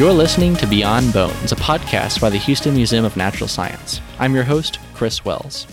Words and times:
You're 0.00 0.14
listening 0.14 0.56
to 0.56 0.66
Beyond 0.66 1.12
Bones, 1.12 1.52
a 1.52 1.56
podcast 1.56 2.22
by 2.22 2.30
the 2.30 2.38
Houston 2.38 2.74
Museum 2.74 3.04
of 3.04 3.18
Natural 3.18 3.46
Science. 3.46 4.00
I'm 4.18 4.34
your 4.34 4.44
host, 4.44 4.78
Chris 4.94 5.26
Wells. 5.26 5.66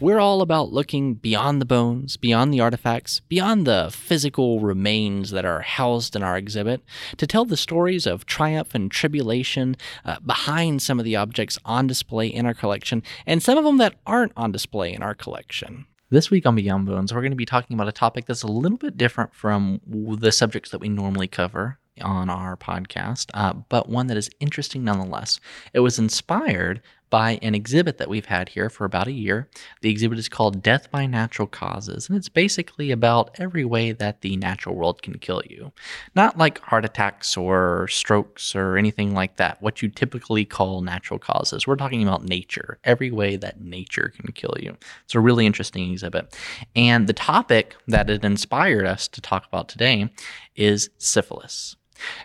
We're 0.00 0.18
all 0.18 0.42
about 0.42 0.72
looking 0.72 1.14
beyond 1.14 1.60
the 1.60 1.66
bones, 1.66 2.16
beyond 2.16 2.52
the 2.52 2.58
artifacts, 2.58 3.20
beyond 3.28 3.68
the 3.68 3.90
physical 3.92 4.58
remains 4.58 5.30
that 5.30 5.44
are 5.44 5.60
housed 5.60 6.16
in 6.16 6.24
our 6.24 6.36
exhibit, 6.36 6.82
to 7.16 7.28
tell 7.28 7.44
the 7.44 7.56
stories 7.56 8.08
of 8.08 8.26
triumph 8.26 8.74
and 8.74 8.90
tribulation 8.90 9.76
uh, 10.04 10.18
behind 10.18 10.82
some 10.82 10.98
of 10.98 11.04
the 11.04 11.14
objects 11.14 11.56
on 11.64 11.86
display 11.86 12.26
in 12.26 12.46
our 12.46 12.54
collection, 12.54 13.04
and 13.24 13.40
some 13.40 13.56
of 13.56 13.62
them 13.62 13.76
that 13.76 13.94
aren't 14.04 14.32
on 14.36 14.50
display 14.50 14.92
in 14.92 15.00
our 15.00 15.14
collection. 15.14 15.86
This 16.10 16.28
week 16.28 16.44
on 16.44 16.56
Beyond 16.56 16.86
Bones, 16.86 17.14
we're 17.14 17.20
going 17.20 17.30
to 17.30 17.36
be 17.36 17.46
talking 17.46 17.74
about 17.74 17.86
a 17.86 17.92
topic 17.92 18.26
that's 18.26 18.42
a 18.42 18.48
little 18.48 18.78
bit 18.78 18.98
different 18.98 19.32
from 19.32 19.80
the 19.86 20.32
subjects 20.32 20.72
that 20.72 20.80
we 20.80 20.88
normally 20.88 21.28
cover 21.28 21.78
on 22.02 22.30
our 22.30 22.56
podcast, 22.56 23.30
uh, 23.34 23.54
but 23.68 23.88
one 23.88 24.06
that 24.08 24.16
is 24.16 24.30
interesting 24.40 24.84
nonetheless. 24.84 25.40
It 25.72 25.80
was 25.80 25.98
inspired 25.98 26.80
by 27.10 27.40
an 27.42 27.54
exhibit 27.54 27.98
that 27.98 28.08
we've 28.08 28.26
had 28.26 28.48
here 28.50 28.70
for 28.70 28.84
about 28.84 29.08
a 29.08 29.12
year. 29.12 29.48
The 29.82 29.90
exhibit 29.90 30.18
is 30.18 30.28
called 30.28 30.62
Death 30.62 30.90
by 30.90 31.06
Natural 31.06 31.48
Causes, 31.48 32.08
and 32.08 32.16
it's 32.16 32.28
basically 32.28 32.92
about 32.92 33.34
every 33.38 33.64
way 33.64 33.92
that 33.92 34.20
the 34.20 34.36
natural 34.36 34.76
world 34.76 35.02
can 35.02 35.18
kill 35.18 35.42
you. 35.48 35.72
Not 36.14 36.38
like 36.38 36.60
heart 36.60 36.84
attacks 36.84 37.36
or 37.36 37.88
strokes 37.88 38.54
or 38.54 38.76
anything 38.76 39.12
like 39.12 39.36
that, 39.36 39.60
what 39.60 39.82
you 39.82 39.88
typically 39.88 40.44
call 40.44 40.80
natural 40.80 41.18
causes. 41.18 41.66
We're 41.66 41.76
talking 41.76 42.02
about 42.02 42.24
nature, 42.24 42.78
every 42.84 43.10
way 43.10 43.36
that 43.36 43.60
nature 43.60 44.12
can 44.16 44.30
kill 44.32 44.54
you. 44.60 44.76
It's 45.04 45.14
a 45.14 45.20
really 45.20 45.46
interesting 45.46 45.90
exhibit. 45.90 46.36
And 46.76 47.08
the 47.08 47.12
topic 47.12 47.74
that 47.88 48.08
it 48.08 48.24
inspired 48.24 48.86
us 48.86 49.08
to 49.08 49.20
talk 49.20 49.46
about 49.46 49.68
today 49.68 50.10
is 50.54 50.90
syphilis. 50.98 51.76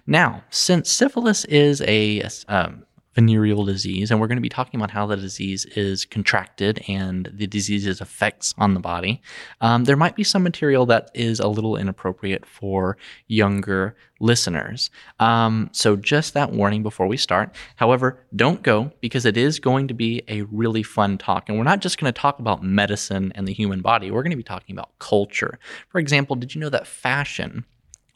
Now, 0.08 0.44
since 0.50 0.92
syphilis 0.92 1.45
is 1.45 1.81
a 1.81 2.23
um, 2.48 2.86
venereal 3.16 3.64
disease, 3.64 4.12
and 4.12 4.20
we're 4.20 4.28
going 4.28 4.38
to 4.38 4.42
be 4.42 4.50
talking 4.50 4.80
about 4.80 4.92
how 4.92 5.06
the 5.06 5.16
disease 5.16 5.66
is 5.78 6.06
contracted 6.06 6.84
and 6.88 7.31
the 7.34 7.48
disease's 7.48 8.02
effects 8.02 8.53
on 8.58 8.73
the 8.73 8.80
body, 8.80 9.22
um, 9.62 9.86
there 9.86 9.96
might 9.96 10.16
be 10.16 10.23
some 10.23 10.44
material 10.44 10.86
that 10.86 11.09
is 11.14 11.40
a 11.40 11.48
little 11.48 11.78
inappropriate 11.78 12.46
for 12.46 12.98
younger 13.28 13.96
listeners. 14.20 14.92
Um, 15.20 15.70
so, 15.72 15.96
just 15.96 16.34
that 16.34 16.52
warning 16.52 16.84
before 16.84 17.08
we 17.08 17.18
start. 17.18 17.56
However, 17.78 18.20
don't 18.36 18.62
go 18.62 18.92
because 19.00 19.26
it 19.26 19.38
is 19.38 19.59
going 19.59 19.88
to 19.88 19.94
be 19.94 20.22
a 20.28 20.42
really 20.44 20.84
fun 20.84 21.18
talk. 21.18 21.48
And 21.48 21.58
we're 21.58 21.64
not 21.64 21.81
just 21.81 21.98
going 21.98 22.14
to 22.14 22.20
talk 22.20 22.40
about 22.40 22.64
medicine 22.64 23.31
and 23.36 23.48
the 23.48 23.53
human 23.53 23.81
body, 23.81 24.12
we're 24.12 24.23
going 24.23 24.31
to 24.31 24.38
be 24.38 24.44
talking 24.44 24.76
about 24.76 24.98
culture. 25.00 25.58
For 25.90 26.00
example, 26.00 26.36
did 26.36 26.53
you 26.53 26.62
know 26.62 26.70
that 26.70 26.88
fashion? 26.88 27.66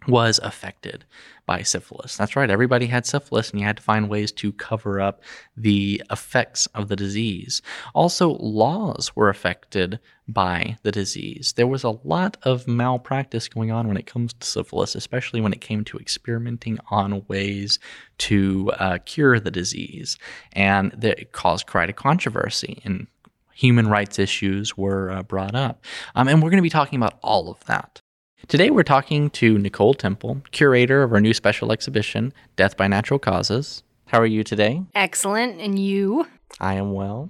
Was 0.09 0.39
affected 0.43 1.05
by 1.45 1.63
syphilis. 1.63 2.15
That's 2.15 2.35
right, 2.35 2.49
everybody 2.49 2.85
had 2.85 3.05
syphilis, 3.05 3.49
and 3.49 3.59
you 3.59 3.65
had 3.65 3.77
to 3.77 3.83
find 3.83 4.07
ways 4.07 4.31
to 4.33 4.51
cover 4.53 5.01
up 5.01 5.21
the 5.57 6.01
effects 6.11 6.67
of 6.67 6.89
the 6.89 6.95
disease. 6.95 7.61
Also, 7.95 8.37
laws 8.37 9.15
were 9.15 9.29
affected 9.29 9.99
by 10.27 10.77
the 10.83 10.91
disease. 10.91 11.53
There 11.53 11.65
was 11.65 11.83
a 11.83 11.97
lot 12.03 12.37
of 12.43 12.67
malpractice 12.67 13.47
going 13.47 13.71
on 13.71 13.87
when 13.87 13.97
it 13.97 14.05
comes 14.05 14.33
to 14.33 14.45
syphilis, 14.45 14.93
especially 14.93 15.41
when 15.41 15.53
it 15.53 15.61
came 15.61 15.83
to 15.85 15.97
experimenting 15.97 16.77
on 16.91 17.25
ways 17.27 17.79
to 18.19 18.71
uh, 18.77 18.99
cure 19.05 19.39
the 19.39 19.49
disease. 19.49 20.17
And 20.53 20.91
that 20.91 21.31
caused 21.31 21.65
quite 21.65 21.89
a 21.89 21.93
controversy, 21.93 22.79
and 22.83 23.07
human 23.53 23.87
rights 23.87 24.19
issues 24.19 24.77
were 24.77 25.11
uh, 25.11 25.23
brought 25.23 25.55
up. 25.55 25.83
Um, 26.15 26.27
and 26.27 26.41
we're 26.41 26.49
going 26.49 26.59
to 26.59 26.61
be 26.61 26.69
talking 26.69 26.97
about 26.97 27.17
all 27.21 27.49
of 27.49 27.65
that. 27.65 28.01
Today 28.47 28.69
we're 28.71 28.83
talking 28.83 29.29
to 29.31 29.57
Nicole 29.59 29.93
Temple, 29.93 30.41
curator 30.51 31.03
of 31.03 31.13
our 31.13 31.21
new 31.21 31.33
special 31.33 31.71
exhibition, 31.71 32.33
Death 32.55 32.77
by 32.77 32.87
Natural 32.87 33.19
Causes. 33.19 33.83
How 34.07 34.19
are 34.19 34.25
you 34.25 34.43
today? 34.43 34.81
Excellent. 34.95 35.59
And 35.59 35.77
you? 35.77 36.25
I 36.59 36.75
am 36.75 36.93
well. 36.93 37.29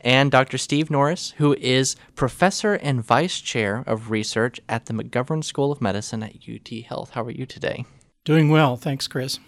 And 0.00 0.30
Dr. 0.30 0.56
Steve 0.56 0.90
Norris, 0.90 1.34
who 1.38 1.54
is 1.60 1.96
professor 2.14 2.74
and 2.74 3.04
vice 3.04 3.40
chair 3.40 3.82
of 3.86 4.10
research 4.10 4.60
at 4.68 4.86
the 4.86 4.94
McGovern 4.94 5.44
School 5.44 5.72
of 5.72 5.82
Medicine 5.82 6.22
at 6.22 6.36
UT 6.48 6.68
Health. 6.86 7.10
How 7.10 7.22
are 7.24 7.30
you 7.30 7.44
today? 7.44 7.84
Doing 8.24 8.48
well. 8.48 8.76
Thanks, 8.76 9.08
Chris. 9.08 9.38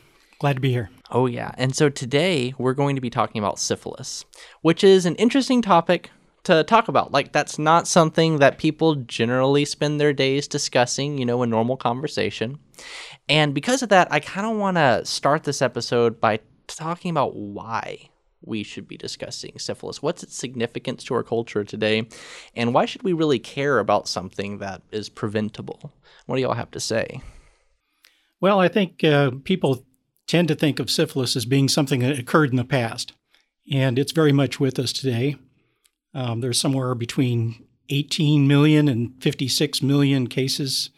Glad 0.41 0.55
to 0.55 0.61
be 0.61 0.73
here. 0.73 0.91
Oh, 1.11 1.27
yeah. 1.27 1.53
And 1.57 1.75
so 1.75 1.89
today 1.89 2.55
we're 2.59 2.75
going 2.75 2.97
to 2.97 3.01
be 3.01 3.11
talking 3.11 3.39
about 3.39 3.59
syphilis, 3.59 4.25
which 4.61 4.85
is 4.85 5.07
an 5.07 5.15
interesting 5.15 5.63
topic 5.63 6.11
to 6.49 6.65
talk 6.65 6.89
about. 6.89 7.13
Like 7.13 7.33
that's 7.33 7.59
not 7.59 7.87
something 7.87 8.39
that 8.39 8.59
people 8.59 8.97
generally 8.97 9.65
spend 9.65 10.01
their 10.01 10.13
days 10.13 10.49
discussing, 10.49 11.19
you 11.19 11.25
know, 11.25 11.43
in 11.43 11.51
normal 11.51 11.77
conversation. 11.77 12.59
And 13.29 13.55
because 13.55 13.83
of 13.83 13.89
that, 13.91 14.09
I 14.11 14.21
kind 14.21 14.47
of 14.47 14.57
want 14.57 14.77
to 14.77 15.05
start 15.05 15.45
this 15.45 15.63
episode 15.63 16.21
by 16.21 16.41
talking 16.67 17.11
about 17.11 17.35
why 17.37 18.11
we 18.43 18.63
should 18.63 18.87
be 18.87 18.97
discussing 18.97 19.59
syphilis. 19.59 20.03
What's 20.03 20.23
its 20.23 20.37
significance 20.37 21.05
to 21.05 21.15
our 21.15 21.23
culture 21.23 21.65
today? 21.65 22.09
And 22.55 22.73
why 22.73 22.87
should 22.87 23.03
we 23.03 23.13
really 23.13 23.39
care 23.39 23.79
about 23.79 24.09
something 24.09 24.59
that 24.59 24.83
is 24.91 25.09
preventable? 25.09 25.93
What 26.27 26.37
do 26.37 26.43
y'all 26.43 26.55
have 26.55 26.71
to 26.73 26.81
say? 26.81 27.21
Well, 28.41 28.61
I 28.61 28.69
think 28.69 29.03
uh, 29.03 29.33
people 29.45 29.85
tend 30.27 30.49
to 30.49 30.55
think 30.55 30.79
of 30.79 30.91
syphilis 30.91 31.35
as 31.37 31.47
being 31.47 31.69
something 31.69 32.01
that 32.01 32.19
occurred 32.19 32.51
in 32.51 32.57
the 32.57 32.65
past, 32.65 33.15
and 33.73 33.99
it's 33.99 34.13
very 34.13 34.33
much 34.33 34.61
with 34.61 34.79
us 34.79 34.93
today. 34.93 35.37
Um, 36.15 36.41
there's 36.41 36.61
somewhere 36.61 36.95
between 36.95 37.67
18 37.91 38.47
million 38.47 38.89
and 38.89 39.13
56 39.23 39.83
million 39.83 40.27
cases 40.27 40.91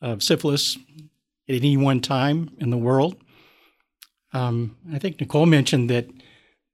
of 0.00 0.22
syphilis 0.22 0.76
at 1.48 1.54
any 1.54 1.76
one 1.76 2.00
time 2.00 2.50
in 2.58 2.70
the 2.70 2.76
world. 2.76 3.16
Um, 4.32 4.76
I 4.92 4.98
think 4.98 5.20
Nicole 5.20 5.46
mentioned 5.46 5.88
that 5.90 6.06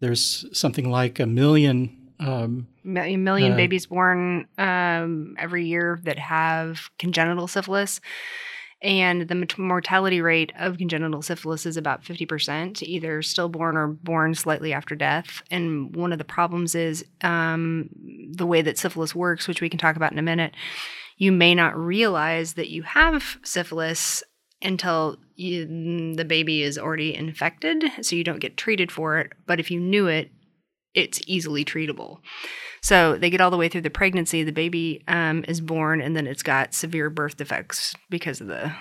there's 0.00 0.46
something 0.52 0.90
like 0.90 1.20
a 1.20 1.26
million. 1.26 2.12
Um, 2.18 2.68
a 2.84 3.16
million 3.16 3.52
uh, 3.52 3.56
babies 3.56 3.86
born 3.86 4.46
um, 4.58 5.34
every 5.38 5.66
year 5.66 6.00
that 6.04 6.18
have 6.18 6.90
congenital 6.98 7.46
syphilis 7.48 8.00
and 8.82 9.28
the 9.28 9.46
mortality 9.58 10.20
rate 10.20 10.52
of 10.58 10.76
congenital 10.76 11.22
syphilis 11.22 11.66
is 11.66 11.76
about 11.76 12.02
50%, 12.02 12.82
either 12.82 13.22
stillborn 13.22 13.76
or 13.76 13.86
born 13.86 14.34
slightly 14.34 14.72
after 14.72 14.96
death. 14.96 15.42
And 15.50 15.94
one 15.94 16.12
of 16.12 16.18
the 16.18 16.24
problems 16.24 16.74
is 16.74 17.04
um, 17.20 17.88
the 18.32 18.46
way 18.46 18.60
that 18.60 18.78
syphilis 18.78 19.14
works, 19.14 19.46
which 19.46 19.60
we 19.60 19.68
can 19.68 19.78
talk 19.78 19.94
about 19.94 20.10
in 20.10 20.18
a 20.18 20.22
minute. 20.22 20.54
You 21.16 21.30
may 21.30 21.54
not 21.54 21.78
realize 21.78 22.54
that 22.54 22.70
you 22.70 22.82
have 22.82 23.38
syphilis 23.44 24.24
until 24.60 25.16
you, 25.36 26.14
the 26.14 26.24
baby 26.24 26.62
is 26.62 26.76
already 26.76 27.14
infected, 27.14 27.84
so 28.00 28.16
you 28.16 28.24
don't 28.24 28.40
get 28.40 28.56
treated 28.56 28.90
for 28.90 29.18
it. 29.18 29.32
But 29.46 29.60
if 29.60 29.70
you 29.70 29.78
knew 29.78 30.08
it, 30.08 30.30
it's 30.94 31.20
easily 31.26 31.64
treatable. 31.64 32.18
So 32.82 33.16
they 33.16 33.30
get 33.30 33.40
all 33.40 33.50
the 33.50 33.56
way 33.56 33.68
through 33.68 33.82
the 33.82 33.90
pregnancy, 33.90 34.42
the 34.42 34.52
baby 34.52 35.02
um, 35.06 35.44
is 35.46 35.60
born, 35.60 36.00
and 36.00 36.16
then 36.16 36.26
it's 36.26 36.42
got 36.42 36.74
severe 36.74 37.10
birth 37.10 37.36
defects 37.36 37.94
because 38.10 38.40
of 38.40 38.48
the 38.48 38.72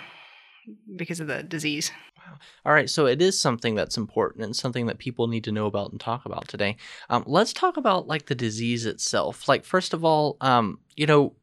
because 0.95 1.19
of 1.19 1.27
the 1.27 1.43
disease. 1.43 1.91
Wow. 2.17 2.37
All 2.65 2.73
right, 2.73 2.89
so 2.89 3.05
it 3.05 3.21
is 3.21 3.39
something 3.39 3.75
that's 3.75 3.97
important 3.97 4.45
and 4.45 4.55
something 4.55 4.85
that 4.87 4.99
people 4.99 5.27
need 5.27 5.43
to 5.45 5.51
know 5.51 5.65
about 5.65 5.91
and 5.91 5.99
talk 5.99 6.25
about 6.25 6.47
today. 6.47 6.77
Um, 7.09 7.23
let's 7.27 7.53
talk 7.53 7.77
about 7.77 8.07
like 8.07 8.27
the 8.27 8.35
disease 8.35 8.85
itself. 8.85 9.47
Like 9.47 9.65
first 9.65 9.93
of 9.93 10.03
all, 10.05 10.37
um, 10.41 10.79
you 10.95 11.05
know, 11.05 11.35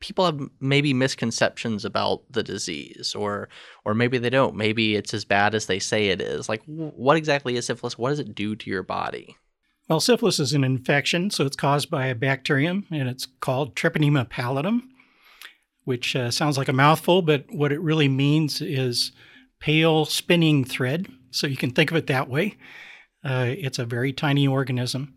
people 0.00 0.24
have 0.24 0.40
maybe 0.60 0.92
misconceptions 0.92 1.84
about 1.84 2.22
the 2.30 2.42
disease 2.42 3.14
or 3.14 3.48
or 3.84 3.94
maybe 3.94 4.18
they 4.18 4.30
don't 4.30 4.54
maybe 4.54 4.94
it's 4.94 5.14
as 5.14 5.24
bad 5.24 5.54
as 5.54 5.66
they 5.66 5.78
say 5.78 6.08
it 6.08 6.20
is 6.20 6.48
like 6.48 6.62
what 6.66 7.16
exactly 7.16 7.56
is 7.56 7.64
syphilis 7.64 7.96
what 7.96 8.10
does 8.10 8.18
it 8.18 8.34
do 8.34 8.54
to 8.54 8.68
your 8.68 8.82
body 8.82 9.36
well, 9.88 10.00
syphilis 10.00 10.40
is 10.40 10.52
an 10.52 10.64
infection, 10.64 11.30
so 11.30 11.46
it's 11.46 11.56
caused 11.56 11.90
by 11.90 12.06
a 12.06 12.14
bacterium, 12.14 12.86
and 12.90 13.08
it's 13.08 13.26
called 13.40 13.76
Treponema 13.76 14.28
pallidum, 14.28 14.82
which 15.84 16.16
uh, 16.16 16.30
sounds 16.30 16.58
like 16.58 16.68
a 16.68 16.72
mouthful, 16.72 17.22
but 17.22 17.44
what 17.50 17.72
it 17.72 17.80
really 17.80 18.08
means 18.08 18.60
is 18.60 19.12
pale 19.60 20.04
spinning 20.04 20.64
thread. 20.64 21.06
So 21.30 21.46
you 21.46 21.56
can 21.56 21.70
think 21.70 21.90
of 21.90 21.96
it 21.96 22.08
that 22.08 22.28
way. 22.28 22.56
Uh, 23.24 23.54
it's 23.56 23.78
a 23.78 23.84
very 23.84 24.12
tiny 24.12 24.46
organism. 24.46 25.14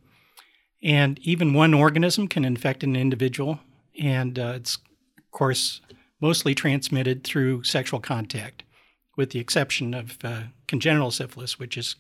And 0.83 1.19
even 1.19 1.54
one 1.54 1.74
organism 1.74 2.27
can 2.27 2.45
infect 2.45 2.83
an 2.83 2.95
individual, 2.95 3.60
and 4.00 4.38
uh, 4.38 4.54
it's, 4.56 4.75
of 5.18 5.31
course, 5.31 5.81
mostly 6.21 6.54
transmitted 6.54 7.24
through 7.24 7.63
sexual 7.63 8.00
contact, 8.00 8.63
with 9.18 9.31
the 9.31 9.39
exception 9.39 9.94
of 9.94 10.18
uh, 10.24 10.44
congenital 10.68 11.12
syphilis, 11.12 11.57
which 11.57 11.77
is 11.77 11.95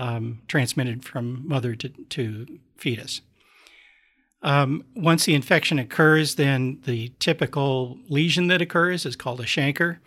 um, 0.00 0.40
transmitted 0.48 1.04
from 1.04 1.46
mother 1.46 1.74
to, 1.76 1.90
to 1.90 2.58
fetus. 2.78 3.20
Um, 4.42 4.84
once 4.96 5.26
the 5.26 5.34
infection 5.34 5.78
occurs, 5.78 6.36
then 6.36 6.80
the 6.86 7.12
typical 7.18 7.98
lesion 8.08 8.46
that 8.46 8.62
occurs 8.62 9.04
is 9.04 9.14
called 9.14 9.40
a 9.40 9.44
chancre, 9.44 9.98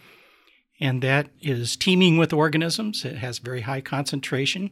and 0.79 1.03
that 1.03 1.29
is 1.39 1.75
teeming 1.75 2.17
with 2.17 2.33
organisms. 2.33 3.05
It 3.05 3.17
has 3.17 3.37
very 3.37 3.61
high 3.61 3.81
concentration, 3.81 4.71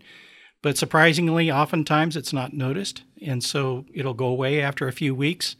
but 0.63 0.77
surprisingly, 0.77 1.51
oftentimes 1.51 2.17
it's 2.17 2.33
not 2.33 2.53
noticed, 2.53 3.03
and 3.23 3.43
so 3.43 3.85
it'll 3.93 4.15
go 4.15 4.25
away 4.25 4.59
after 4.59 4.87
a 4.87 4.93
few 4.93 5.13
weeks. 5.13 5.55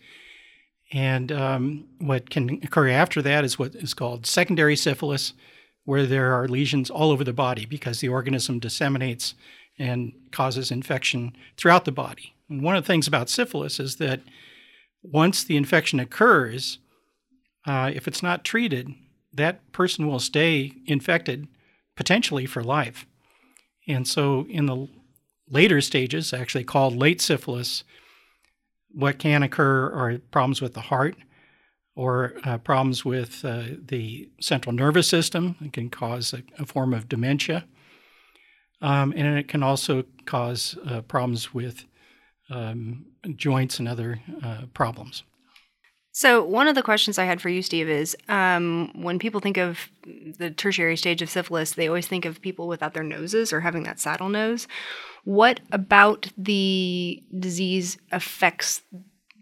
And 0.92 1.32
um, 1.32 1.86
what 2.00 2.32
can 2.32 2.60
occur 2.64 2.90
after 2.90 3.22
that 3.22 3.46
is 3.46 3.60
what 3.60 3.76
is 3.76 3.94
called 3.94 4.26
secondary 4.26 4.76
syphilis, 4.76 5.34
where 5.86 6.06
there 6.06 6.34
are 6.34 6.48
lesions 6.48 6.90
all 6.90 7.12
over 7.12 7.24
the 7.24 7.34
body 7.34 7.66
because 7.66 8.00
the 8.00 8.10
organism 8.10 8.60
disseminates 8.60 9.34
and 9.80 10.14
causes 10.32 10.72
infection 10.72 11.36
throughout 11.58 11.86
the 11.86 11.92
body. 11.92 12.36
And 12.50 12.62
one 12.62 12.76
of 12.76 12.84
the 12.84 12.88
things 12.88 13.08
about 13.08 13.30
syphilis 13.30 13.80
is 13.80 13.96
that 13.96 14.22
once 15.02 15.44
the 15.44 15.58
infection 15.58 16.00
occurs, 16.00 16.78
uh, 17.66 17.92
if 17.94 18.08
it's 18.08 18.22
not 18.22 18.44
treated, 18.44 18.94
that 19.34 19.72
person 19.72 20.08
will 20.08 20.20
stay 20.20 20.74
infected 20.86 21.48
potentially 21.96 22.46
for 22.46 22.64
life. 22.64 23.06
And 23.88 24.08
so, 24.08 24.46
in 24.50 24.68
the 24.68 24.88
later 25.50 25.82
stages, 25.82 26.34
actually 26.34 26.64
called 26.64 26.96
late 26.96 27.22
syphilis, 27.22 27.84
what 28.94 29.20
can 29.20 29.44
occur 29.44 29.86
are 29.88 30.20
problems 30.32 30.62
with 30.62 30.74
the 30.74 30.82
heart 30.82 31.16
or 31.96 32.34
uh, 32.44 32.58
problems 32.58 33.04
with 33.04 33.44
uh, 33.44 33.64
the 33.86 34.30
central 34.40 34.74
nervous 34.74 35.08
system. 35.08 35.56
It 35.62 35.74
can 35.74 35.90
cause 35.90 36.34
a, 36.34 36.44
a 36.60 36.66
form 36.66 36.94
of 36.94 37.10
dementia. 37.10 37.66
Um, 38.82 39.14
and 39.16 39.38
it 39.38 39.48
can 39.48 39.62
also 39.62 40.04
cause 40.26 40.78
uh, 40.88 41.02
problems 41.02 41.54
with 41.54 41.86
um, 42.50 43.06
joints 43.36 43.80
and 43.80 43.88
other 43.88 44.22
uh, 44.44 44.64
problems. 44.74 45.24
So, 46.14 46.44
one 46.44 46.68
of 46.68 46.76
the 46.76 46.84
questions 46.84 47.18
I 47.18 47.24
had 47.24 47.42
for 47.42 47.48
you, 47.48 47.62
Steve, 47.62 47.88
is 47.88 48.18
um, 48.28 48.92
when 48.94 49.18
people 49.18 49.40
think 49.40 49.56
of 49.56 49.90
the 50.04 50.52
tertiary 50.52 50.98
stage 50.98 51.22
of 51.22 51.30
syphilis, 51.30 51.72
they 51.72 51.88
always 51.88 52.08
think 52.08 52.26
of 52.26 52.42
people 52.42 52.68
without 52.68 52.94
their 52.94 53.04
noses 53.04 53.54
or 53.54 53.62
having 53.62 53.84
that 53.84 54.00
saddle 54.00 54.28
nose. 54.28 54.68
What 55.24 55.62
about 55.72 56.28
the 56.38 57.24
disease 57.40 57.98
affects 58.12 58.82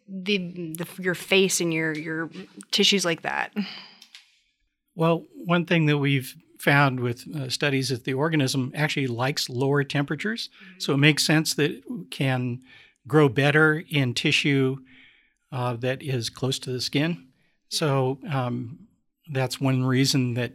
the, 0.09 0.73
the 0.73 0.87
your 0.99 1.15
face 1.15 1.61
and 1.61 1.73
your 1.73 1.93
your 1.93 2.29
tissues 2.71 3.05
like 3.05 3.21
that? 3.21 3.53
Well, 4.95 5.25
one 5.45 5.65
thing 5.65 5.85
that 5.85 5.97
we've 5.97 6.35
found 6.59 6.99
with 6.99 7.23
uh, 7.35 7.49
studies 7.49 7.89
is 7.89 8.01
the 8.01 8.13
organism 8.13 8.71
actually 8.75 9.07
likes 9.07 9.49
lower 9.49 9.83
temperatures, 9.83 10.49
mm-hmm. 10.49 10.79
so 10.79 10.93
it 10.93 10.97
makes 10.97 11.25
sense 11.25 11.53
that 11.53 11.71
it 11.71 11.83
can 12.11 12.61
grow 13.07 13.29
better 13.29 13.83
in 13.89 14.13
tissue 14.13 14.77
uh, 15.51 15.75
that 15.77 16.01
is 16.03 16.29
close 16.29 16.59
to 16.59 16.71
the 16.71 16.81
skin. 16.81 17.27
So 17.69 18.19
um, 18.29 18.87
that's 19.31 19.61
one 19.61 19.83
reason 19.85 20.33
that 20.33 20.53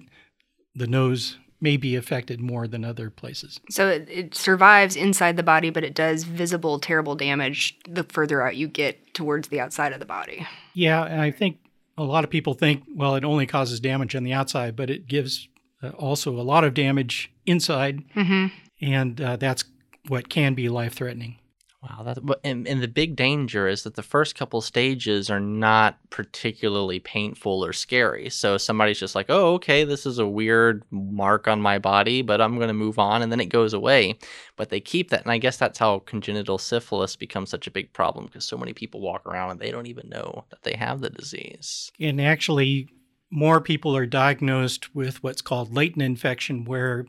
the 0.74 0.86
nose 0.86 1.38
may 1.60 1.76
be 1.76 1.96
affected 1.96 2.40
more 2.40 2.66
than 2.66 2.84
other 2.84 3.10
places. 3.10 3.60
So 3.70 3.88
it, 3.88 4.08
it, 4.10 4.34
survives 4.34 4.96
inside 4.96 5.36
the 5.36 5.42
body, 5.42 5.70
but 5.70 5.84
it 5.84 5.94
does 5.94 6.24
visible, 6.24 6.78
terrible 6.78 7.14
damage 7.14 7.78
the 7.88 8.04
further 8.04 8.42
out 8.42 8.56
you 8.56 8.68
get 8.68 9.14
towards 9.14 9.48
the 9.48 9.60
outside 9.60 9.92
of 9.92 10.00
the 10.00 10.06
body. 10.06 10.46
Yeah, 10.74 11.04
and 11.04 11.20
I 11.20 11.30
think 11.30 11.58
a 11.96 12.04
lot 12.04 12.24
of 12.24 12.30
people 12.30 12.54
think, 12.54 12.82
well, 12.94 13.14
it 13.14 13.24
only 13.24 13.46
causes 13.46 13.80
damage 13.80 14.14
on 14.14 14.24
the 14.24 14.32
outside, 14.32 14.76
but 14.76 14.90
it 14.90 15.06
gives 15.06 15.48
uh, 15.82 15.90
also 15.90 16.38
a 16.38 16.42
lot 16.42 16.64
of 16.64 16.74
damage 16.74 17.32
inside, 17.46 18.02
mm-hmm. 18.14 18.46
and 18.80 19.20
uh, 19.20 19.36
that's 19.36 19.64
what 20.08 20.28
can 20.28 20.54
be 20.54 20.68
life 20.68 20.94
threatening. 20.94 21.38
Wow, 21.84 22.02
that 22.04 22.19
and, 22.44 22.66
and 22.66 22.82
the 22.82 22.88
big 22.88 23.14
danger 23.14 23.69
is 23.69 23.82
that 23.82 23.94
the 23.94 24.02
first 24.02 24.34
couple 24.36 24.62
stages 24.62 25.28
are 25.28 25.40
not 25.40 25.98
particularly 26.08 26.98
painful 26.98 27.62
or 27.62 27.75
scary. 27.75 28.31
So 28.31 28.56
somebody's 28.56 28.98
just 28.98 29.14
like, 29.14 29.26
"Oh, 29.28 29.54
okay, 29.54 29.84
this 29.84 30.06
is 30.06 30.19
a 30.19 30.26
weird 30.26 30.82
mark 30.90 31.46
on 31.46 31.60
my 31.60 31.78
body, 31.78 32.22
but 32.22 32.40
I'm 32.40 32.56
going 32.56 32.69
to 32.69 32.75
move 32.75 32.98
on," 32.98 33.20
and 33.20 33.31
then 33.31 33.40
it 33.40 33.50
goes 33.50 33.75
away. 33.75 34.16
But 34.56 34.70
they 34.70 34.81
keep 34.81 35.10
that, 35.10 35.25
and 35.25 35.31
I 35.31 35.36
guess 35.36 35.58
that's 35.58 35.78
how 35.78 35.98
congenital 36.00 36.56
syphilis 36.56 37.16
becomes 37.16 37.50
such 37.50 37.66
a 37.66 37.72
big 37.72 37.92
problem 37.92 38.26
because 38.26 38.46
so 38.46 38.56
many 38.56 38.72
people 38.72 39.00
walk 39.00 39.26
around 39.26 39.50
and 39.50 39.60
they 39.60 39.70
don't 39.70 39.87
even 39.87 40.08
know 40.08 40.46
that 40.48 40.62
they 40.62 40.76
have 40.76 41.02
the 41.02 41.10
disease. 41.10 41.92
And 42.00 42.19
actually, 42.19 42.88
more 43.30 43.60
people 43.60 43.94
are 43.94 44.06
diagnosed 44.06 44.94
with 44.94 45.22
what's 45.22 45.42
called 45.42 45.75
latent 45.75 46.02
infection, 46.02 46.64
where 46.64 47.04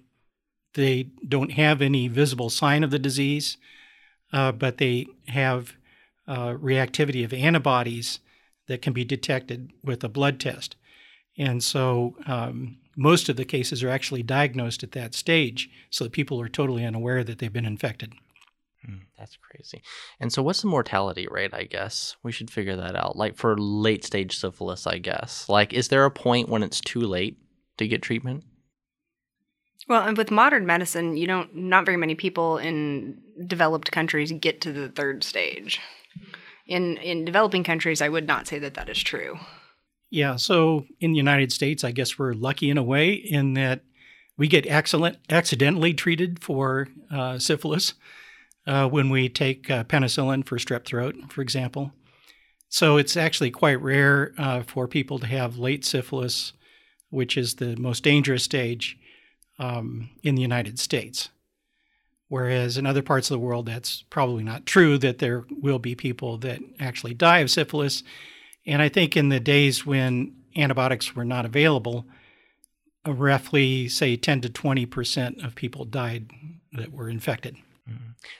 they 0.73 1.11
don't 1.25 1.53
have 1.53 1.81
any 1.81 2.09
visible 2.09 2.49
sign 2.49 2.83
of 2.83 2.91
the 2.91 2.99
disease 2.99 3.55
uh, 4.33 4.51
but 4.51 4.77
they 4.77 5.07
have 5.27 5.73
uh, 6.27 6.53
reactivity 6.53 7.23
of 7.23 7.33
antibodies 7.33 8.19
that 8.67 8.81
can 8.81 8.93
be 8.93 9.05
detected 9.05 9.71
with 9.83 10.03
a 10.03 10.09
blood 10.09 10.39
test. 10.39 10.75
And 11.37 11.63
so 11.63 12.15
um, 12.25 12.77
most 12.95 13.29
of 13.29 13.35
the 13.35 13.45
cases 13.45 13.83
are 13.83 13.89
actually 13.89 14.23
diagnosed 14.23 14.83
at 14.83 14.93
that 14.93 15.13
stage, 15.13 15.69
so 15.89 16.05
that 16.05 16.13
people 16.13 16.39
are 16.41 16.49
totally 16.49 16.85
unaware 16.85 17.23
that 17.23 17.39
they've 17.39 17.51
been 17.51 17.65
infected. 17.65 18.13
Mm, 18.87 19.01
that's 19.17 19.37
crazy. 19.37 19.81
And 20.19 20.31
so, 20.31 20.41
what's 20.43 20.61
the 20.61 20.67
mortality 20.67 21.27
rate? 21.29 21.53
I 21.53 21.63
guess 21.63 22.15
we 22.23 22.31
should 22.31 22.51
figure 22.51 22.75
that 22.75 22.95
out. 22.95 23.15
Like 23.15 23.35
for 23.35 23.57
late 23.57 24.03
stage 24.03 24.37
syphilis, 24.37 24.87
I 24.87 24.99
guess. 24.99 25.49
Like, 25.49 25.73
is 25.73 25.87
there 25.89 26.05
a 26.05 26.11
point 26.11 26.49
when 26.49 26.63
it's 26.63 26.81
too 26.81 27.01
late 27.01 27.37
to 27.77 27.87
get 27.87 28.01
treatment? 28.01 28.43
Well, 29.87 30.07
and 30.07 30.17
with 30.17 30.31
modern 30.31 30.65
medicine, 30.65 31.15
you 31.15 31.27
don't 31.27 31.55
not 31.55 31.85
very 31.85 31.97
many 31.97 32.15
people 32.15 32.57
in 32.57 33.21
developed 33.45 33.91
countries 33.91 34.31
get 34.31 34.61
to 34.61 34.71
the 34.71 34.89
third 34.89 35.23
stage. 35.23 35.79
In 36.67 36.97
in 36.97 37.25
developing 37.25 37.63
countries, 37.63 38.01
I 38.01 38.09
would 38.09 38.25
not 38.25 38.47
say 38.47 38.57
that 38.59 38.73
that 38.73 38.89
is 38.89 39.01
true. 39.01 39.37
Yeah, 40.09 40.37
so 40.37 40.85
in 40.99 41.11
the 41.11 41.17
United 41.17 41.51
States, 41.51 41.83
I 41.83 41.91
guess 41.91 42.17
we're 42.17 42.33
lucky 42.33 42.69
in 42.69 42.77
a 42.77 42.83
way 42.83 43.13
in 43.13 43.53
that 43.53 43.83
we 44.37 44.47
get 44.47 44.65
excellent 44.67 45.17
accidentally 45.29 45.93
treated 45.93 46.43
for 46.43 46.87
uh, 47.11 47.37
syphilis 47.37 47.93
uh, 48.65 48.87
when 48.87 49.09
we 49.09 49.29
take 49.29 49.69
uh, 49.69 49.83
penicillin 49.83 50.45
for 50.45 50.57
strep 50.57 50.85
throat, 50.85 51.15
for 51.29 51.41
example. 51.41 51.91
So 52.69 52.97
it's 52.97 53.15
actually 53.15 53.51
quite 53.51 53.81
rare 53.81 54.33
uh, 54.37 54.63
for 54.63 54.87
people 54.87 55.19
to 55.19 55.27
have 55.27 55.57
late 55.57 55.85
syphilis, 55.85 56.53
which 57.09 57.37
is 57.37 57.55
the 57.55 57.75
most 57.75 58.03
dangerous 58.03 58.43
stage 58.43 58.97
um, 59.59 60.09
in 60.23 60.35
the 60.35 60.41
United 60.41 60.79
States. 60.79 61.29
Whereas 62.27 62.77
in 62.77 62.85
other 62.85 63.03
parts 63.03 63.29
of 63.29 63.35
the 63.35 63.45
world, 63.45 63.67
that's 63.67 64.03
probably 64.09 64.43
not 64.43 64.65
true, 64.65 64.97
that 64.97 65.19
there 65.19 65.45
will 65.49 65.79
be 65.79 65.95
people 65.95 66.37
that 66.39 66.59
actually 66.79 67.13
die 67.13 67.39
of 67.39 67.51
syphilis. 67.51 68.03
And 68.65 68.81
I 68.81 68.89
think 68.89 69.15
in 69.15 69.29
the 69.29 69.39
days 69.39 69.85
when 69.85 70.35
antibiotics 70.55 71.15
were 71.15 71.25
not 71.25 71.45
available, 71.45 72.05
roughly, 73.05 73.87
say, 73.87 74.17
10 74.17 74.41
to 74.41 74.49
20% 74.49 75.45
of 75.45 75.53
people 75.55 75.85
died 75.85 76.31
that 76.73 76.91
were 76.91 77.09
infected. 77.09 77.57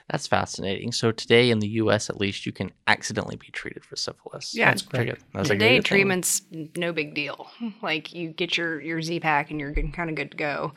That's 0.10 0.28
fascinating. 0.28 0.92
So 0.92 1.12
today 1.12 1.50
in 1.50 1.60
the 1.60 1.68
U.S., 1.68 2.10
at 2.10 2.20
least, 2.20 2.46
you 2.46 2.52
can 2.52 2.72
accidentally 2.88 3.36
be 3.36 3.48
treated 3.48 3.84
for 3.84 3.96
syphilis. 3.96 4.54
Yeah, 4.54 4.72
that's 4.72 4.82
great. 4.82 5.16
That's 5.34 5.50
today 5.50 5.80
treatment's 5.80 6.42
no 6.76 6.94
big 6.94 7.14
deal. 7.14 7.48
Like 7.82 8.14
you 8.14 8.30
get 8.30 8.58
your 8.58 8.82
your 8.82 9.02
Z 9.02 9.20
pack 9.20 9.52
and 9.52 9.60
you're 9.60 9.74
kind 9.74 10.10
of 10.10 10.16
good 10.16 10.32
to 10.32 10.38
go. 10.38 10.74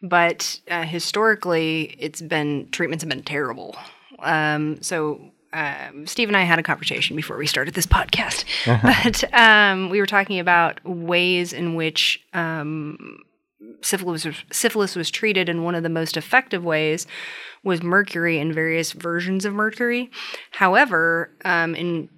But 0.00 0.60
uh, 0.70 0.84
historically, 0.84 1.96
it's 1.98 2.20
been 2.20 2.68
treatments 2.70 3.02
have 3.02 3.08
been 3.08 3.24
terrible. 3.24 3.76
Um, 4.20 4.80
so 4.82 5.32
um, 5.52 6.06
Steve 6.06 6.28
and 6.28 6.36
I 6.36 6.42
had 6.42 6.58
a 6.58 6.62
conversation 6.62 7.16
before 7.16 7.36
we 7.36 7.46
started 7.46 7.74
this 7.74 7.86
podcast, 7.86 8.44
but 8.82 9.24
um, 9.32 9.88
we 9.88 10.00
were 10.00 10.06
talking 10.06 10.38
about 10.38 10.84
ways 10.84 11.52
in 11.52 11.74
which 11.74 12.22
um, 12.34 13.22
syphilis 13.82 14.24
was, 14.24 14.36
syphilis 14.50 14.96
was 14.96 15.10
treated, 15.10 15.48
and 15.48 15.64
one 15.64 15.74
of 15.74 15.82
the 15.82 15.88
most 15.88 16.16
effective 16.16 16.64
ways 16.64 17.06
was 17.64 17.82
mercury 17.82 18.38
and 18.38 18.54
various 18.54 18.92
versions 18.92 19.44
of 19.44 19.54
mercury. 19.54 20.10
However, 20.52 21.30
um, 21.44 21.74
in 21.74 22.08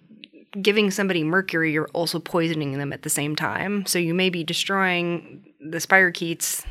giving 0.60 0.90
somebody 0.90 1.24
mercury, 1.24 1.72
you're 1.72 1.88
also 1.92 2.18
poisoning 2.18 2.76
them 2.76 2.92
at 2.92 3.02
the 3.02 3.10
same 3.10 3.36
time. 3.36 3.86
So 3.86 3.98
you 3.98 4.14
may 4.14 4.30
be 4.30 4.44
destroying 4.44 5.44
the 5.60 5.78
spirochetes 5.78 6.64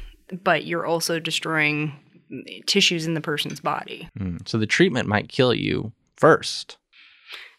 but 0.43 0.65
you're 0.65 0.85
also 0.85 1.19
destroying 1.19 1.93
tissues 2.67 3.07
in 3.07 3.13
the 3.13 3.21
person's 3.21 3.59
body. 3.59 4.07
Mm, 4.19 4.47
so 4.47 4.57
the 4.57 4.67
treatment 4.67 5.07
might 5.07 5.29
kill 5.29 5.53
you 5.53 5.91
first. 6.15 6.77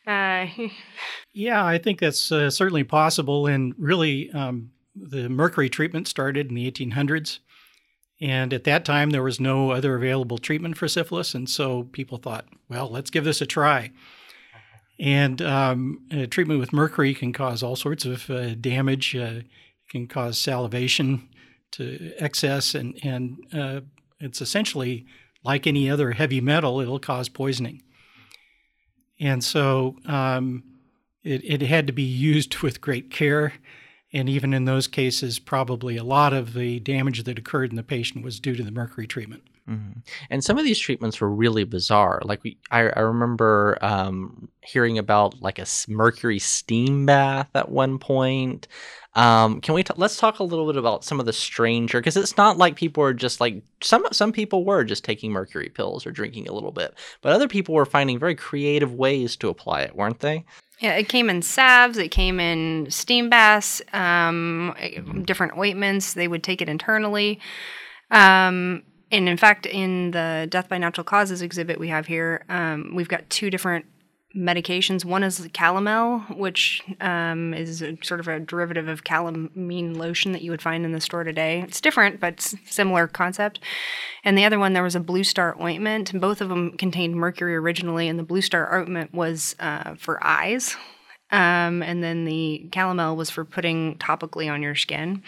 Uh, 0.07 0.47
yeah, 1.33 1.65
I 1.65 1.79
think 1.79 1.99
that's 2.01 2.31
uh, 2.31 2.51
certainly 2.51 2.85
possible. 2.85 3.47
And 3.47 3.75
really, 3.79 4.31
um, 4.33 4.71
the 4.95 5.29
mercury 5.29 5.69
treatment 5.69 6.09
started 6.09 6.49
in 6.49 6.55
the 6.55 6.71
1800s. 6.71 7.39
And 8.21 8.53
at 8.53 8.65
that 8.65 8.85
time, 8.85 9.11
there 9.11 9.23
was 9.23 9.41
no 9.41 9.71
other 9.71 9.97
available 9.97 10.39
treatment 10.39 10.77
for 10.77 10.89
syphilis. 10.89 11.35
And 11.35 11.49
so 11.49 11.85
people 11.85 12.19
thought, 12.19 12.47
well, 12.69 12.89
let's 12.89 13.11
give 13.11 13.25
this 13.25 13.41
a 13.41 13.47
try. 13.47 13.93
And 14.99 15.41
um, 15.41 16.07
treatment 16.29 16.61
with 16.61 16.75
mercury 16.75 17.15
can 17.15 17.33
cause 17.33 17.63
all 17.63 17.77
sorts 17.77 18.05
of 18.05 18.29
uh, 18.29 18.55
damage, 18.55 19.17
uh, 19.17 19.41
can 19.89 20.07
cause 20.07 20.39
salivation, 20.39 21.27
to 21.73 22.13
excess, 22.19 22.75
and 22.75 22.99
and 23.03 23.39
uh, 23.53 23.81
it's 24.19 24.41
essentially 24.41 25.07
like 25.45 25.67
any 25.67 25.89
other 25.89 26.13
heavy 26.13 26.41
metal; 26.41 26.81
it'll 26.81 26.99
cause 26.99 27.29
poisoning. 27.29 27.83
And 29.19 29.45
so 29.45 29.97
um, 30.07 30.65
it, 31.23 31.43
it 31.45 31.63
had 31.63 31.87
to 31.87 31.93
be 31.93 32.03
used 32.03 32.59
with 32.63 32.81
great 32.81 33.11
care. 33.11 33.55
And 34.13 34.29
even 34.29 34.53
in 34.53 34.65
those 34.65 34.89
cases, 34.89 35.39
probably 35.39 35.97
a 35.97 36.05
lot 36.05 36.33
of 36.33 36.55
the 36.55 36.81
damage 36.81 37.23
that 37.25 37.39
occurred 37.39 37.71
in 37.71 37.77
the 37.77 37.83
patient 37.83 38.25
was 38.25 38.41
due 38.41 38.57
to 38.57 38.63
the 38.63 38.73
mercury 38.73 39.07
treatment. 39.07 39.43
Mhm. 39.69 40.03
And 40.31 40.43
some 40.43 40.59
of 40.59 40.65
these 40.65 40.79
treatments 40.79 41.21
were 41.21 41.31
really 41.31 41.65
bizarre. 41.65 42.21
Like 42.25 42.43
we, 42.43 42.59
I, 42.71 42.89
I 42.89 43.01
remember 43.01 43.79
um, 43.83 44.49
hearing 44.63 44.99
about 44.99 45.41
like 45.41 45.59
a 45.59 45.67
mercury 45.87 46.41
steam 46.41 47.07
bath 47.07 47.49
at 47.55 47.71
one 47.71 47.99
point. 47.99 48.67
Um, 49.15 49.61
can 49.61 49.75
we 49.75 49.83
t- 49.83 49.95
let's 49.97 50.17
talk 50.17 50.39
a 50.39 50.45
little 50.45 50.67
bit 50.67 50.77
about 50.77 51.05
some 51.05 51.21
of 51.21 51.27
the 51.27 51.33
stranger 51.33 52.01
because 52.01 52.17
it's 52.17 52.37
not 52.37 52.59
like 52.59 52.77
people 52.77 53.03
are 53.03 53.15
just 53.15 53.41
like 53.41 53.63
some 53.83 54.07
some 54.13 54.33
people 54.33 54.65
were 54.65 54.85
just 54.85 55.05
taking 55.05 55.33
mercury 55.33 55.69
pills 55.69 56.07
or 56.07 56.13
drinking 56.13 56.49
a 56.49 56.53
little 56.53 56.71
bit, 56.71 56.95
but 57.21 57.33
other 57.33 57.49
people 57.49 57.75
were 57.75 57.87
finding 57.87 58.19
very 58.21 58.37
creative 58.37 58.95
ways 58.95 59.37
to 59.37 59.49
apply 59.49 59.83
it, 59.83 59.97
weren't 59.97 60.21
they? 60.21 60.45
Yeah, 60.81 60.95
it 60.95 61.09
came 61.09 61.29
in 61.29 61.43
salves. 61.43 61.99
It 61.99 62.09
came 62.09 62.41
in 62.41 62.91
steam 62.91 63.29
baths, 63.29 63.83
um, 63.93 64.75
different 65.27 65.57
ointments. 65.57 66.15
They 66.15 66.27
would 66.27 66.43
take 66.43 66.63
it 66.63 66.69
internally. 66.69 67.39
Um, 68.11 68.83
and 69.13 69.29
in 69.29 69.37
fact, 69.37 69.67
in 69.67 70.13
the 70.13 70.47
Death 70.49 70.69
by 70.69 70.79
Natural 70.79 71.05
Causes 71.05 71.43
exhibit 71.43 71.79
we 71.79 71.89
have 71.89 72.07
here, 72.07 72.45
um, 72.49 72.93
we've 72.95 73.09
got 73.09 73.29
two 73.29 73.51
different 73.51 73.85
medications. 74.35 75.05
One 75.05 75.23
is 75.23 75.41
calomel, 75.49 76.37
which 76.37 76.83
um, 77.01 77.53
is 77.53 77.85
sort 78.03 78.21
of 78.21 78.29
a 78.29 78.41
derivative 78.41 78.89
of 78.89 79.05
calamine 79.05 79.97
lotion 79.97 80.33
that 80.33 80.43
you 80.43 80.51
would 80.51 80.63
find 80.63 80.85
in 80.85 80.93
the 80.93 81.01
store 81.01 81.25
today. 81.25 81.63
It's 81.63 81.81
different, 81.81 82.21
but 82.21 82.41
similar 82.67 83.07
concept. 83.09 83.61
And 84.23 84.39
the 84.39 84.45
other 84.45 84.59
one, 84.59 84.73
there 84.73 84.83
was 84.83 84.95
a 84.95 85.01
Blue 85.01 85.25
Star 85.25 85.61
ointment. 85.61 86.19
Both 86.21 86.41
of 86.41 86.49
them 86.49 86.77
contained 86.77 87.17
mercury 87.17 87.57
originally, 87.57 88.09
and 88.09 88.19
the 88.19 88.25
Blue 88.25 88.43
Star 88.43 88.79
ointment 88.79 89.13
was 89.13 89.57
uh, 89.59 89.95
for 89.97 90.23
eyes. 90.25 90.77
Um, 91.33 91.83
and 91.83 92.03
then 92.03 92.25
the 92.25 92.69
calomel 92.71 93.17
was 93.17 93.31
for 93.31 93.45
putting 93.45 93.97
topically 93.99 94.51
on 94.53 94.63
your 94.63 94.75
skin. 94.75 95.23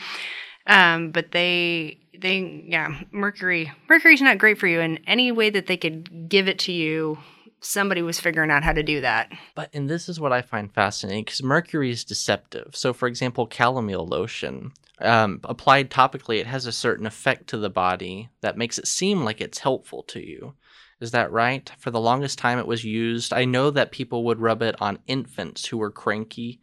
Um, 0.67 1.11
but 1.11 1.33
they, 1.33 1.99
they, 2.17 2.65
yeah, 2.67 3.01
mercury, 3.11 3.73
mercury's 3.89 4.23
not 4.23 4.39
great 4.39 4.59
for 4.59 4.67
you. 4.67 4.81
And 4.81 5.01
any 5.07 5.33
way 5.33 5.51
that 5.51 5.67
they 5.67 5.77
could 5.77 6.29
give 6.29 6.49
it 6.49 6.59
to 6.61 6.73
you, 6.73 7.19
somebody 7.63 8.03
was 8.03 8.21
figuring 8.21 8.51
out 8.51 8.65
how 8.65 8.73
to 8.73 8.83
do 8.83 9.01
that. 9.01 9.33
But 9.55 9.71
and 9.73 9.89
this 9.89 10.09
is 10.09 10.21
what 10.21 10.33
I 10.33 10.43
find 10.43 10.73
fascinating 10.73 11.25
because 11.25 11.43
mercury 11.43 11.91
is 11.91 12.05
deceptive. 12.05 12.77
So, 12.77 12.93
for 12.93 13.07
example, 13.07 13.47
calomel 13.47 14.09
lotion 14.09 14.73
um, 15.01 15.41
applied 15.45 15.91
topically, 15.91 16.39
it 16.39 16.47
has 16.47 16.67
a 16.67 16.73
certain 16.73 17.07
effect 17.07 17.49
to 17.49 17.57
the 17.59 17.71
body 17.71 18.31
that 18.41 18.59
makes 18.59 18.79
it 18.79 18.87
seem 18.87 19.25
like 19.25 19.41
it's 19.41 19.59
helpful 19.59 20.03
to 20.05 20.21
you. 20.21 20.55
Is 21.01 21.11
that 21.11 21.33
right? 21.33 21.71
For 21.79 21.91
the 21.91 22.01
longest 22.01 22.39
time, 22.39 22.61
it 22.61 22.67
was 22.67 22.85
used. 22.85 23.33
I 23.33 23.45
know 23.45 23.71
that 23.71 23.91
people 23.91 24.25
would 24.25 24.39
rub 24.41 24.63
it 24.63 24.81
on 24.81 25.01
infants 25.09 25.67
who 25.67 25.79
were 25.79 25.91
cranky, 25.91 26.61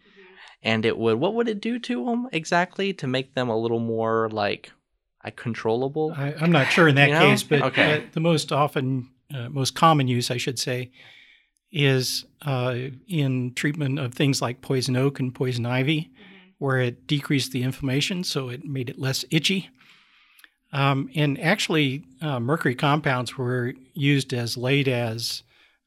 and 0.63 0.86
it 0.86 0.98
would. 0.98 1.20
What 1.20 1.36
would 1.36 1.50
it 1.50 1.60
do 1.60 1.77
to 1.79 2.06
them 2.06 2.29
exactly 2.32 2.94
to 2.94 3.08
make 3.08 3.34
them 3.34 3.50
a 3.50 3.58
little 3.58 3.82
more 3.82 4.29
like, 4.32 4.72
controllable? 5.36 6.13
I, 6.15 6.34
I'm 6.39 6.53
not 6.53 6.72
sure 6.72 6.88
in 6.88 6.96
that 6.96 7.10
You 7.10 7.15
know? 7.15 7.29
case, 7.32 7.44
but 7.44 7.63
Okay. 7.63 7.98
uh, 7.98 8.01
the 8.13 8.22
most 8.22 8.53
often, 8.53 9.10
uh, 9.33 9.50
most 9.50 9.75
common 9.75 10.07
use, 10.07 10.31
I 10.31 10.38
should 10.38 10.59
say, 10.59 10.91
is 11.71 12.25
uh, 12.41 12.75
in 13.07 13.53
treatment 13.53 14.00
of 14.00 14.13
things 14.13 14.41
like 14.41 14.62
poison 14.62 14.95
oak 14.95 15.19
and 15.19 15.33
poison 15.33 15.65
ivy, 15.65 16.09
where 16.57 16.79
it 16.79 17.07
decreased 17.07 17.51
the 17.51 17.63
inflammation, 17.63 18.24
so 18.24 18.50
it 18.50 18.65
made 18.65 18.89
it 18.89 19.00
less 19.00 19.24
itchy. 19.29 19.69
Um, 20.71 21.09
and 21.15 21.39
actually, 21.39 22.03
uh, 22.21 22.39
mercury 22.39 22.75
compounds 22.75 23.38
were 23.38 23.74
used 23.93 24.33
as 24.33 24.57
late 24.57 24.88
as 24.88 25.43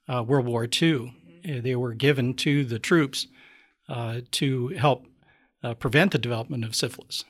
uh, 0.08 0.22
World 0.22 0.46
War 0.46 0.66
II. 0.80 1.14
Uh, 1.44 1.60
They 1.60 1.76
were 1.76 1.94
given 1.94 2.34
to 2.34 2.64
the 2.64 2.78
troops 2.78 3.26
uh, 3.88 4.20
to 4.32 4.68
help 4.68 5.06
uh, 5.62 5.74
prevent 5.74 6.12
the 6.12 6.18
development 6.18 6.64
of 6.64 6.74
syphilis 6.74 7.24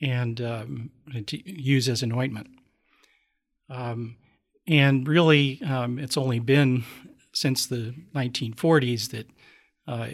and 0.00 0.40
um, 0.40 0.90
to 1.26 1.50
use 1.50 1.88
as 1.88 2.02
an 2.02 2.12
ointment. 2.12 2.48
Um, 3.68 4.16
and 4.66 5.06
really, 5.06 5.60
um, 5.62 5.98
it's 5.98 6.16
only 6.16 6.38
been 6.38 6.84
since 7.32 7.66
the 7.66 7.94
1940s 8.14 9.10
that 9.10 9.28
uh, 9.86 10.08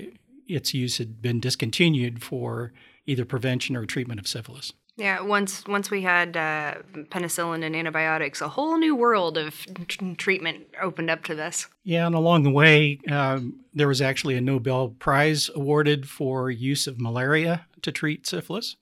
its 0.48 0.74
use 0.74 0.98
had 0.98 1.22
been 1.22 1.40
discontinued 1.40 2.22
for 2.22 2.72
either 3.06 3.24
prevention 3.24 3.76
or 3.76 3.86
treatment 3.86 4.20
of 4.20 4.26
syphilis. 4.26 4.72
Yeah, 4.96 5.22
once 5.22 5.64
once 5.66 5.90
we 5.90 6.02
had 6.02 6.36
uh, 6.36 6.74
penicillin 7.10 7.64
and 7.64 7.74
antibiotics, 7.74 8.42
a 8.42 8.48
whole 8.48 8.76
new 8.76 8.94
world 8.94 9.38
of 9.38 9.66
t- 9.88 10.14
treatment 10.16 10.66
opened 10.82 11.08
up 11.08 11.24
to 11.24 11.34
this. 11.34 11.68
Yeah, 11.84 12.06
and 12.06 12.14
along 12.14 12.42
the 12.42 12.50
way, 12.50 12.98
um, 13.10 13.60
there 13.72 13.88
was 13.88 14.02
actually 14.02 14.36
a 14.36 14.42
Nobel 14.42 14.88
Prize 14.90 15.48
awarded 15.54 16.06
for 16.06 16.50
use 16.50 16.86
of 16.86 17.00
malaria 17.00 17.66
to 17.80 17.90
treat 17.90 18.26
syphilis, 18.26 18.76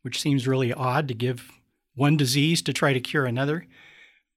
which 0.00 0.18
seems 0.18 0.48
really 0.48 0.72
odd 0.72 1.08
to 1.08 1.14
give 1.14 1.50
one 1.94 2.16
disease 2.16 2.62
to 2.62 2.72
try 2.72 2.94
to 2.94 3.00
cure 3.00 3.26
another. 3.26 3.66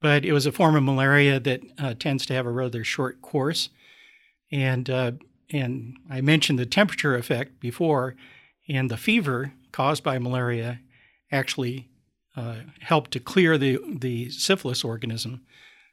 But 0.07 0.23
it 0.23 0.31
was 0.31 0.45
a 0.45 0.53
form 0.53 0.77
of 0.77 0.83
malaria 0.83 1.37
that 1.37 1.61
uh, 1.77 1.93
tends 1.93 2.25
to 2.27 2.33
have 2.33 2.45
a 2.45 2.49
rather 2.49 2.81
short 2.85 3.21
course, 3.21 3.67
and 4.49 4.89
uh, 4.89 5.11
and 5.51 5.97
I 6.09 6.21
mentioned 6.21 6.57
the 6.57 6.65
temperature 6.65 7.17
effect 7.17 7.59
before, 7.59 8.15
and 8.69 8.89
the 8.89 8.95
fever 8.95 9.51
caused 9.73 10.05
by 10.05 10.17
malaria 10.17 10.79
actually 11.29 11.89
uh, 12.37 12.59
helped 12.79 13.11
to 13.11 13.19
clear 13.19 13.57
the 13.57 13.79
the 13.99 14.29
syphilis 14.29 14.85
organism 14.85 15.41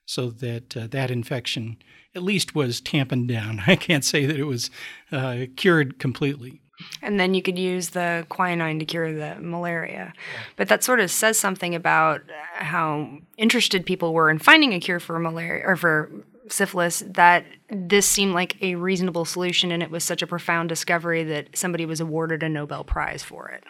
so 0.07 0.31
that 0.31 0.77
uh, 0.77 0.87
that 0.93 1.11
infection 1.11 1.77
at 2.15 2.23
least 2.23 2.55
was 2.55 2.81
tampened 2.81 3.27
down. 3.27 3.63
I 3.67 3.75
can't 3.75 4.05
say 4.05 4.27
that 4.27 4.39
it 4.39 4.45
was 4.45 4.71
uh, 5.11 5.47
cured 5.57 5.99
completely. 5.99 6.61
And 7.03 7.21
then 7.21 7.35
you 7.35 7.43
could 7.43 7.59
use 7.59 7.91
the 7.91 8.27
quinine 8.29 8.79
to 8.81 8.85
cure 8.85 9.13
the 9.13 9.37
malaria. 9.41 10.13
But 10.57 10.69
that 10.69 10.83
sort 10.83 11.01
of 11.01 11.11
says 11.11 11.39
something 11.39 11.75
about 11.75 12.23
how 12.55 13.19
interested 13.37 13.87
people 13.87 14.13
were 14.13 14.31
in 14.31 14.39
finding 14.39 14.73
a 14.73 14.81
cure 14.81 15.01
for 15.01 15.19
malaria 15.19 15.65
or 15.65 15.77
for 15.77 16.11
syphilis 16.49 17.03
that 17.07 17.45
this 17.71 18.07
seemed 18.07 18.35
like 18.35 18.61
a 18.63 18.75
reasonable 18.75 19.25
solution 19.25 19.73
and 19.73 19.83
it 19.83 19.91
was 19.91 20.05
such 20.05 20.21
a 20.21 20.27
profound 20.27 20.69
discovery 20.69 21.25
that 21.25 21.57
somebody 21.57 21.87
was 21.87 22.01
awarded 22.01 22.43
a 22.43 22.49
Nobel 22.49 22.85
Prize 22.85 23.23
for 23.23 23.49
it. 23.49 23.65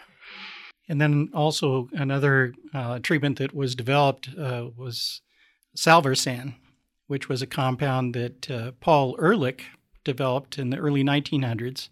And 0.89 1.01
then 1.01 1.31
also 1.33 1.89
another 1.93 2.53
uh, 2.75 2.99
treatment 2.99 3.39
that 3.39 3.55
was 3.55 3.75
developed 3.75 4.29
uh, 4.39 4.69
was 4.77 5.23
salvarsan, 5.77 6.57
which 7.07 7.29
was 7.29 7.43
a 7.43 7.47
compound 7.47 8.15
that 8.15 8.51
uh, 8.51 8.73
Paul 8.81 9.17
Ehrlich 9.21 9.65
developed 10.05 10.59
in 10.59 10.71
the 10.71 10.77
early 10.77 11.03
1900s. 11.03 11.89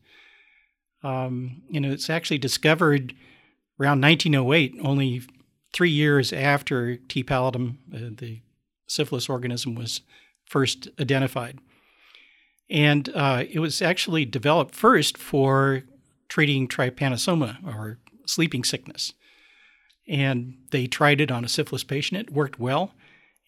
Um, 1.03 1.63
you 1.69 1.81
know, 1.81 1.91
it's 1.91 2.11
actually 2.11 2.39
discovered 2.39 3.15
around 3.81 4.01
1908, 4.01 4.77
only 4.83 5.23
three 5.73 5.91
years 5.91 6.33
after 6.33 6.97
T. 6.97 7.25
pallidum, 7.25 7.77
uh, 7.95 8.11
the 8.17 8.43
syphilis 8.87 9.29
organism, 9.29 9.75
was 9.75 10.03
first 10.45 10.89
identified. 11.01 11.59
And 12.71 13.09
uh, 13.15 13.45
it 13.51 13.59
was 13.59 13.83
actually 13.83 14.25
developed 14.25 14.75
first 14.75 15.19
for 15.19 15.83
treating 16.29 16.69
trypanosoma 16.69 17.59
or 17.67 17.99
sleeping 18.27 18.65
sickness. 18.65 19.13
And 20.09 20.55
they 20.71 20.87
tried 20.87 21.21
it 21.21 21.31
on 21.31 21.45
a 21.45 21.49
syphilis 21.49 21.85
patient. 21.85 22.29
It 22.29 22.33
worked 22.33 22.59
well. 22.59 22.93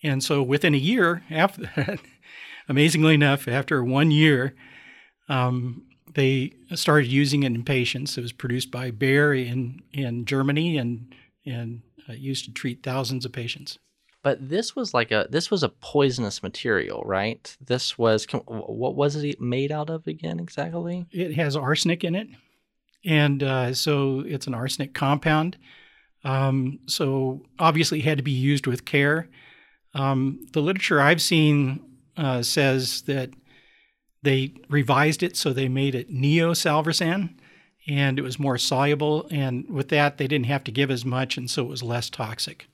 And 0.02 0.22
so 0.22 0.42
within 0.42 0.74
a 0.74 0.78
year 0.78 1.22
after 1.30 1.70
that, 1.76 2.00
amazingly 2.68 3.14
enough, 3.14 3.48
after 3.48 3.82
one 3.82 4.10
year, 4.10 4.54
um, 5.28 5.86
they 6.14 6.54
started 6.74 7.06
using 7.08 7.42
it 7.42 7.52
in 7.52 7.64
patients. 7.64 8.16
It 8.16 8.22
was 8.22 8.32
produced 8.32 8.70
by 8.70 8.90
Bayer 8.90 9.34
in, 9.34 9.82
in 9.92 10.24
Germany 10.24 10.78
and, 10.78 11.14
and 11.44 11.82
uh, 12.08 12.12
used 12.12 12.44
to 12.46 12.52
treat 12.52 12.82
thousands 12.82 13.24
of 13.24 13.32
patients. 13.32 13.78
But 14.22 14.48
this 14.48 14.74
was 14.74 14.94
like 14.94 15.10
a 15.10 15.26
this 15.28 15.50
was 15.50 15.62
a 15.62 15.68
poisonous 15.68 16.42
material, 16.42 17.02
right? 17.04 17.54
This 17.60 17.98
was 17.98 18.26
what 18.46 18.94
was 18.94 19.16
it 19.16 19.38
made 19.38 19.70
out 19.70 19.90
of 19.90 20.06
again 20.06 20.40
exactly? 20.40 21.04
It 21.12 21.34
has 21.34 21.56
arsenic 21.56 22.04
in 22.04 22.14
it. 22.14 22.28
And 23.04 23.42
uh, 23.42 23.74
so 23.74 24.20
it's 24.20 24.46
an 24.46 24.54
arsenic 24.54 24.94
compound. 24.94 25.58
Um, 26.24 26.80
so 26.86 27.42
obviously 27.58 27.98
it 27.98 28.06
had 28.06 28.16
to 28.16 28.24
be 28.24 28.30
used 28.30 28.66
with 28.66 28.86
care. 28.86 29.28
Um, 29.92 30.46
the 30.52 30.62
literature 30.62 31.02
I've 31.02 31.20
seen 31.20 31.84
uh, 32.16 32.42
says 32.42 33.02
that 33.02 33.28
they 34.24 34.54
revised 34.68 35.22
it 35.22 35.36
so 35.36 35.52
they 35.52 35.68
made 35.68 35.94
it 35.94 36.10
neo 36.10 36.52
salvarsan, 36.52 37.34
and 37.86 38.18
it 38.18 38.22
was 38.22 38.38
more 38.38 38.58
soluble. 38.58 39.28
And 39.30 39.68
with 39.68 39.88
that, 39.90 40.18
they 40.18 40.26
didn't 40.26 40.46
have 40.46 40.64
to 40.64 40.72
give 40.72 40.90
as 40.90 41.04
much, 41.04 41.36
and 41.36 41.50
so 41.50 41.62
it 41.62 41.68
was 41.68 41.82
less 41.82 42.10
toxic. 42.10 42.66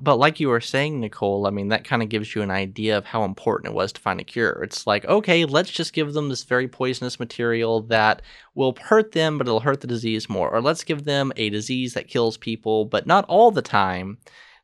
But 0.00 0.16
like 0.16 0.40
you 0.40 0.48
were 0.48 0.60
saying, 0.60 0.98
Nicole, 0.98 1.46
I 1.46 1.50
mean 1.50 1.68
that 1.68 1.84
kind 1.84 2.02
of 2.02 2.08
gives 2.08 2.34
you 2.34 2.42
an 2.42 2.50
idea 2.50 2.98
of 2.98 3.04
how 3.04 3.22
important 3.22 3.70
it 3.70 3.76
was 3.76 3.92
to 3.92 4.00
find 4.00 4.20
a 4.20 4.24
cure. 4.24 4.60
It's 4.64 4.84
like, 4.84 5.04
okay, 5.04 5.44
let's 5.44 5.70
just 5.70 5.92
give 5.92 6.12
them 6.12 6.28
this 6.28 6.42
very 6.42 6.66
poisonous 6.66 7.20
material 7.20 7.82
that 7.82 8.22
will 8.56 8.76
hurt 8.80 9.12
them, 9.12 9.38
but 9.38 9.46
it'll 9.46 9.60
hurt 9.60 9.82
the 9.82 9.86
disease 9.86 10.28
more. 10.28 10.50
Or 10.50 10.60
let's 10.60 10.82
give 10.82 11.04
them 11.04 11.32
a 11.36 11.50
disease 11.50 11.94
that 11.94 12.08
kills 12.08 12.36
people, 12.36 12.84
but 12.84 13.06
not 13.06 13.26
all 13.28 13.52
the 13.52 13.62
time. 13.62 14.18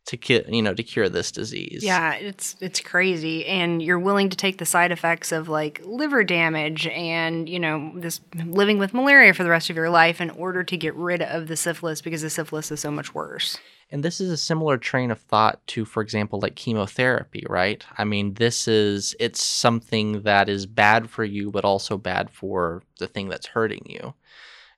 To 0.06 0.16
ki- 0.16 0.44
you 0.48 0.62
know 0.62 0.74
to 0.74 0.82
cure 0.82 1.08
this 1.08 1.30
disease. 1.30 1.82
Yeah, 1.82 2.14
it's 2.14 2.56
it's 2.60 2.80
crazy, 2.80 3.46
and 3.46 3.82
you're 3.82 3.98
willing 3.98 4.28
to 4.30 4.36
take 4.36 4.58
the 4.58 4.66
side 4.66 4.92
effects 4.92 5.32
of 5.32 5.48
like 5.48 5.80
liver 5.84 6.24
damage 6.24 6.86
and 6.88 7.48
you 7.48 7.60
know 7.60 7.92
this 7.94 8.20
living 8.44 8.78
with 8.78 8.94
malaria 8.94 9.34
for 9.34 9.44
the 9.44 9.50
rest 9.50 9.70
of 9.70 9.76
your 9.76 9.90
life 9.90 10.20
in 10.20 10.30
order 10.30 10.64
to 10.64 10.76
get 10.76 10.94
rid 10.94 11.22
of 11.22 11.48
the 11.48 11.56
syphilis 11.56 12.00
because 12.00 12.22
the 12.22 12.30
syphilis 12.30 12.70
is 12.70 12.80
so 12.80 12.90
much 12.90 13.14
worse. 13.14 13.58
And 13.90 14.02
this 14.02 14.22
is 14.22 14.30
a 14.30 14.38
similar 14.38 14.78
train 14.78 15.10
of 15.10 15.20
thought 15.20 15.64
to, 15.68 15.84
for 15.84 16.02
example, 16.02 16.40
like 16.40 16.54
chemotherapy, 16.54 17.44
right? 17.48 17.84
I 17.98 18.04
mean, 18.04 18.34
this 18.34 18.66
is 18.66 19.14
it's 19.20 19.42
something 19.42 20.22
that 20.22 20.48
is 20.48 20.64
bad 20.64 21.10
for 21.10 21.24
you, 21.24 21.50
but 21.50 21.66
also 21.66 21.98
bad 21.98 22.30
for 22.30 22.82
the 22.98 23.06
thing 23.06 23.28
that's 23.28 23.46
hurting 23.46 23.84
you. 23.86 24.14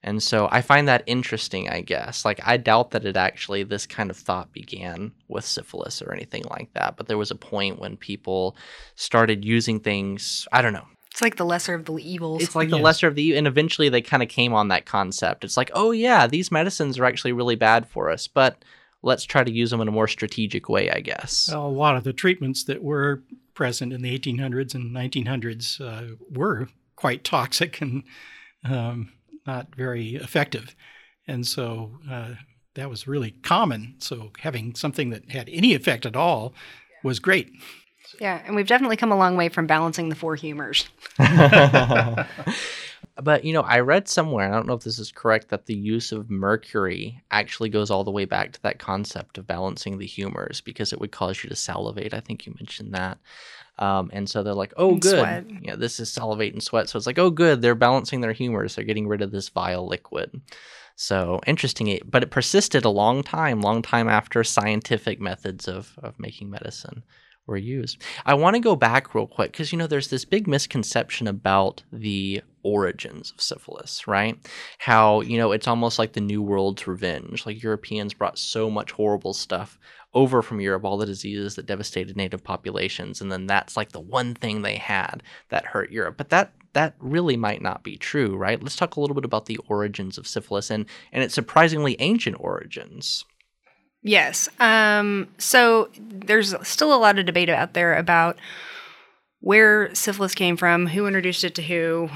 And 0.05 0.21
so 0.21 0.47
I 0.51 0.61
find 0.61 0.87
that 0.87 1.03
interesting, 1.07 1.67
I 1.67 1.81
guess. 1.81 2.25
Like, 2.25 2.39
I 2.45 2.57
doubt 2.57 2.91
that 2.91 3.05
it 3.05 3.17
actually, 3.17 3.63
this 3.63 3.87
kind 3.87 4.11
of 4.11 4.15
thought 4.15 4.53
began 4.53 5.11
with 5.27 5.43
syphilis 5.43 5.99
or 5.99 6.13
anything 6.13 6.43
like 6.51 6.71
that. 6.73 6.95
But 6.95 7.07
there 7.07 7.17
was 7.17 7.31
a 7.31 7.35
point 7.35 7.79
when 7.79 7.97
people 7.97 8.55
started 8.93 9.43
using 9.43 9.79
things, 9.79 10.47
I 10.51 10.61
don't 10.61 10.73
know. 10.73 10.85
It's 11.09 11.23
like 11.23 11.37
the 11.37 11.45
lesser 11.45 11.73
of 11.73 11.85
the 11.85 11.95
evils. 11.95 12.43
It's 12.43 12.55
like 12.55 12.69
the 12.69 12.77
lesser 12.77 13.07
of 13.07 13.15
the, 13.15 13.29
e, 13.29 13.35
and 13.35 13.47
eventually 13.47 13.89
they 13.89 14.03
kind 14.03 14.21
of 14.21 14.29
came 14.29 14.53
on 14.53 14.67
that 14.67 14.85
concept. 14.85 15.43
It's 15.43 15.57
like, 15.57 15.71
oh, 15.73 15.89
yeah, 15.89 16.27
these 16.27 16.51
medicines 16.51 16.99
are 16.99 17.05
actually 17.05 17.31
really 17.31 17.55
bad 17.55 17.87
for 17.87 18.11
us, 18.11 18.27
but 18.27 18.63
let's 19.01 19.23
try 19.23 19.43
to 19.43 19.51
use 19.51 19.71
them 19.71 19.81
in 19.81 19.87
a 19.87 19.91
more 19.91 20.07
strategic 20.07 20.69
way, 20.69 20.91
I 20.91 20.99
guess. 20.99 21.49
Well, 21.51 21.65
a 21.65 21.67
lot 21.67 21.95
of 21.95 22.03
the 22.03 22.13
treatments 22.13 22.63
that 22.65 22.83
were 22.83 23.23
present 23.55 23.91
in 23.91 24.03
the 24.03 24.19
1800s 24.19 24.75
and 24.75 24.95
1900s 24.95 25.81
uh, 25.81 26.15
were 26.29 26.67
quite 26.95 27.23
toxic 27.23 27.81
and 27.81 28.03
um, 28.63 29.13
not 29.45 29.75
very 29.75 30.15
effective. 30.15 30.75
And 31.27 31.45
so 31.45 31.99
uh, 32.09 32.35
that 32.75 32.89
was 32.89 33.07
really 33.07 33.31
common. 33.31 33.95
So 33.99 34.31
having 34.39 34.75
something 34.75 35.09
that 35.09 35.31
had 35.31 35.49
any 35.49 35.73
effect 35.73 36.05
at 36.05 36.15
all 36.15 36.53
was 37.03 37.19
great. 37.19 37.51
yeah, 38.19 38.41
and 38.45 38.55
we've 38.55 38.67
definitely 38.67 38.97
come 38.97 39.11
a 39.11 39.17
long 39.17 39.35
way 39.35 39.49
from 39.49 39.67
balancing 39.67 40.09
the 40.09 40.15
four 40.15 40.35
humors. 40.35 40.87
but 43.21 43.43
you 43.43 43.53
know, 43.53 43.61
I 43.61 43.79
read 43.79 44.07
somewhere, 44.07 44.51
I 44.51 44.55
don't 44.55 44.67
know 44.67 44.73
if 44.73 44.83
this 44.83 44.99
is 44.99 45.11
correct, 45.11 45.49
that 45.49 45.65
the 45.65 45.75
use 45.75 46.11
of 46.11 46.29
mercury 46.29 47.21
actually 47.31 47.69
goes 47.69 47.89
all 47.89 48.03
the 48.03 48.11
way 48.11 48.25
back 48.25 48.51
to 48.53 48.61
that 48.63 48.79
concept 48.79 49.37
of 49.37 49.47
balancing 49.47 49.97
the 49.97 50.05
humors 50.05 50.61
because 50.61 50.93
it 50.93 50.99
would 50.99 51.11
cause 51.11 51.43
you 51.43 51.49
to 51.49 51.55
salivate. 51.55 52.13
I 52.13 52.19
think 52.19 52.45
you 52.45 52.53
mentioned 52.59 52.93
that. 52.93 53.17
Um, 53.77 54.09
and 54.13 54.29
so 54.29 54.41
they're 54.41 54.53
like, 54.53 54.73
oh, 54.77 54.91
And 54.93 55.01
good. 55.01 55.19
sweat. 55.19 55.45
Yeah, 55.61 55.75
this 55.75 55.99
is 55.99 56.11
salivate 56.11 56.53
and 56.53 56.63
sweat. 56.63 56.87
So 56.89 56.97
it's 56.97 57.07
like, 57.07 57.19
oh, 57.19 57.29
good. 57.29 57.61
They're 57.61 57.75
balancing 57.75 58.21
their 58.21 58.31
humors. 58.33 58.75
They're 58.75 58.85
getting 58.85 59.07
rid 59.07 59.21
of 59.21 59.31
this 59.31 59.49
vile 59.49 59.85
liquid. 59.87 60.41
So 60.95 61.41
interesting. 61.45 61.99
But 62.05 62.23
it 62.23 62.31
persisted 62.31 62.85
a 62.85 62.89
long 62.89 63.21
time, 63.21 63.61
long 63.61 63.81
time 63.81 64.07
after 64.07 64.43
scientific 64.43 65.19
methods 65.19 65.67
of, 65.67 65.97
of 66.01 66.17
making 66.19 66.49
medicine 66.49 67.03
were 67.47 67.57
used. 67.57 68.01
I 68.25 68.33
want 68.33 68.55
to 68.55 68.59
go 68.59 68.75
back 68.75 69.13
real 69.13 69.27
quick 69.27 69.51
because, 69.51 69.71
you 69.71 69.77
know, 69.77 69.87
there's 69.87 70.07
this 70.07 70.25
big 70.25 70.47
misconception 70.47 71.27
about 71.27 71.83
the 71.91 72.41
origins 72.63 73.31
of 73.31 73.41
syphilis, 73.41 74.07
right? 74.07 74.37
How, 74.79 75.21
you 75.21 75.37
know, 75.37 75.51
it's 75.51 75.67
almost 75.67 75.99
like 75.99 76.13
the 76.13 76.21
New 76.21 76.41
World's 76.41 76.87
revenge. 76.87 77.45
Like 77.45 77.61
Europeans 77.61 78.13
brought 78.13 78.39
so 78.39 78.69
much 78.69 78.91
horrible 78.91 79.33
stuff 79.33 79.77
over 80.15 80.41
from 80.41 80.61
Europe, 80.61 80.85
all 80.85 80.97
the 80.97 81.05
diseases 81.05 81.55
that 81.55 81.65
devastated 81.65 82.15
native 82.15 82.43
populations, 82.43 83.21
and 83.21 83.31
then 83.31 83.45
that's 83.45 83.75
like 83.77 83.91
the 83.91 83.99
one 83.99 84.33
thing 84.33 84.61
they 84.61 84.77
had 84.77 85.21
that 85.49 85.65
hurt 85.65 85.91
Europe. 85.91 86.15
But 86.17 86.29
that 86.29 86.53
that 86.73 86.95
really 86.99 87.37
might 87.37 87.61
not 87.61 87.83
be 87.83 87.97
true, 87.97 88.35
right? 88.35 88.61
Let's 88.61 88.75
talk 88.75 88.95
a 88.95 89.01
little 89.01 89.15
bit 89.15 89.25
about 89.25 89.45
the 89.45 89.59
origins 89.67 90.17
of 90.17 90.27
syphilis 90.27 90.71
and 90.71 90.85
and 91.11 91.23
its 91.23 91.35
surprisingly 91.35 91.97
ancient 91.99 92.37
origins. 92.39 93.25
Yes. 94.05 94.47
Um, 94.59 95.27
so 95.39 95.89
there's 95.97 96.53
still 96.61 96.93
a 96.93 96.97
lot 96.99 97.17
of 97.17 97.25
debate 97.25 97.49
out 97.49 97.73
there 97.73 97.95
about 97.97 98.37
where 99.39 99.93
syphilis 99.95 100.35
came 100.35 100.57
from, 100.57 100.85
who 100.85 101.07
introduced 101.07 101.43
it 101.43 101.55
to 101.55 101.63
who. 101.63 102.09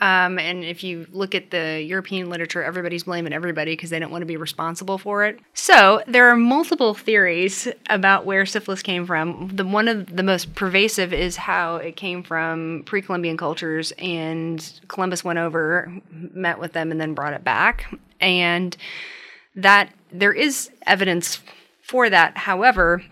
Um, 0.00 0.38
and 0.38 0.64
if 0.64 0.82
you 0.82 1.06
look 1.12 1.34
at 1.34 1.50
the 1.50 1.82
European 1.82 2.30
literature, 2.30 2.62
everybody's 2.62 3.04
blaming 3.04 3.34
everybody 3.34 3.72
because 3.72 3.90
they 3.90 3.98
don't 3.98 4.10
want 4.10 4.22
to 4.22 4.26
be 4.26 4.38
responsible 4.38 4.96
for 4.96 5.26
it. 5.26 5.38
So 5.52 6.02
there 6.06 6.30
are 6.30 6.36
multiple 6.36 6.94
theories 6.94 7.68
about 7.90 8.24
where 8.24 8.46
syphilis 8.46 8.82
came 8.82 9.06
from. 9.06 9.50
The 9.54 9.66
one 9.66 9.86
of 9.86 10.16
the 10.16 10.22
most 10.22 10.54
pervasive 10.54 11.12
is 11.12 11.36
how 11.36 11.76
it 11.76 11.96
came 11.96 12.22
from 12.22 12.84
pre-Columbian 12.86 13.36
cultures, 13.36 13.92
and 13.98 14.80
Columbus 14.88 15.22
went 15.24 15.38
over, 15.38 15.92
met 16.10 16.58
with 16.58 16.72
them, 16.72 16.90
and 16.90 16.98
then 16.98 17.12
brought 17.12 17.34
it 17.34 17.44
back. 17.44 17.94
And 18.18 18.74
that 19.54 19.90
there 20.12 20.32
is 20.32 20.70
evidence 20.86 21.40
for 21.82 22.10
that. 22.10 22.38
However, 22.38 23.02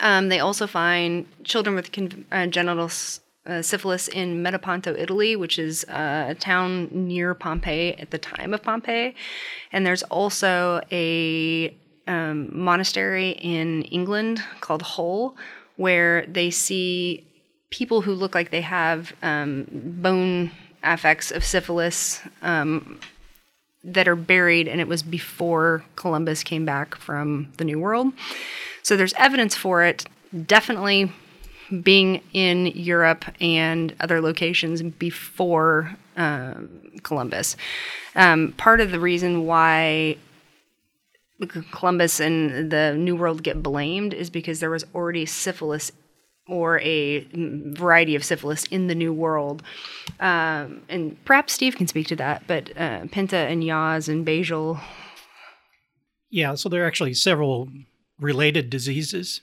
um, 0.00 0.28
they 0.28 0.38
also 0.38 0.66
find 0.66 1.26
children 1.44 1.74
with 1.74 1.92
con- 1.92 2.24
uh, 2.30 2.46
genital 2.46 2.86
s- 2.86 3.20
uh, 3.46 3.62
syphilis 3.62 4.06
in 4.08 4.42
Metaponto, 4.42 4.96
Italy, 4.98 5.34
which 5.34 5.58
is 5.58 5.84
uh, 5.84 6.26
a 6.28 6.34
town 6.34 6.88
near 6.92 7.34
Pompeii 7.34 7.94
at 7.98 8.10
the 8.10 8.18
time 8.18 8.54
of 8.54 8.62
Pompeii. 8.62 9.14
And 9.72 9.84
there's 9.86 10.02
also 10.04 10.80
a 10.92 11.74
um, 12.06 12.48
monastery 12.52 13.30
in 13.30 13.82
England 13.84 14.42
called 14.60 14.82
Hull, 14.82 15.36
where 15.76 16.26
they 16.26 16.50
see 16.50 17.26
people 17.70 18.02
who 18.02 18.12
look 18.12 18.34
like 18.34 18.50
they 18.50 18.60
have 18.60 19.12
um, 19.22 19.66
bone 19.72 20.50
affects 20.82 21.30
of 21.30 21.44
syphilis 21.44 22.20
um, 22.42 22.98
that 23.82 24.06
are 24.06 24.16
buried, 24.16 24.68
and 24.68 24.80
it 24.80 24.88
was 24.88 25.02
before 25.02 25.84
Columbus 25.96 26.42
came 26.42 26.64
back 26.64 26.94
from 26.96 27.52
the 27.56 27.64
New 27.64 27.78
World. 27.78 28.12
So 28.82 28.96
there's 28.96 29.14
evidence 29.14 29.54
for 29.54 29.82
it, 29.84 30.04
definitely 30.46 31.12
being 31.82 32.22
in 32.32 32.66
Europe 32.66 33.24
and 33.40 33.94
other 34.00 34.20
locations 34.20 34.82
before 34.82 35.96
um, 36.16 36.68
Columbus. 37.02 37.56
Um, 38.14 38.52
part 38.56 38.80
of 38.80 38.90
the 38.90 39.00
reason 39.00 39.46
why 39.46 40.16
Columbus 41.70 42.20
and 42.20 42.70
the 42.70 42.94
New 42.98 43.16
World 43.16 43.42
get 43.42 43.62
blamed 43.62 44.12
is 44.12 44.28
because 44.28 44.60
there 44.60 44.70
was 44.70 44.84
already 44.94 45.24
syphilis 45.24 45.90
or 46.50 46.80
a 46.80 47.26
variety 47.32 48.16
of 48.16 48.24
syphilis 48.24 48.64
in 48.64 48.88
the 48.88 48.94
New 48.94 49.12
World. 49.12 49.62
Um, 50.18 50.82
and 50.88 51.16
perhaps 51.24 51.52
Steve 51.52 51.76
can 51.76 51.86
speak 51.86 52.08
to 52.08 52.16
that, 52.16 52.42
but 52.46 52.76
uh, 52.76 53.06
Pinta 53.12 53.36
and 53.36 53.62
Yaws 53.62 54.08
and 54.08 54.26
Bejel. 54.26 54.80
Yeah, 56.28 56.56
so 56.56 56.68
there 56.68 56.82
are 56.82 56.86
actually 56.86 57.14
several 57.14 57.68
related 58.18 58.68
diseases. 58.68 59.42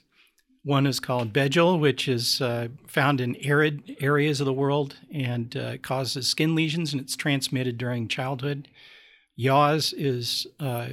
One 0.64 0.86
is 0.86 1.00
called 1.00 1.32
Bejel, 1.32 1.80
which 1.80 2.08
is 2.08 2.42
uh, 2.42 2.68
found 2.86 3.20
in 3.22 3.36
arid 3.36 3.96
areas 4.00 4.40
of 4.40 4.46
the 4.46 4.52
world 4.52 4.96
and 5.12 5.56
uh, 5.56 5.78
causes 5.78 6.28
skin 6.28 6.54
lesions, 6.54 6.92
and 6.92 7.00
it's 7.00 7.16
transmitted 7.16 7.78
during 7.78 8.06
childhood. 8.06 8.68
Yaws 9.38 9.94
is 9.96 10.46
uh, 10.60 10.88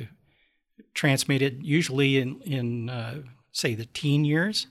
transmitted 0.93 1.59
usually 1.61 2.19
in, 2.19 2.41
in 2.41 2.89
uh, 2.89 3.21
say, 3.51 3.75
the 3.75 3.85
teen 3.85 4.23
years, 4.23 4.67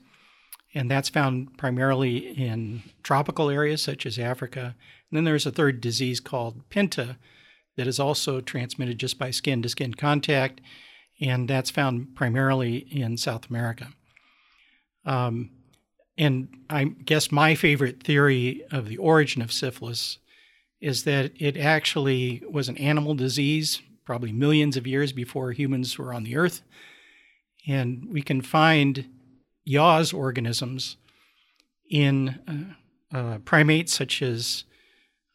and 0.75 0.91
that's 0.91 1.09
found 1.09 1.57
primarily 1.57 2.17
in 2.17 2.83
tropical 3.01 3.49
areas 3.49 3.81
such 3.81 4.05
as 4.05 4.19
Africa. 4.19 4.75
And 5.09 5.17
then 5.17 5.23
there's 5.23 5.45
a 5.45 5.51
third 5.51 5.79
disease 5.79 6.19
called 6.19 6.69
Pinta 6.69 7.17
that 7.77 7.87
is 7.87 7.99
also 7.99 8.41
transmitted 8.41 8.99
just 8.99 9.17
by 9.17 9.31
skin 9.31 9.61
to 9.61 9.69
skin 9.69 9.93
contact, 9.93 10.59
and 11.21 11.47
that's 11.47 11.71
found 11.71 12.13
primarily 12.15 12.77
in 12.91 13.17
South 13.17 13.49
America. 13.49 13.87
Um, 15.05 15.51
and 16.17 16.49
I 16.69 16.85
guess 16.85 17.31
my 17.31 17.55
favorite 17.55 18.03
theory 18.03 18.63
of 18.71 18.87
the 18.87 18.97
origin 18.97 19.41
of 19.41 19.53
syphilis 19.53 20.17
is 20.81 21.03
that 21.03 21.31
it 21.37 21.57
actually 21.57 22.43
was 22.49 22.67
an 22.67 22.77
animal 22.77 23.15
disease, 23.15 23.81
probably 24.05 24.31
millions 24.31 24.75
of 24.75 24.87
years 24.87 25.13
before 25.13 25.51
humans 25.51 25.97
were 25.97 26.13
on 26.13 26.23
the 26.23 26.35
earth. 26.35 26.61
And 27.67 28.07
we 28.09 28.21
can 28.21 28.41
find 28.41 29.07
yaws 29.65 30.13
organisms 30.13 30.97
in 31.89 32.75
uh, 33.11 33.17
uh, 33.17 33.37
primates 33.39 33.93
such 33.93 34.21
as 34.21 34.63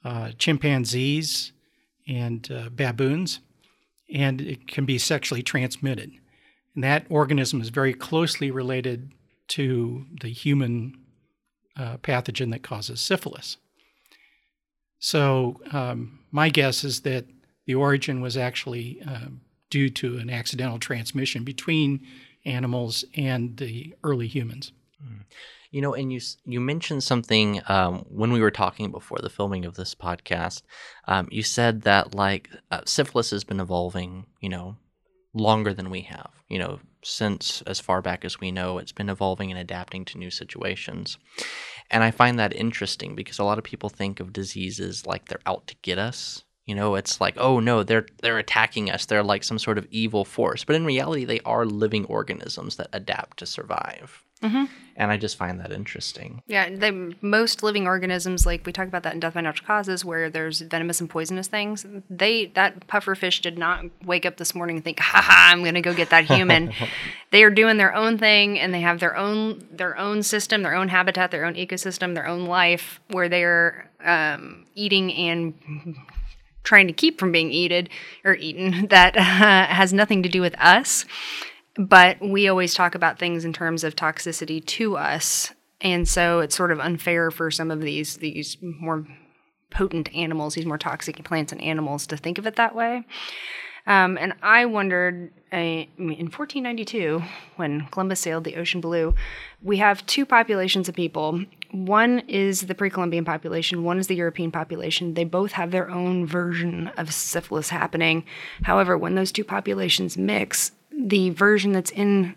uh, 0.04 0.30
chimpanzees 0.38 1.52
and 2.08 2.50
uh, 2.50 2.68
baboons, 2.70 3.40
and 4.12 4.40
it 4.40 4.66
can 4.66 4.84
be 4.84 4.98
sexually 4.98 5.42
transmitted. 5.42 6.10
And 6.74 6.84
that 6.84 7.06
organism 7.08 7.60
is 7.60 7.68
very 7.68 7.92
closely 7.92 8.50
related 8.50 9.12
to 9.48 10.06
the 10.20 10.28
human 10.28 10.96
uh, 11.76 11.96
pathogen 11.98 12.50
that 12.52 12.62
causes 12.62 13.00
syphilis. 13.00 13.56
So, 14.98 15.60
um, 15.72 16.20
my 16.30 16.48
guess 16.50 16.84
is 16.84 17.00
that 17.02 17.26
the 17.66 17.74
origin 17.74 18.20
was 18.20 18.36
actually 18.36 19.00
uh, 19.06 19.28
due 19.70 19.88
to 19.88 20.18
an 20.18 20.28
accidental 20.28 20.78
transmission 20.78 21.44
between 21.44 22.06
animals 22.44 23.04
and 23.16 23.56
the 23.56 23.94
early 24.02 24.26
humans. 24.26 24.72
You 25.70 25.80
know, 25.80 25.94
and 25.94 26.12
you 26.12 26.20
you 26.44 26.60
mentioned 26.60 27.04
something 27.04 27.60
um, 27.68 28.04
when 28.08 28.32
we 28.32 28.40
were 28.40 28.50
talking 28.50 28.90
before 28.90 29.18
the 29.22 29.30
filming 29.30 29.64
of 29.64 29.76
this 29.76 29.94
podcast. 29.94 30.62
Um, 31.06 31.28
you 31.30 31.42
said 31.42 31.82
that 31.82 32.14
like 32.14 32.50
uh, 32.70 32.80
syphilis 32.86 33.30
has 33.30 33.44
been 33.44 33.60
evolving, 33.60 34.26
you 34.40 34.48
know, 34.48 34.76
longer 35.32 35.72
than 35.72 35.88
we 35.88 36.02
have. 36.02 36.30
You 36.48 36.58
know, 36.58 36.80
since 37.02 37.62
as 37.62 37.80
far 37.80 38.02
back 38.02 38.24
as 38.24 38.40
we 38.40 38.50
know. 38.50 38.78
It's 38.78 38.92
been 38.92 39.08
evolving 39.08 39.50
and 39.50 39.60
adapting 39.60 40.04
to 40.06 40.18
new 40.18 40.30
situations. 40.30 41.18
And 41.90 42.04
I 42.04 42.10
find 42.10 42.38
that 42.38 42.54
interesting 42.54 43.14
because 43.14 43.38
a 43.38 43.44
lot 43.44 43.58
of 43.58 43.64
people 43.64 43.88
think 43.88 44.20
of 44.20 44.32
diseases 44.32 45.06
like 45.06 45.28
they're 45.28 45.40
out 45.46 45.66
to 45.68 45.76
get 45.82 45.98
us. 45.98 46.44
You 46.70 46.76
know, 46.76 46.94
it's 46.94 47.20
like, 47.20 47.34
oh 47.36 47.58
no, 47.58 47.82
they're 47.82 48.06
they're 48.22 48.38
attacking 48.38 48.92
us. 48.92 49.04
They're 49.04 49.24
like 49.24 49.42
some 49.42 49.58
sort 49.58 49.76
of 49.76 49.88
evil 49.90 50.24
force. 50.24 50.62
But 50.62 50.76
in 50.76 50.84
reality, 50.84 51.24
they 51.24 51.40
are 51.40 51.66
living 51.66 52.04
organisms 52.04 52.76
that 52.76 52.86
adapt 52.92 53.38
to 53.38 53.46
survive. 53.46 54.22
Mm-hmm. 54.40 54.66
And 54.94 55.10
I 55.10 55.16
just 55.16 55.36
find 55.36 55.58
that 55.58 55.72
interesting. 55.72 56.42
Yeah, 56.46 56.70
the 56.70 57.16
most 57.22 57.64
living 57.64 57.88
organisms, 57.88 58.46
like 58.46 58.64
we 58.64 58.70
talk 58.70 58.86
about 58.86 59.02
that 59.02 59.14
in 59.14 59.18
Death 59.18 59.34
by 59.34 59.40
Natural 59.40 59.66
Causes, 59.66 60.04
where 60.04 60.30
there's 60.30 60.60
venomous 60.60 61.00
and 61.00 61.10
poisonous 61.10 61.48
things. 61.48 61.84
They 62.08 62.46
that 62.54 62.86
pufferfish 62.86 63.42
did 63.42 63.58
not 63.58 63.86
wake 64.04 64.24
up 64.24 64.36
this 64.36 64.54
morning 64.54 64.76
and 64.76 64.84
think, 64.84 65.00
"Ha 65.00 65.20
ha, 65.20 65.48
I'm 65.50 65.62
going 65.64 65.74
to 65.74 65.80
go 65.80 65.92
get 65.92 66.10
that 66.10 66.26
human." 66.26 66.72
they 67.32 67.42
are 67.42 67.50
doing 67.50 67.78
their 67.78 67.92
own 67.92 68.16
thing, 68.16 68.60
and 68.60 68.72
they 68.72 68.82
have 68.82 69.00
their 69.00 69.16
own 69.16 69.66
their 69.72 69.98
own 69.98 70.22
system, 70.22 70.62
their 70.62 70.76
own 70.76 70.86
habitat, 70.86 71.32
their 71.32 71.46
own 71.46 71.54
ecosystem, 71.54 72.14
their 72.14 72.28
own 72.28 72.44
life, 72.44 73.00
where 73.08 73.28
they 73.28 73.42
are 73.42 73.90
um, 74.04 74.66
eating 74.76 75.12
and 75.12 75.96
trying 76.62 76.86
to 76.86 76.92
keep 76.92 77.18
from 77.18 77.32
being 77.32 77.50
eaten 77.50 77.88
or 78.24 78.34
eaten. 78.34 78.86
That 78.90 79.16
uh, 79.16 79.20
has 79.74 79.92
nothing 79.92 80.22
to 80.22 80.28
do 80.28 80.40
with 80.40 80.58
us 80.58 81.04
but 81.76 82.20
we 82.20 82.48
always 82.48 82.74
talk 82.74 82.94
about 82.94 83.18
things 83.18 83.44
in 83.44 83.52
terms 83.52 83.84
of 83.84 83.96
toxicity 83.96 84.64
to 84.64 84.96
us 84.96 85.52
and 85.80 86.06
so 86.06 86.40
it's 86.40 86.56
sort 86.56 86.72
of 86.72 86.80
unfair 86.80 87.30
for 87.30 87.50
some 87.50 87.70
of 87.70 87.80
these 87.80 88.16
these 88.18 88.56
more 88.60 89.06
potent 89.70 90.12
animals 90.14 90.54
these 90.54 90.66
more 90.66 90.78
toxic 90.78 91.22
plants 91.24 91.52
and 91.52 91.62
animals 91.62 92.06
to 92.06 92.16
think 92.16 92.38
of 92.38 92.46
it 92.46 92.56
that 92.56 92.74
way 92.74 93.04
um, 93.90 94.16
and 94.18 94.32
i 94.42 94.64
wondered 94.64 95.30
uh, 95.52 95.56
in 95.56 96.30
1492 96.30 97.22
when 97.56 97.86
columbus 97.90 98.20
sailed 98.20 98.44
the 98.44 98.56
ocean 98.56 98.80
blue 98.80 99.14
we 99.62 99.76
have 99.76 100.06
two 100.06 100.24
populations 100.24 100.88
of 100.88 100.94
people. 100.94 101.44
One 101.70 102.20
is 102.20 102.62
the 102.62 102.74
pre-columbian 102.74 103.24
population 103.24 103.84
one 103.84 103.98
is 103.98 104.06
the 104.06 104.16
european 104.16 104.50
population. 104.50 105.14
They 105.14 105.24
both 105.24 105.52
have 105.52 105.70
their 105.70 105.90
own 105.90 106.26
version 106.26 106.88
of 106.96 107.12
syphilis 107.12 107.68
happening. 107.68 108.24
However 108.62 108.96
when 108.96 109.14
those 109.14 109.32
two 109.32 109.44
populations 109.44 110.16
mix 110.16 110.72
the 110.92 111.30
version 111.30 111.72
that's 111.72 111.90
in 111.90 112.34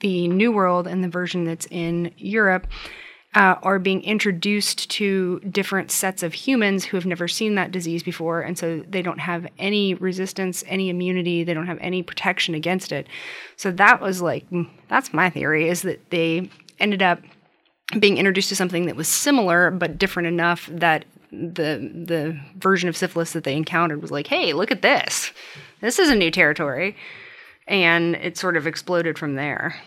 the 0.00 0.28
New 0.28 0.52
World 0.52 0.86
and 0.86 1.02
the 1.02 1.08
version 1.08 1.44
that's 1.44 1.66
in 1.70 2.12
Europe 2.18 2.66
uh, 3.36 3.58
are 3.62 3.78
being 3.78 4.02
introduced 4.02 4.88
to 4.88 5.40
different 5.40 5.90
sets 5.90 6.22
of 6.22 6.32
humans 6.32 6.86
who 6.86 6.96
have 6.96 7.04
never 7.04 7.28
seen 7.28 7.54
that 7.54 7.70
disease 7.70 8.02
before, 8.02 8.40
and 8.40 8.56
so 8.56 8.82
they 8.88 9.02
don't 9.02 9.20
have 9.20 9.46
any 9.58 9.92
resistance, 9.92 10.64
any 10.66 10.88
immunity, 10.88 11.44
they 11.44 11.52
don't 11.52 11.66
have 11.66 11.78
any 11.82 12.02
protection 12.02 12.54
against 12.54 12.92
it. 12.92 13.06
So 13.56 13.70
that 13.72 14.00
was 14.00 14.22
like 14.22 14.46
that's 14.88 15.12
my 15.12 15.28
theory 15.28 15.68
is 15.68 15.82
that 15.82 16.08
they 16.08 16.50
ended 16.80 17.02
up 17.02 17.20
being 17.98 18.16
introduced 18.16 18.48
to 18.48 18.56
something 18.56 18.86
that 18.86 18.96
was 18.96 19.06
similar 19.06 19.70
but 19.70 19.98
different 19.98 20.28
enough 20.28 20.66
that 20.72 21.04
the 21.30 21.92
the 22.06 22.40
version 22.56 22.88
of 22.88 22.96
syphilis 22.96 23.34
that 23.34 23.44
they 23.44 23.54
encountered 23.54 24.00
was 24.00 24.10
like, 24.10 24.28
hey, 24.28 24.54
look 24.54 24.70
at 24.70 24.80
this. 24.80 25.30
This 25.82 25.98
is 25.98 26.08
a 26.08 26.16
new 26.16 26.30
territory 26.30 26.96
and 27.68 28.14
it 28.16 28.38
sort 28.38 28.56
of 28.56 28.66
exploded 28.66 29.18
from 29.18 29.34
there. 29.34 29.78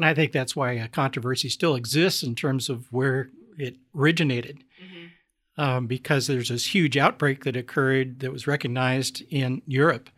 And 0.00 0.08
I 0.08 0.14
think 0.14 0.32
that's 0.32 0.56
why 0.56 0.72
a 0.72 0.88
controversy 0.88 1.50
still 1.50 1.74
exists 1.74 2.22
in 2.22 2.34
terms 2.34 2.70
of 2.70 2.90
where 2.90 3.28
it 3.58 3.76
originated. 3.94 4.64
Mm-hmm. 4.82 5.60
Um, 5.60 5.86
because 5.86 6.26
there's 6.26 6.48
this 6.48 6.74
huge 6.74 6.96
outbreak 6.96 7.44
that 7.44 7.54
occurred 7.54 8.20
that 8.20 8.32
was 8.32 8.46
recognized 8.46 9.22
in 9.28 9.60
Europe. 9.66 10.08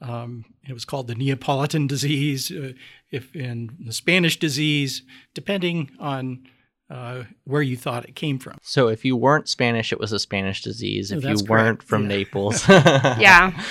Um, 0.00 0.46
it 0.66 0.72
was 0.72 0.86
called 0.86 1.06
the 1.06 1.14
Neapolitan 1.14 1.86
disease, 1.86 2.50
uh, 2.50 2.72
if 3.10 3.36
in 3.36 3.76
the 3.78 3.92
Spanish 3.92 4.38
disease, 4.38 5.02
depending 5.34 5.90
on 5.98 6.46
uh, 6.88 7.24
where 7.44 7.60
you 7.60 7.76
thought 7.76 8.06
it 8.06 8.14
came 8.14 8.38
from. 8.38 8.56
So 8.62 8.88
if 8.88 9.04
you 9.04 9.16
weren't 9.16 9.50
Spanish, 9.50 9.92
it 9.92 10.00
was 10.00 10.12
a 10.12 10.18
Spanish 10.18 10.62
disease. 10.62 11.12
If 11.12 11.26
oh, 11.26 11.28
you 11.28 11.44
weren't 11.46 11.82
from 11.82 12.02
yeah. 12.02 12.08
Naples, 12.08 12.66
yeah, 12.68 13.62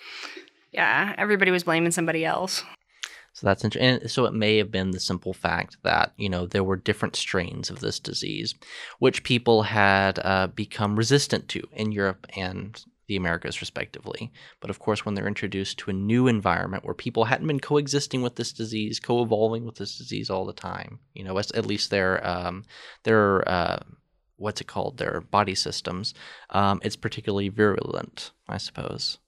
yeah, 0.72 1.12
everybody 1.18 1.50
was 1.50 1.64
blaming 1.64 1.90
somebody 1.90 2.24
else. 2.24 2.62
So 3.42 3.48
that's 3.48 3.64
interesting. 3.64 4.02
And 4.02 4.08
so 4.08 4.24
it 4.24 4.34
may 4.34 4.58
have 4.58 4.70
been 4.70 4.92
the 4.92 5.00
simple 5.00 5.32
fact 5.32 5.78
that, 5.82 6.12
you 6.16 6.28
know, 6.28 6.46
there 6.46 6.62
were 6.62 6.76
different 6.76 7.16
strains 7.16 7.70
of 7.70 7.80
this 7.80 7.98
disease, 7.98 8.54
which 9.00 9.24
people 9.24 9.64
had 9.64 10.20
uh, 10.20 10.46
become 10.46 10.94
resistant 10.94 11.48
to 11.48 11.66
in 11.72 11.90
Europe 11.90 12.24
and 12.36 12.80
the 13.08 13.16
Americas, 13.16 13.60
respectively. 13.60 14.30
But 14.60 14.70
of 14.70 14.78
course, 14.78 15.04
when 15.04 15.16
they're 15.16 15.26
introduced 15.26 15.78
to 15.78 15.90
a 15.90 15.92
new 15.92 16.28
environment 16.28 16.84
where 16.84 16.94
people 16.94 17.24
hadn't 17.24 17.48
been 17.48 17.58
coexisting 17.58 18.22
with 18.22 18.36
this 18.36 18.52
disease, 18.52 19.00
co 19.00 19.24
evolving 19.24 19.66
with 19.66 19.74
this 19.74 19.98
disease 19.98 20.30
all 20.30 20.46
the 20.46 20.52
time, 20.52 21.00
you 21.12 21.24
know, 21.24 21.36
at 21.36 21.66
least 21.66 21.90
their, 21.90 22.24
um, 22.24 22.62
their, 23.02 23.48
uh, 23.48 23.80
what's 24.36 24.60
it 24.60 24.68
called, 24.68 24.98
their 24.98 25.20
body 25.20 25.56
systems, 25.56 26.14
um, 26.50 26.80
it's 26.84 26.94
particularly 26.94 27.48
virulent, 27.48 28.30
I 28.48 28.58
suppose. 28.58 29.18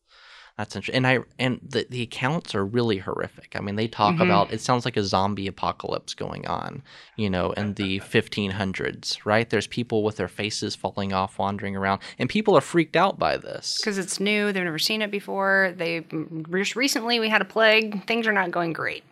That's 0.57 0.77
interesting. 0.77 1.05
And 1.05 1.07
I 1.07 1.19
and 1.39 1.59
the 1.69 1.85
the 1.91 2.03
accounts 2.03 2.55
are 2.55 2.65
really 2.65 2.99
horrific. 2.99 3.57
I 3.57 3.61
mean, 3.61 3.75
they 3.75 3.89
talk 3.89 4.15
mm-hmm. 4.15 4.23
about 4.23 4.53
it 4.53 4.61
sounds 4.61 4.85
like 4.85 4.97
a 4.97 5.03
zombie 5.03 5.49
apocalypse 5.49 6.15
going 6.15 6.47
on, 6.47 6.83
you 7.17 7.29
know, 7.29 7.51
in 7.53 7.75
the 7.75 7.99
1500s, 8.01 9.19
right? 9.25 9.51
There's 9.51 9.67
people 9.67 10.05
with 10.05 10.17
their 10.17 10.29
faces 10.29 10.77
falling 10.77 11.13
off 11.13 11.41
wandering 11.41 11.75
around, 11.75 12.03
and 12.21 12.29
people 12.29 12.57
are 12.57 12.61
freaked 12.61 12.95
out 12.95 13.19
by 13.19 13.37
this 13.37 13.79
because 13.81 13.99
it's 13.99 14.21
new. 14.21 14.53
They've 14.53 14.63
never 14.63 14.79
seen 14.79 15.03
it 15.03 15.11
before. 15.11 15.75
They 15.77 16.05
just 16.53 16.77
recently 16.77 17.19
we 17.19 17.29
had 17.29 17.43
a 17.43 17.47
plague. 17.47 18.07
Things 18.07 18.29
are 18.29 18.33
not 18.33 18.53
going 18.53 18.73
great. 18.73 19.03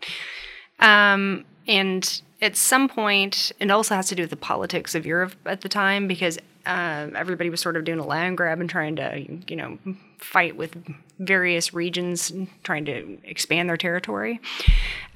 Um, 0.79 1.45
and 1.67 2.23
at 2.41 2.57
some 2.57 2.89
point, 2.89 3.51
it 3.59 3.71
also 3.71 3.97
has 3.97 4.09
to 4.09 4.15
do 4.15 4.23
with 4.23 4.31
the 4.31 4.37
politics 4.37 4.95
of 4.95 5.07
Europe 5.07 5.35
at 5.45 5.63
the 5.63 5.69
time 5.69 6.07
because 6.07 6.39
uh, 6.67 7.09
everybody 7.17 7.51
was 7.51 7.61
sort 7.61 7.77
of 7.77 7.85
doing 7.85 7.99
a 7.99 8.07
land 8.07 8.37
grab 8.37 8.61
and 8.61 8.71
trying 8.71 8.97
to, 8.97 9.27
you 9.49 9.57
know, 9.57 9.79
fight 10.23 10.57
with 10.57 10.77
various 11.19 11.75
regions, 11.75 12.33
trying 12.63 12.85
to 12.87 13.19
expand 13.25 13.69
their 13.69 13.77
territory. 13.77 14.41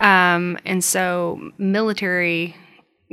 Um, 0.01 0.59
and 0.65 0.83
so 0.83 1.53
military 1.59 2.57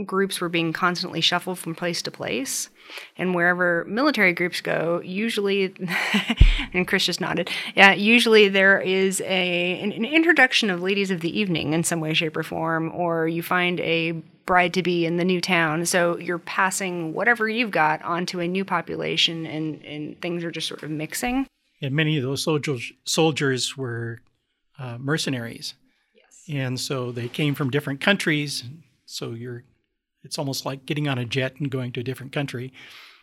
groups 0.06 0.42
were 0.42 0.50
being 0.50 0.74
constantly 0.74 1.22
shuffled 1.22 1.60
from 1.60 1.76
place 1.76 2.02
to 2.02 2.12
place. 2.12 2.70
And 3.18 3.36
wherever 3.36 3.86
military 3.88 4.34
groups 4.34 4.60
go, 4.62 5.02
usually, 5.04 5.74
and 6.74 6.88
Chris 6.88 7.06
just 7.06 7.22
nodded, 7.22 7.50
yeah, 7.76 7.94
usually 7.94 8.50
there 8.50 8.80
is 8.80 9.22
a 9.22 9.80
an, 9.80 9.92
an 9.92 10.06
introduction 10.06 10.70
of 10.70 10.82
ladies 10.82 11.12
of 11.12 11.22
the 11.22 11.40
evening 11.40 11.74
in 11.74 11.84
some 11.84 12.00
way, 12.00 12.14
shape, 12.14 12.36
or 12.36 12.44
form, 12.44 12.92
or 12.94 13.28
you 13.28 13.44
find 13.44 13.80
a 13.80 14.14
bride 14.46 14.74
to 14.74 14.84
be 14.84 15.06
in 15.06 15.18
the 15.18 15.24
new 15.24 15.40
town. 15.40 15.86
So 15.86 16.18
you're 16.18 16.40
passing 16.40 17.14
whatever 17.14 17.48
you've 17.48 17.72
got 17.72 18.02
onto 18.02 18.40
a 18.40 18.48
new 18.48 18.66
population, 18.66 19.46
and, 19.46 19.84
and 19.84 20.20
things 20.22 20.44
are 20.44 20.52
just 20.52 20.68
sort 20.68 20.84
of 20.84 20.90
mixing. 20.90 21.48
And 21.84 21.94
many 21.94 22.16
of 22.16 22.24
those 22.24 22.42
soldiers 22.42 22.94
soldiers 23.04 23.76
were 23.76 24.22
uh, 24.80 24.98
mercenaries, 24.98 25.74
yes. 26.16 26.44
and 26.48 26.80
so 26.80 27.12
they 27.12 27.28
came 27.28 27.56
from 27.56 27.70
different 27.70 28.00
countries. 28.00 28.64
So 29.06 29.32
you're, 29.32 29.66
it's 30.24 30.40
almost 30.40 30.66
like 30.66 30.86
getting 30.86 31.10
on 31.10 31.18
a 31.18 31.26
jet 31.26 31.56
and 31.60 31.70
going 31.70 31.92
to 31.92 32.00
a 32.00 32.04
different 32.04 32.32
country, 32.32 32.72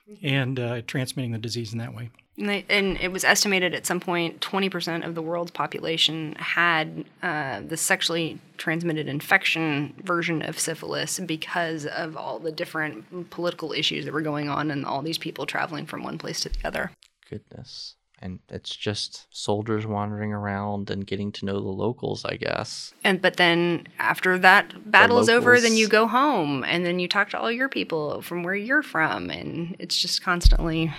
mm-hmm. 0.07 0.27
and 0.27 0.61
uh, 0.61 0.83
transmitting 0.83 1.33
the 1.33 1.39
disease 1.39 1.73
in 1.73 1.79
that 1.79 1.95
way. 1.95 2.11
And, 2.37 2.51
they, 2.51 2.67
and, 2.69 2.99
it 2.99 3.11
was 3.13 3.25
estimated 3.25 3.75
at 3.75 3.87
some 3.87 3.99
point 3.99 4.41
20% 4.41 5.07
of 5.07 5.15
the 5.15 5.23
world's 5.23 5.51
population 5.51 6.35
had 6.39 7.07
uh, 7.23 7.61
the 7.61 7.79
sexually 7.79 8.41
transmitted 8.59 9.09
infection 9.09 9.95
version 10.05 10.43
of 10.43 10.59
syphilis 10.59 11.19
because 11.19 11.87
of 11.87 12.15
all 12.15 12.39
the 12.39 12.53
different 12.53 13.31
political 13.31 13.73
issues 13.73 14.05
that 14.05 14.13
were 14.13 14.21
going 14.21 14.51
on 14.51 14.71
and 14.71 14.85
all 14.85 15.01
these 15.01 15.19
people 15.19 15.47
traveling 15.47 15.87
from 15.87 16.03
one 16.03 16.19
place 16.19 16.41
to 16.41 16.51
the 16.51 16.59
other. 16.67 16.91
Goodness. 17.29 17.95
And 18.23 18.41
it's 18.51 18.77
just 18.77 19.27
soldiers 19.31 19.87
wandering 19.87 20.33
around 20.33 20.91
and 20.91 21.07
getting 21.07 21.33
to 21.33 21.47
know 21.47 21.55
the 21.55 21.69
locals, 21.69 22.25
I 22.25 22.37
guess. 22.37 22.93
And 23.03 23.23
but 23.23 23.37
then 23.37 23.89
after 23.99 24.39
that 24.39 24.91
battle 24.91 25.19
is 25.19 25.31
over, 25.31 25.59
then 25.59 25.75
you 25.75 25.89
go 25.89 26.07
home 26.07 26.63
and 26.65 26.85
then 26.85 26.99
you 26.99 27.09
talk 27.09 27.31
to 27.31 27.39
all 27.39 27.51
your 27.51 27.71
people 27.71 28.21
from 28.21 28.43
where 28.43 28.55
you're 28.55 28.83
from, 28.83 29.31
and 29.31 29.75
it's 29.79 29.97
just 29.97 30.23
constantly 30.23 30.93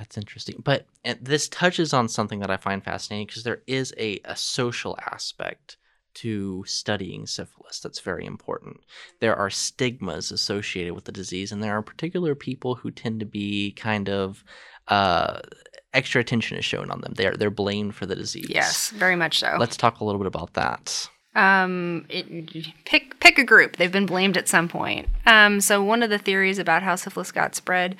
that's 0.00 0.16
interesting. 0.16 0.62
But 0.64 0.86
this 1.20 1.46
touches 1.50 1.92
on 1.92 2.08
something 2.08 2.40
that 2.40 2.50
I 2.50 2.56
find 2.56 2.82
fascinating 2.82 3.26
because 3.26 3.42
there 3.42 3.60
is 3.66 3.92
a, 3.98 4.18
a 4.24 4.34
social 4.34 4.98
aspect 5.12 5.76
to 6.14 6.64
studying 6.66 7.26
syphilis 7.26 7.80
that's 7.80 8.00
very 8.00 8.24
important. 8.24 8.80
There 9.20 9.36
are 9.36 9.50
stigmas 9.50 10.32
associated 10.32 10.94
with 10.94 11.04
the 11.04 11.12
disease, 11.12 11.52
and 11.52 11.62
there 11.62 11.76
are 11.76 11.82
particular 11.82 12.34
people 12.34 12.76
who 12.76 12.90
tend 12.90 13.20
to 13.20 13.26
be 13.26 13.72
kind 13.72 14.08
of 14.08 14.42
uh, 14.88 15.40
extra 15.92 16.20
attention 16.20 16.56
is 16.58 16.64
shown 16.64 16.90
on 16.90 17.00
them. 17.00 17.14
They're 17.16 17.36
they're 17.36 17.50
blamed 17.50 17.94
for 17.94 18.06
the 18.06 18.16
disease. 18.16 18.46
Yes, 18.48 18.90
very 18.90 19.16
much 19.16 19.38
so. 19.38 19.56
Let's 19.58 19.76
talk 19.76 20.00
a 20.00 20.04
little 20.04 20.18
bit 20.18 20.26
about 20.26 20.54
that. 20.54 21.08
Um, 21.34 22.06
it, 22.08 22.84
pick 22.84 23.20
pick 23.20 23.38
a 23.38 23.44
group. 23.44 23.76
They've 23.76 23.92
been 23.92 24.06
blamed 24.06 24.36
at 24.36 24.48
some 24.48 24.68
point. 24.68 25.08
Um, 25.26 25.60
so 25.60 25.82
one 25.82 26.02
of 26.02 26.10
the 26.10 26.18
theories 26.18 26.58
about 26.58 26.82
how 26.82 26.96
syphilis 26.96 27.30
got 27.30 27.54
spread 27.54 27.96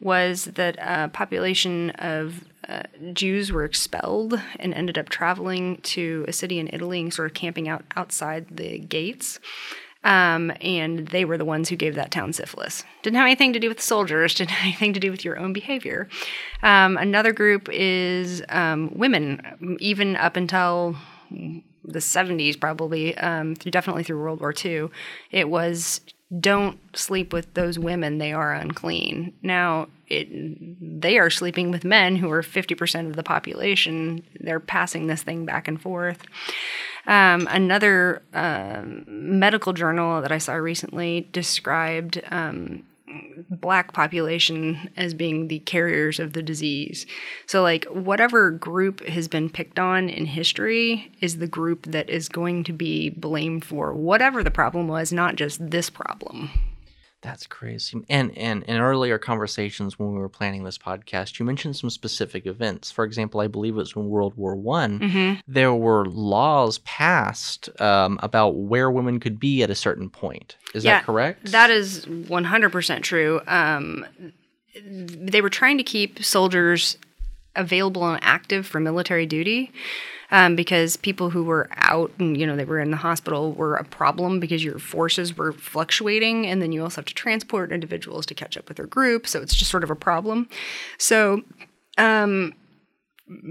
was 0.00 0.44
that 0.44 0.76
a 0.78 1.08
population 1.08 1.90
of 1.90 2.44
uh, 2.68 2.82
Jews 3.12 3.50
were 3.50 3.64
expelled 3.64 4.40
and 4.58 4.74
ended 4.74 4.98
up 4.98 5.08
traveling 5.08 5.78
to 5.82 6.24
a 6.28 6.32
city 6.32 6.58
in 6.58 6.68
Italy 6.72 7.00
and 7.00 7.14
sort 7.14 7.30
of 7.30 7.34
camping 7.34 7.68
out 7.68 7.84
outside 7.96 8.46
the 8.50 8.78
gates. 8.78 9.38
Um, 10.06 10.52
and 10.60 11.08
they 11.08 11.24
were 11.24 11.36
the 11.36 11.44
ones 11.44 11.68
who 11.68 11.74
gave 11.74 11.96
that 11.96 12.12
town 12.12 12.32
syphilis. 12.32 12.84
Didn't 13.02 13.16
have 13.16 13.26
anything 13.26 13.52
to 13.54 13.58
do 13.58 13.68
with 13.68 13.80
soldiers, 13.80 14.34
didn't 14.36 14.52
have 14.52 14.64
anything 14.64 14.92
to 14.92 15.00
do 15.00 15.10
with 15.10 15.24
your 15.24 15.36
own 15.36 15.52
behavior. 15.52 16.08
Um, 16.62 16.96
another 16.96 17.32
group 17.32 17.68
is 17.70 18.40
um, 18.48 18.92
women, 18.94 19.76
even 19.80 20.14
up 20.14 20.36
until 20.36 20.96
the 21.30 21.98
70s, 21.98 22.58
probably, 22.58 23.18
um, 23.18 23.56
through, 23.56 23.72
definitely 23.72 24.04
through 24.04 24.20
World 24.20 24.40
War 24.40 24.54
II. 24.64 24.88
It 25.32 25.48
was 25.48 26.00
don't 26.40 26.78
sleep 26.96 27.32
with 27.32 27.54
those 27.54 27.78
women, 27.78 28.18
they 28.18 28.32
are 28.32 28.52
unclean. 28.52 29.32
Now, 29.42 29.88
it, 30.08 30.28
they 31.00 31.18
are 31.18 31.30
sleeping 31.30 31.70
with 31.70 31.84
men 31.84 32.16
who 32.16 32.30
are 32.30 32.42
50% 32.42 33.08
of 33.08 33.16
the 33.16 33.22
population. 33.22 34.24
They're 34.40 34.60
passing 34.60 35.06
this 35.06 35.22
thing 35.22 35.44
back 35.44 35.68
and 35.68 35.80
forth. 35.80 36.22
Um, 37.06 37.46
another 37.50 38.22
um, 38.34 39.04
medical 39.06 39.72
journal 39.72 40.20
that 40.22 40.32
I 40.32 40.38
saw 40.38 40.54
recently 40.54 41.28
described 41.32 42.20
um, 42.30 42.82
black 43.50 43.92
population 43.92 44.90
as 44.96 45.14
being 45.14 45.48
the 45.48 45.60
carriers 45.60 46.18
of 46.18 46.32
the 46.32 46.42
disease. 46.42 47.06
So, 47.46 47.62
like, 47.62 47.84
whatever 47.84 48.50
group 48.50 49.00
has 49.06 49.28
been 49.28 49.48
picked 49.48 49.78
on 49.78 50.08
in 50.08 50.26
history 50.26 51.12
is 51.20 51.38
the 51.38 51.46
group 51.46 51.86
that 51.86 52.10
is 52.10 52.28
going 52.28 52.64
to 52.64 52.72
be 52.72 53.10
blamed 53.10 53.64
for 53.64 53.92
whatever 53.92 54.42
the 54.42 54.50
problem 54.50 54.88
was, 54.88 55.12
not 55.12 55.36
just 55.36 55.70
this 55.70 55.90
problem. 55.90 56.50
That's 57.26 57.44
crazy. 57.48 58.00
And 58.08 58.38
and 58.38 58.62
in 58.62 58.76
earlier 58.80 59.18
conversations 59.18 59.98
when 59.98 60.12
we 60.12 60.18
were 60.20 60.28
planning 60.28 60.62
this 60.62 60.78
podcast, 60.78 61.40
you 61.40 61.44
mentioned 61.44 61.74
some 61.74 61.90
specific 61.90 62.46
events. 62.46 62.92
For 62.92 63.04
example, 63.04 63.40
I 63.40 63.48
believe 63.48 63.74
it 63.74 63.78
was 63.78 63.96
in 63.96 64.08
World 64.08 64.34
War 64.36 64.54
One. 64.54 65.00
Mm-hmm. 65.00 65.40
There 65.48 65.74
were 65.74 66.06
laws 66.06 66.78
passed 66.78 67.68
um, 67.80 68.20
about 68.22 68.50
where 68.54 68.92
women 68.92 69.18
could 69.18 69.40
be 69.40 69.64
at 69.64 69.70
a 69.70 69.74
certain 69.74 70.08
point. 70.08 70.56
Is 70.72 70.84
Yeah, 70.84 70.98
that 70.98 71.04
correct? 71.04 71.50
That 71.50 71.68
is 71.70 72.06
100% 72.06 73.02
true. 73.02 73.40
Um, 73.48 74.06
they 74.86 75.40
were 75.40 75.50
trying 75.50 75.78
to 75.78 75.84
keep 75.84 76.22
soldiers 76.22 76.96
available 77.56 78.08
and 78.08 78.22
active 78.22 78.68
for 78.68 78.78
military 78.78 79.26
duty 79.26 79.72
um, 80.30 80.56
because 80.56 80.96
people 80.96 81.30
who 81.30 81.44
were 81.44 81.68
out 81.76 82.10
and 82.18 82.36
you 82.36 82.46
know 82.46 82.56
they 82.56 82.64
were 82.64 82.80
in 82.80 82.90
the 82.90 82.96
hospital 82.96 83.52
were 83.52 83.76
a 83.76 83.84
problem 83.84 84.40
because 84.40 84.64
your 84.64 84.78
forces 84.78 85.36
were 85.36 85.52
fluctuating 85.52 86.46
and 86.46 86.60
then 86.60 86.72
you 86.72 86.82
also 86.82 86.96
have 86.96 87.06
to 87.06 87.14
transport 87.14 87.72
individuals 87.72 88.26
to 88.26 88.34
catch 88.34 88.56
up 88.56 88.68
with 88.68 88.76
their 88.76 88.86
group 88.86 89.26
so 89.26 89.40
it's 89.40 89.54
just 89.54 89.70
sort 89.70 89.84
of 89.84 89.90
a 89.90 89.96
problem 89.96 90.48
so 90.98 91.42
um, 91.98 92.52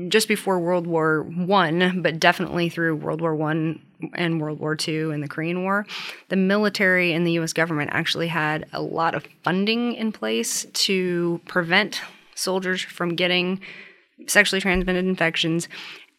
just 0.08 0.28
before 0.28 0.60
World 0.60 0.88
War 0.88 1.24
One, 1.24 2.02
but 2.02 2.20
definitely 2.20 2.70
through 2.70 2.96
World 2.96 3.20
War 3.20 3.36
One 3.36 3.82
and 4.14 4.40
World 4.40 4.60
War 4.60 4.76
Two 4.76 5.12
and 5.12 5.22
the 5.22 5.28
Korean 5.28 5.64
War, 5.64 5.86
the 6.30 6.36
military 6.36 7.12
and 7.12 7.28
the 7.28 7.34
U.S. 7.34 7.52
government 7.52 7.92
actually 7.94 8.28
had 8.28 8.66
a 8.72 8.82
lot 8.82 9.16
of 9.16 9.28
funding 9.44 9.94
in 9.96 10.12
place 10.12 10.66
to 10.74 11.42
prevent 11.46 12.02
soldiers 12.36 12.82
from 12.82 13.16
getting 13.16 13.60
sexually 14.28 14.62
transmitted 14.62 15.06
infections. 15.06 15.68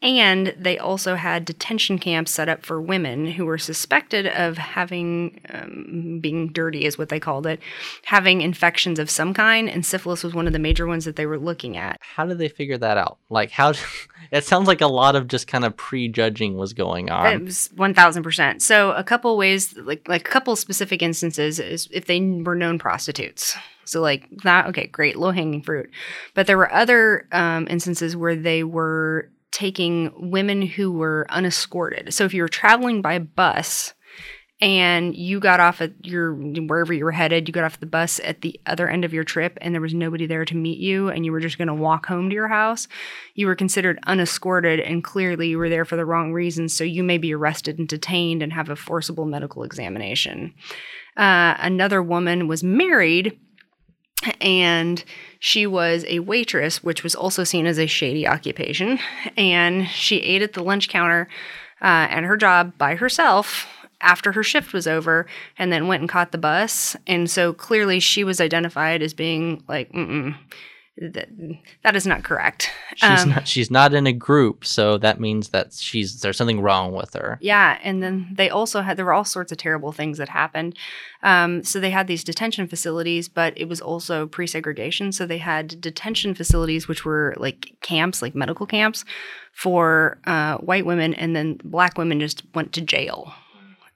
And 0.03 0.55
they 0.59 0.79
also 0.79 1.15
had 1.15 1.45
detention 1.47 1.99
camps 1.99 2.31
set 2.31 2.49
up 2.49 2.65
for 2.67 2.81
women 2.81 3.27
who 3.27 3.47
were 3.47 3.57
suspected 3.57 4.27
of 4.27 4.59
having, 4.59 5.41
um, 5.49 6.19
being 6.21 6.53
dirty 6.53 6.85
is 6.85 6.99
what 6.99 7.09
they 7.09 7.19
called 7.19 7.47
it, 7.47 7.61
having 8.05 8.43
infections 8.43 8.99
of 8.99 9.09
some 9.09 9.33
kind. 9.33 9.71
And 9.71 9.87
syphilis 9.87 10.23
was 10.23 10.35
one 10.35 10.47
of 10.47 10.53
the 10.53 10.59
major 10.59 10.87
ones 10.87 11.07
that 11.07 11.17
they 11.17 11.25
were 11.25 11.39
looking 11.39 11.77
at. 11.77 11.99
how 12.01 12.27
did 12.27 12.39
they 12.39 12.49
figure 12.49 12.79
that 12.79 12.99
out? 12.99 13.19
Like 13.31 13.51
how? 13.51 13.73
it 14.31 14.45
sounds 14.45 14.69
like 14.69 14.83
a 14.83 14.87
lot 14.87 15.17
of 15.17 15.29
just 15.29 15.47
kind 15.47 15.65
of 15.65 15.77
prejudging 15.77 16.57
was 16.57 16.73
going 16.73 17.11
on. 17.11 17.27
It 17.27 17.45
was 17.45 17.71
one 17.75 17.95
thousand 17.95 18.23
percent. 18.23 18.63
So 18.63 18.93
a 18.93 19.05
couple 19.05 19.37
ways, 19.37 19.77
like 19.77 20.07
like 20.09 20.27
a 20.27 20.31
couple 20.31 20.57
specific 20.57 21.03
instances, 21.03 21.59
is 21.59 21.89
if 21.91 22.07
they 22.07 22.21
were 22.21 22.55
known 22.55 22.79
prostitutes. 22.79 23.57
So 23.85 24.01
like 24.01 24.29
that, 24.43 24.67
okay, 24.67 24.89
great, 24.89 25.17
low 25.17 25.31
hanging 25.31 25.63
fruit. 25.63 25.91
But 26.35 26.47
there 26.47 26.57
were 26.57 26.73
other 26.73 27.29
um, 27.33 27.67
instances 27.71 28.17
where 28.17 28.35
they 28.35 28.65
were 28.65 29.31
taking 29.53 30.13
women 30.31 30.63
who 30.63 30.93
were 30.93 31.27
unescorted. 31.31 32.13
So 32.13 32.25
if 32.25 32.35
you 32.35 32.43
were 32.43 32.49
traveling 32.49 33.03
by 33.03 33.19
bus 33.19 33.95
and 34.61 35.15
you 35.15 35.39
got 35.39 35.61
off 35.61 35.83
at 35.83 35.93
your 36.07 36.33
wherever 36.35 36.93
you 36.93 37.05
were 37.05 37.13
headed, 37.13 37.47
you 37.47 37.53
got 37.53 37.65
off 37.65 37.81
the 37.81 37.87
bus 37.87 38.21
at 38.25 38.41
the 38.41 38.59
other 38.67 38.89
end 38.89 39.05
of 39.05 39.13
your 39.13 39.25
trip 39.25 39.59
and 39.61 39.75
there 39.75 39.83
was 39.83 39.93
nobody 39.93 40.27
there 40.27 40.47
to 40.47 40.55
meet 40.55 40.79
you 40.79 41.09
and 41.09 41.25
you 41.27 41.33
were 41.33 41.41
just 41.41 41.59
going 41.59 41.69
to 41.69 41.75
walk 41.75 42.07
home 42.07 42.31
to 42.31 42.35
your 42.35 42.49
house, 42.49 42.89
you 43.35 43.47
were 43.47 43.55
considered 43.55 43.99
unescorted 44.07 44.81
and 44.81 45.05
clearly 45.05 45.49
you 45.49 45.59
were 45.59 45.69
there 45.69 45.85
for 45.85 45.97
the 45.97 46.07
wrong 46.07 46.33
reasons. 46.33 46.75
So 46.75 46.85
you 46.85 47.03
may 47.03 47.19
be 47.19 47.35
arrested 47.35 47.79
and 47.79 47.87
detained 47.87 48.43
and 48.43 48.53
have 48.53 48.71
a 48.71 48.77
forcible 48.77 49.27
medical 49.27 49.63
examination. 49.63 50.55
Uh, 51.17 51.55
another 51.59 52.03
woman 52.03 52.49
was 52.49 52.63
married 52.63 53.39
and 54.41 55.05
she 55.39 55.67
was 55.67 56.05
a 56.09 56.21
waitress, 56.21 56.83
which 56.83 57.03
was 57.03 57.15
also 57.15 57.45
seen 57.45 57.67
as 57.67 57.79
a 57.79 57.87
shady 57.87 58.27
occupation. 58.27 58.99
And 59.37 59.89
she 59.89 60.19
ate 60.19 60.43
at 60.43 60.55
the 60.55 60.63
lunch 60.63 60.89
counter 60.89 61.29
uh, 61.81 62.09
her 62.25 62.37
job 62.37 62.77
by 62.79 62.97
herself 62.97 63.67
after 64.01 64.33
her 64.33 64.43
shift 64.43 64.73
was 64.73 64.87
over 64.87 65.27
and 65.59 65.73
then 65.73 65.87
went 65.87 66.01
and 66.01 66.09
caught 66.09 66.33
the 66.33 66.39
bus. 66.39 66.97
And 67.07 67.31
so 67.31 67.53
clearly 67.53 68.01
she 68.01 68.25
was 68.25 68.41
identified 68.41 69.03
as 69.03 69.15
being 69.15 69.63
like, 69.69 69.93
mm 69.93 70.35
that, 70.99 71.29
that 71.83 71.95
is 71.95 72.07
not 72.07 72.25
correct. 72.25 72.71
She's 72.95 73.25
Um, 73.25 73.31
not. 73.31 73.47
She's 73.47 73.71
not 73.71 73.93
in 73.93 74.07
a 74.07 74.13
group, 74.13 74.65
so 74.65 74.97
that 74.99 75.21
means 75.21 75.51
that 75.51 75.75
she's 75.75 76.21
there's 76.21 76.37
something 76.39 76.61
wrong 76.61 76.93
with 76.93 77.13
her. 77.15 77.39
Yeah, 77.43 77.79
and 77.83 78.03
then 78.03 78.29
they 78.33 78.49
also 78.49 78.81
had 78.81 78.97
there 78.97 79.05
were 79.05 79.13
all 79.13 79.25
sorts 79.25 79.53
of 79.53 79.59
terrible 79.59 79.93
things 79.93 80.17
that 80.19 80.31
happened. 80.31 80.75
Um, 81.23 81.63
so 81.65 81.81
they 81.81 81.91
had 81.91 82.07
these 82.07 82.25
detention 82.25 82.67
facilities, 82.67 83.29
but 83.29 83.53
it 83.57 83.69
was 83.69 83.81
also 83.81 84.27
pre-segregation. 84.27 85.13
So 85.13 85.27
they 85.27 85.39
had 85.39 85.81
detention 85.81 86.35
facilities, 86.35 86.89
which 86.89 87.05
were 87.05 87.35
like 87.37 87.77
camps, 87.83 88.23
like 88.23 88.35
medical 88.35 88.67
camps, 88.67 89.05
for 89.53 90.19
uh, 90.27 90.57
white 90.59 90.87
women, 90.87 91.13
and 91.15 91.37
then 91.37 91.59
black 91.63 91.99
women 91.99 92.21
just 92.21 92.43
went 92.55 92.73
to 92.73 92.81
jail. 92.81 93.35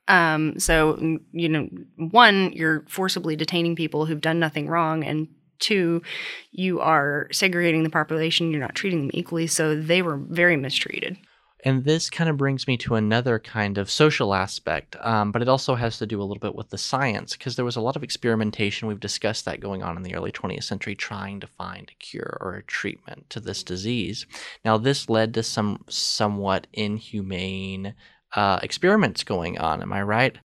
Um, 0.08 0.58
so 0.58 0.98
you 1.32 1.48
know, 1.48 1.68
one, 1.96 2.52
you're 2.52 2.84
forcibly 2.88 3.36
detaining 3.36 3.74
people 3.76 4.04
who've 4.04 4.20
done 4.20 4.38
nothing 4.38 4.68
wrong, 4.68 5.04
and 5.04 5.28
two, 5.60 6.02
you 6.50 6.80
are 6.80 7.28
segregating 7.32 7.82
the 7.82 7.90
population. 7.90 8.50
You're 8.50 8.60
not 8.60 8.74
treating 8.74 9.00
them 9.00 9.10
equally, 9.14 9.46
so 9.46 9.80
they 9.80 10.02
were 10.02 10.16
very 10.16 10.56
mistreated. 10.56 11.16
And 11.64 11.84
this 11.84 12.08
kind 12.08 12.30
of 12.30 12.36
brings 12.36 12.66
me 12.66 12.76
to 12.78 12.94
another 12.94 13.38
kind 13.38 13.76
of 13.76 13.90
social 13.90 14.34
aspect, 14.34 14.96
um, 15.00 15.30
but 15.30 15.42
it 15.42 15.48
also 15.48 15.74
has 15.74 15.98
to 15.98 16.06
do 16.06 16.20
a 16.20 16.24
little 16.24 16.40
bit 16.40 16.54
with 16.54 16.70
the 16.70 16.78
science 16.78 17.36
because 17.36 17.56
there 17.56 17.64
was 17.64 17.76
a 17.76 17.80
lot 17.80 17.96
of 17.96 18.02
experimentation. 18.02 18.88
We've 18.88 18.98
discussed 18.98 19.44
that 19.44 19.60
going 19.60 19.82
on 19.82 19.96
in 19.96 20.02
the 20.02 20.14
early 20.14 20.32
20th 20.32 20.64
century, 20.64 20.94
trying 20.94 21.40
to 21.40 21.46
find 21.46 21.90
a 21.90 22.02
cure 22.02 22.38
or 22.40 22.54
a 22.54 22.62
treatment 22.62 23.28
to 23.30 23.40
this 23.40 23.62
disease. 23.62 24.26
Now, 24.64 24.78
this 24.78 25.10
led 25.10 25.34
to 25.34 25.42
some 25.42 25.84
somewhat 25.88 26.66
inhumane 26.72 27.94
uh, 28.34 28.60
experiments 28.62 29.24
going 29.24 29.58
on. 29.58 29.82
Am 29.82 29.92
I 29.92 30.02
right? 30.02 30.38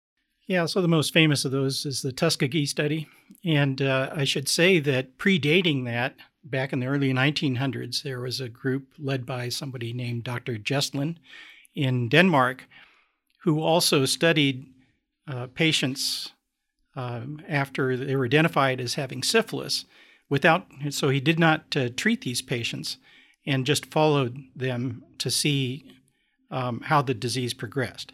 Yeah, 0.46 0.66
so 0.66 0.82
the 0.82 0.88
most 0.88 1.12
famous 1.12 1.44
of 1.44 1.52
those 1.52 1.86
is 1.86 2.02
the 2.02 2.12
Tuskegee 2.12 2.66
study. 2.66 3.08
And 3.44 3.80
uh, 3.80 4.10
I 4.14 4.24
should 4.24 4.48
say 4.48 4.80
that 4.80 5.18
predating 5.18 5.84
that, 5.84 6.16
back 6.44 6.72
in 6.72 6.80
the 6.80 6.86
early 6.86 7.12
1900s, 7.12 8.02
there 8.02 8.20
was 8.20 8.40
a 8.40 8.48
group 8.48 8.88
led 8.98 9.24
by 9.24 9.48
somebody 9.48 9.92
named 9.92 10.24
Dr. 10.24 10.58
Gjestland 10.58 11.16
in 11.74 12.08
Denmark 12.08 12.66
who 13.42 13.60
also 13.60 14.04
studied 14.04 14.66
uh, 15.28 15.46
patients 15.48 16.32
um, 16.94 17.40
after 17.48 17.96
they 17.96 18.14
were 18.14 18.24
identified 18.26 18.80
as 18.80 18.94
having 18.94 19.22
syphilis 19.22 19.84
without, 20.28 20.66
so 20.90 21.08
he 21.08 21.20
did 21.20 21.38
not 21.38 21.76
uh, 21.76 21.88
treat 21.96 22.20
these 22.20 22.42
patients 22.42 22.98
and 23.46 23.66
just 23.66 23.86
followed 23.86 24.38
them 24.54 25.02
to 25.18 25.30
see 25.30 25.84
um, 26.50 26.80
how 26.82 27.02
the 27.02 27.14
disease 27.14 27.54
progressed. 27.54 28.12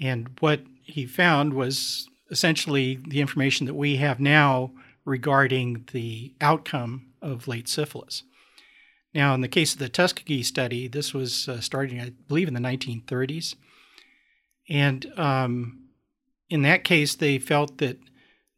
And 0.00 0.30
what 0.40 0.62
he 0.90 1.06
found 1.06 1.54
was 1.54 2.08
essentially 2.30 2.98
the 3.08 3.20
information 3.20 3.66
that 3.66 3.74
we 3.74 3.96
have 3.96 4.20
now 4.20 4.72
regarding 5.04 5.84
the 5.92 6.34
outcome 6.40 7.06
of 7.20 7.48
late 7.48 7.68
syphilis. 7.68 8.22
Now, 9.14 9.34
in 9.34 9.40
the 9.40 9.48
case 9.48 9.72
of 9.72 9.80
the 9.80 9.88
Tuskegee 9.88 10.44
study, 10.44 10.86
this 10.86 11.12
was 11.12 11.48
uh, 11.48 11.60
starting, 11.60 12.00
I 12.00 12.12
believe, 12.28 12.46
in 12.46 12.54
the 12.54 12.60
1930s. 12.60 13.56
And 14.68 15.12
um, 15.18 15.88
in 16.48 16.62
that 16.62 16.84
case, 16.84 17.14
they 17.16 17.38
felt 17.38 17.78
that 17.78 17.98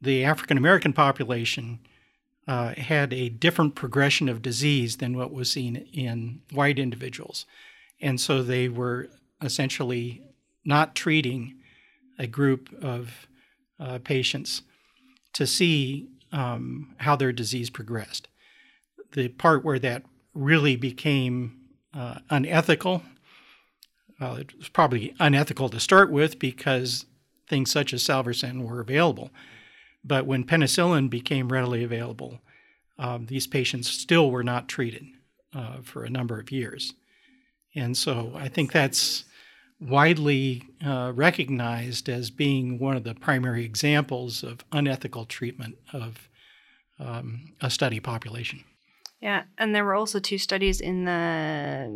the 0.01 0.25
African 0.25 0.59
American 0.59 0.93
population 0.93 1.79
uh, 2.47 2.75
had 2.75 3.13
a 3.13 3.29
different 3.29 3.75
progression 3.75 4.29
of 4.29 4.43
disease 4.43 4.97
than 4.97 5.17
what 5.17 5.33
was 5.33 5.51
seen 5.51 5.77
in 5.93 6.43
white 6.53 6.79
individuals. 6.79 7.47
And 8.01 8.21
so 8.21 8.43
they 8.43 8.69
were 8.69 9.09
essentially 9.41 10.23
not 10.65 10.95
treating 10.95 11.55
a 12.19 12.27
group 12.27 12.69
of 12.83 13.27
uh, 13.81 13.99
patients 13.99 14.63
to 15.33 15.47
see 15.47 16.09
um, 16.33 16.95
how 16.99 17.17
their 17.17 17.33
disease 17.33 17.71
progressed. 17.71 18.29
The 19.13 19.29
part 19.29 19.65
where 19.65 19.79
that 19.79 20.05
really 20.35 20.77
became 20.77 21.59
uh, 21.95 22.19
unethical. 22.31 23.03
Well, 24.21 24.37
it 24.37 24.57
was 24.57 24.69
probably 24.69 25.15
unethical 25.19 25.69
to 25.71 25.81
start 25.81 26.11
with 26.11 26.39
because 26.39 27.07
things 27.49 27.71
such 27.71 27.93
as 27.93 28.03
salvarsan 28.03 28.67
were 28.67 28.81
available. 28.81 29.31
But 30.05 30.27
when 30.27 30.45
penicillin 30.45 31.11
became 31.11 31.53
readily 31.53 31.85
available, 31.85 32.41
um, 32.99 33.27
these 33.27 33.47
patients 33.47 33.89
still 33.89 34.31
were 34.31 34.45
not 34.45 34.69
treated 34.69 35.07
uh, 35.55 35.79
for 35.83 36.05
a 36.05 36.11
number 36.11 36.39
of 36.41 36.51
years. 36.51 36.95
And 37.75 37.97
so 37.97 38.33
I 38.35 38.49
think 38.49 38.73
that's 38.73 39.25
widely 39.89 40.65
uh, 40.85 41.13
recognized 41.15 42.09
as 42.09 42.31
being 42.31 42.79
one 42.79 42.97
of 42.97 43.05
the 43.05 43.15
primary 43.15 43.65
examples 43.65 44.43
of 44.43 44.65
unethical 44.73 45.25
treatment 45.25 45.77
of 45.93 46.29
um, 46.99 47.53
a 47.61 47.71
study 47.71 48.01
population. 48.01 48.65
Yeah, 49.21 49.45
and 49.57 49.75
there 49.75 49.85
were 49.85 49.95
also 49.95 50.19
two 50.19 50.39
studies 50.39 50.81
in 50.81 51.05
the 51.05 51.87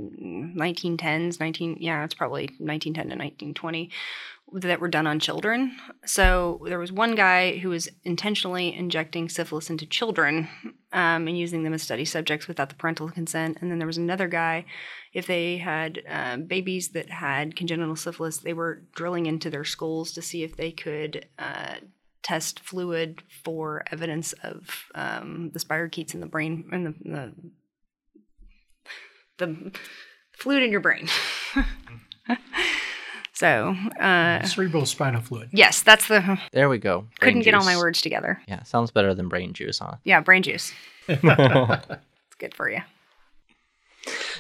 1910s, 0.57 1.40
19 1.40 1.79
yeah, 1.81 2.05
it's 2.05 2.14
probably 2.14 2.44
1910 2.59 2.94
to 2.94 3.16
1920 3.16 3.90
that 4.52 4.80
were 4.80 4.88
done 4.88 5.06
on 5.06 5.18
children. 5.18 5.76
So 6.04 6.61
there 6.64 6.78
was 6.78 6.92
one 6.92 7.14
guy 7.14 7.59
who 7.59 7.70
was 7.70 7.88
intentionally 8.04 8.74
injecting 8.74 9.28
syphilis 9.28 9.70
into 9.70 9.87
children 9.87 10.48
um, 10.92 11.26
and 11.26 11.37
using 11.37 11.64
them 11.64 11.74
as 11.74 11.82
study 11.82 12.04
subjects 12.04 12.46
without 12.46 12.68
the 12.68 12.76
parental 12.76 13.11
consent. 13.11 13.59
And 13.61 13.70
then 13.70 13.78
there 13.78 13.87
was 13.87 13.98
another 13.98 14.28
guy, 14.28 14.64
if 15.12 15.26
they 15.26 15.59
had 15.59 16.00
uh, 16.09 16.37
babies 16.37 16.90
that 16.90 17.11
had 17.11 17.56
congenital 17.56 17.96
syphilis, 17.96 18.38
they 18.38 18.52
were 18.52 18.82
drilling 18.94 19.26
into 19.26 19.50
their 19.50 19.64
skulls 19.64 20.12
to 20.12 20.22
see 20.22 20.44
if 20.44 20.56
they 20.56 20.70
could 20.70 21.26
uh, 21.38 21.76
test 22.22 22.61
fluid 22.61 23.22
for 23.44 23.82
evidence 23.90 24.32
of 24.44 24.87
um, 24.94 25.50
the 25.54 25.59
spirochetes 25.59 26.14
in 26.14 26.20
the 26.20 26.26
brain 26.26 26.68
and 26.72 26.87
the, 26.87 26.94
the, 27.04 27.32
the 29.38 29.72
fluid 30.32 30.62
in 30.62 30.70
your 30.70 30.80
brain. 30.80 31.09
so, 33.37 33.77
uh, 34.01 34.42
cerebral 34.44 34.87
spinal 34.87 35.20
fluid. 35.20 35.51
Yes, 35.53 35.83
that's 35.83 36.09
the. 36.09 36.38
There 36.53 36.68
we 36.70 36.79
go. 36.79 37.01
Brain 37.01 37.11
couldn't 37.20 37.42
get 37.42 37.55
all 37.55 37.64
my 37.64 37.77
words 37.77 38.01
together. 38.01 38.40
Yeah, 38.49 38.62
sounds 38.62 38.90
better 38.90 39.14
than 39.14 39.29
brain 39.29 39.53
juice, 39.53 39.79
huh? 39.79 39.96
Yeah, 40.05 40.20
brain 40.20 40.42
juice. 40.42 40.72
it's 41.07 41.20
good 42.38 42.55
for 42.55 42.70
you. 42.70 42.81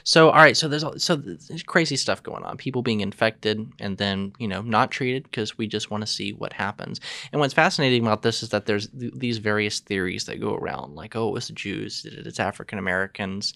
So, 0.04 0.30
all 0.30 0.36
right, 0.36 0.56
so 0.56 0.68
there's 0.68 0.84
all- 0.84 0.98
so 0.98 1.16
there's 1.16 1.62
crazy 1.64 1.96
stuff 1.96 2.22
going 2.22 2.44
on. 2.44 2.56
People 2.56 2.82
being 2.82 3.00
infected 3.00 3.60
and 3.80 3.98
then 3.98 4.32
you 4.38 4.46
know 4.48 4.62
not 4.62 4.90
treated 4.92 5.24
because 5.24 5.58
we 5.58 5.66
just 5.66 5.90
want 5.90 6.02
to 6.02 6.06
see 6.06 6.32
what 6.32 6.52
happens. 6.52 7.00
And 7.32 7.40
what's 7.40 7.54
fascinating 7.54 8.02
about 8.02 8.22
this 8.22 8.42
is 8.42 8.50
that 8.50 8.66
there's 8.66 8.88
th- 8.88 9.12
these 9.14 9.38
various 9.38 9.80
theories 9.80 10.24
that 10.26 10.40
go 10.40 10.54
around, 10.54 10.94
like 10.94 11.16
oh, 11.16 11.28
it 11.28 11.32
was 11.32 11.48
the 11.48 11.52
Jews, 11.54 12.06
it's 12.08 12.40
African 12.40 12.78
Americans. 12.78 13.52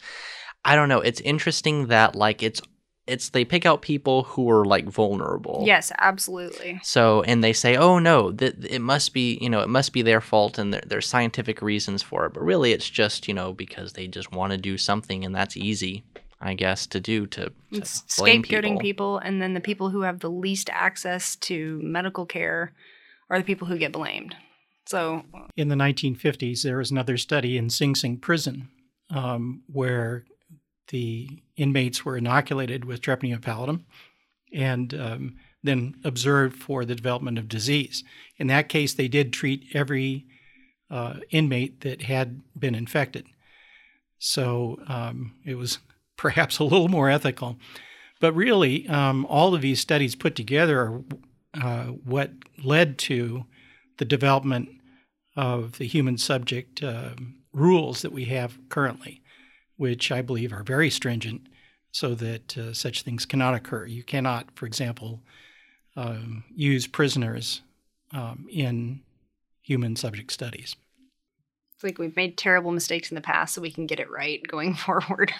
I 0.64 0.74
don't 0.76 0.88
know. 0.88 1.00
It's 1.00 1.20
interesting 1.20 1.86
that 1.86 2.14
like 2.16 2.42
it's 2.42 2.60
it's 3.10 3.30
they 3.30 3.44
pick 3.44 3.66
out 3.66 3.82
people 3.82 4.22
who 4.22 4.48
are 4.50 4.64
like 4.64 4.86
vulnerable. 4.88 5.62
Yes, 5.66 5.90
absolutely. 5.98 6.80
So, 6.82 7.22
and 7.22 7.42
they 7.42 7.52
say, 7.52 7.76
oh 7.76 7.98
no, 7.98 8.30
that 8.32 8.64
it 8.64 8.80
must 8.80 9.12
be, 9.12 9.38
you 9.40 9.50
know, 9.50 9.60
it 9.60 9.68
must 9.68 9.92
be 9.92 10.02
their 10.02 10.20
fault 10.20 10.58
and 10.58 10.72
there, 10.72 10.82
there's 10.86 11.06
scientific 11.06 11.60
reasons 11.60 12.02
for 12.02 12.26
it. 12.26 12.32
But 12.32 12.42
really, 12.42 12.72
it's 12.72 12.88
just, 12.88 13.26
you 13.26 13.34
know, 13.34 13.52
because 13.52 13.92
they 13.92 14.06
just 14.06 14.32
want 14.32 14.52
to 14.52 14.58
do 14.58 14.78
something 14.78 15.24
and 15.24 15.34
that's 15.34 15.56
easy, 15.56 16.04
I 16.40 16.54
guess, 16.54 16.86
to 16.88 17.00
do 17.00 17.26
to, 17.26 17.46
to 17.72 17.80
scapegoating 17.80 18.78
people. 18.78 18.78
people. 18.78 19.18
and 19.18 19.42
then 19.42 19.54
the 19.54 19.60
people 19.60 19.90
who 19.90 20.02
have 20.02 20.20
the 20.20 20.30
least 20.30 20.70
access 20.72 21.34
to 21.36 21.80
medical 21.82 22.26
care 22.26 22.72
are 23.28 23.38
the 23.38 23.44
people 23.44 23.66
who 23.66 23.78
get 23.78 23.92
blamed. 23.92 24.36
So, 24.86 25.24
In 25.56 25.68
the 25.68 25.76
1950s, 25.76 26.62
there 26.62 26.78
was 26.78 26.90
another 26.90 27.16
study 27.16 27.56
in 27.56 27.70
Sing 27.70 27.94
Sing 27.94 28.16
prison 28.16 28.70
um, 29.10 29.62
where 29.66 30.24
the 30.90 31.42
inmates 31.56 32.04
were 32.04 32.16
inoculated 32.16 32.84
with 32.84 33.00
treponema 33.00 33.40
pallidum 33.40 33.84
and 34.52 34.94
um, 34.94 35.36
then 35.62 35.94
observed 36.04 36.56
for 36.56 36.84
the 36.84 36.94
development 36.94 37.38
of 37.38 37.48
disease. 37.48 38.02
In 38.36 38.46
that 38.48 38.68
case, 38.68 38.94
they 38.94 39.08
did 39.08 39.32
treat 39.32 39.64
every 39.74 40.26
uh, 40.90 41.16
inmate 41.30 41.80
that 41.82 42.02
had 42.02 42.40
been 42.58 42.74
infected. 42.74 43.26
So 44.18 44.78
um, 44.88 45.34
it 45.44 45.54
was 45.54 45.78
perhaps 46.16 46.58
a 46.58 46.64
little 46.64 46.88
more 46.88 47.08
ethical. 47.08 47.56
But 48.20 48.34
really, 48.34 48.86
um, 48.88 49.24
all 49.26 49.54
of 49.54 49.62
these 49.62 49.80
studies 49.80 50.14
put 50.14 50.36
together 50.36 50.80
are 50.80 51.02
uh, 51.54 51.84
what 51.84 52.32
led 52.62 52.98
to 52.98 53.44
the 53.96 54.04
development 54.04 54.68
of 55.36 55.78
the 55.78 55.86
human 55.86 56.18
subject 56.18 56.82
uh, 56.82 57.10
rules 57.52 58.02
that 58.02 58.12
we 58.12 58.26
have 58.26 58.58
currently, 58.68 59.19
which 59.80 60.12
I 60.12 60.20
believe 60.20 60.52
are 60.52 60.62
very 60.62 60.90
stringent 60.90 61.46
so 61.90 62.14
that 62.16 62.58
uh, 62.58 62.74
such 62.74 63.00
things 63.00 63.24
cannot 63.24 63.54
occur. 63.54 63.86
You 63.86 64.02
cannot, 64.02 64.48
for 64.54 64.66
example, 64.66 65.22
um, 65.96 66.44
use 66.54 66.86
prisoners 66.86 67.62
um, 68.12 68.46
in 68.50 69.00
human 69.62 69.96
subject 69.96 70.32
studies. 70.32 70.76
it's 71.72 71.82
like 71.82 71.96
we've 71.96 72.14
made 72.14 72.36
terrible 72.36 72.72
mistakes 72.72 73.10
in 73.10 73.14
the 73.14 73.22
past 73.22 73.54
so 73.54 73.62
we 73.62 73.70
can 73.70 73.86
get 73.86 74.00
it 74.00 74.10
right 74.10 74.46
going 74.46 74.74
forward. 74.86 75.32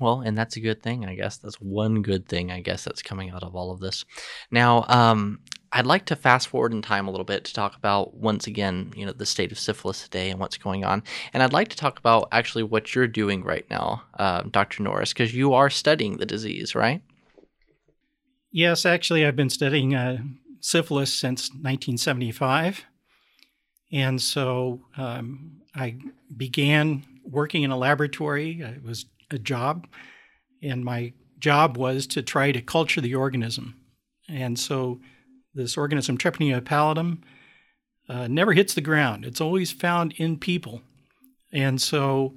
Well, 0.00 0.22
and 0.22 0.36
that's 0.36 0.56
a 0.56 0.60
good 0.60 0.82
thing, 0.82 1.04
I 1.04 1.14
guess. 1.14 1.36
That's 1.36 1.60
one 1.60 2.00
good 2.00 2.26
thing, 2.26 2.50
I 2.50 2.60
guess, 2.60 2.84
that's 2.84 3.02
coming 3.02 3.28
out 3.28 3.42
of 3.42 3.54
all 3.54 3.70
of 3.70 3.80
this. 3.80 4.06
Now, 4.50 4.86
um, 4.88 5.40
I'd 5.74 5.86
like 5.86 6.04
to 6.06 6.16
fast 6.16 6.46
forward 6.46 6.72
in 6.72 6.82
time 6.82 7.08
a 7.08 7.10
little 7.10 7.24
bit 7.24 7.44
to 7.44 7.52
talk 7.52 7.74
about 7.74 8.14
once 8.14 8.46
again, 8.46 8.92
you 8.96 9.04
know, 9.04 9.10
the 9.10 9.26
state 9.26 9.50
of 9.50 9.58
syphilis 9.58 10.04
today 10.04 10.30
and 10.30 10.38
what's 10.38 10.56
going 10.56 10.84
on. 10.84 11.02
And 11.32 11.42
I'd 11.42 11.52
like 11.52 11.66
to 11.68 11.76
talk 11.76 11.98
about 11.98 12.28
actually 12.30 12.62
what 12.62 12.94
you're 12.94 13.08
doing 13.08 13.42
right 13.42 13.68
now, 13.68 14.04
uh, 14.16 14.42
Dr. 14.42 14.84
Norris, 14.84 15.12
because 15.12 15.34
you 15.34 15.52
are 15.52 15.68
studying 15.68 16.18
the 16.18 16.26
disease, 16.26 16.76
right? 16.76 17.02
Yes, 18.52 18.86
actually, 18.86 19.26
I've 19.26 19.34
been 19.34 19.50
studying 19.50 19.96
uh, 19.96 20.18
syphilis 20.60 21.12
since 21.12 21.50
1975. 21.50 22.84
And 23.90 24.22
so 24.22 24.80
um, 24.96 25.60
I 25.74 25.96
began 26.36 27.04
working 27.24 27.64
in 27.64 27.72
a 27.72 27.76
laboratory. 27.76 28.60
It 28.60 28.84
was 28.84 29.06
a 29.32 29.40
job, 29.40 29.88
and 30.62 30.84
my 30.84 31.14
job 31.40 31.76
was 31.76 32.06
to 32.08 32.22
try 32.22 32.52
to 32.52 32.62
culture 32.62 33.00
the 33.00 33.16
organism. 33.16 33.74
And 34.28 34.56
so 34.56 35.00
this 35.54 35.76
organism, 35.76 36.18
Treponema 36.18 36.60
pallidum, 36.60 37.18
uh, 38.08 38.26
never 38.28 38.52
hits 38.52 38.74
the 38.74 38.80
ground. 38.80 39.24
It's 39.24 39.40
always 39.40 39.72
found 39.72 40.12
in 40.16 40.38
people. 40.38 40.82
And 41.52 41.80
so 41.80 42.34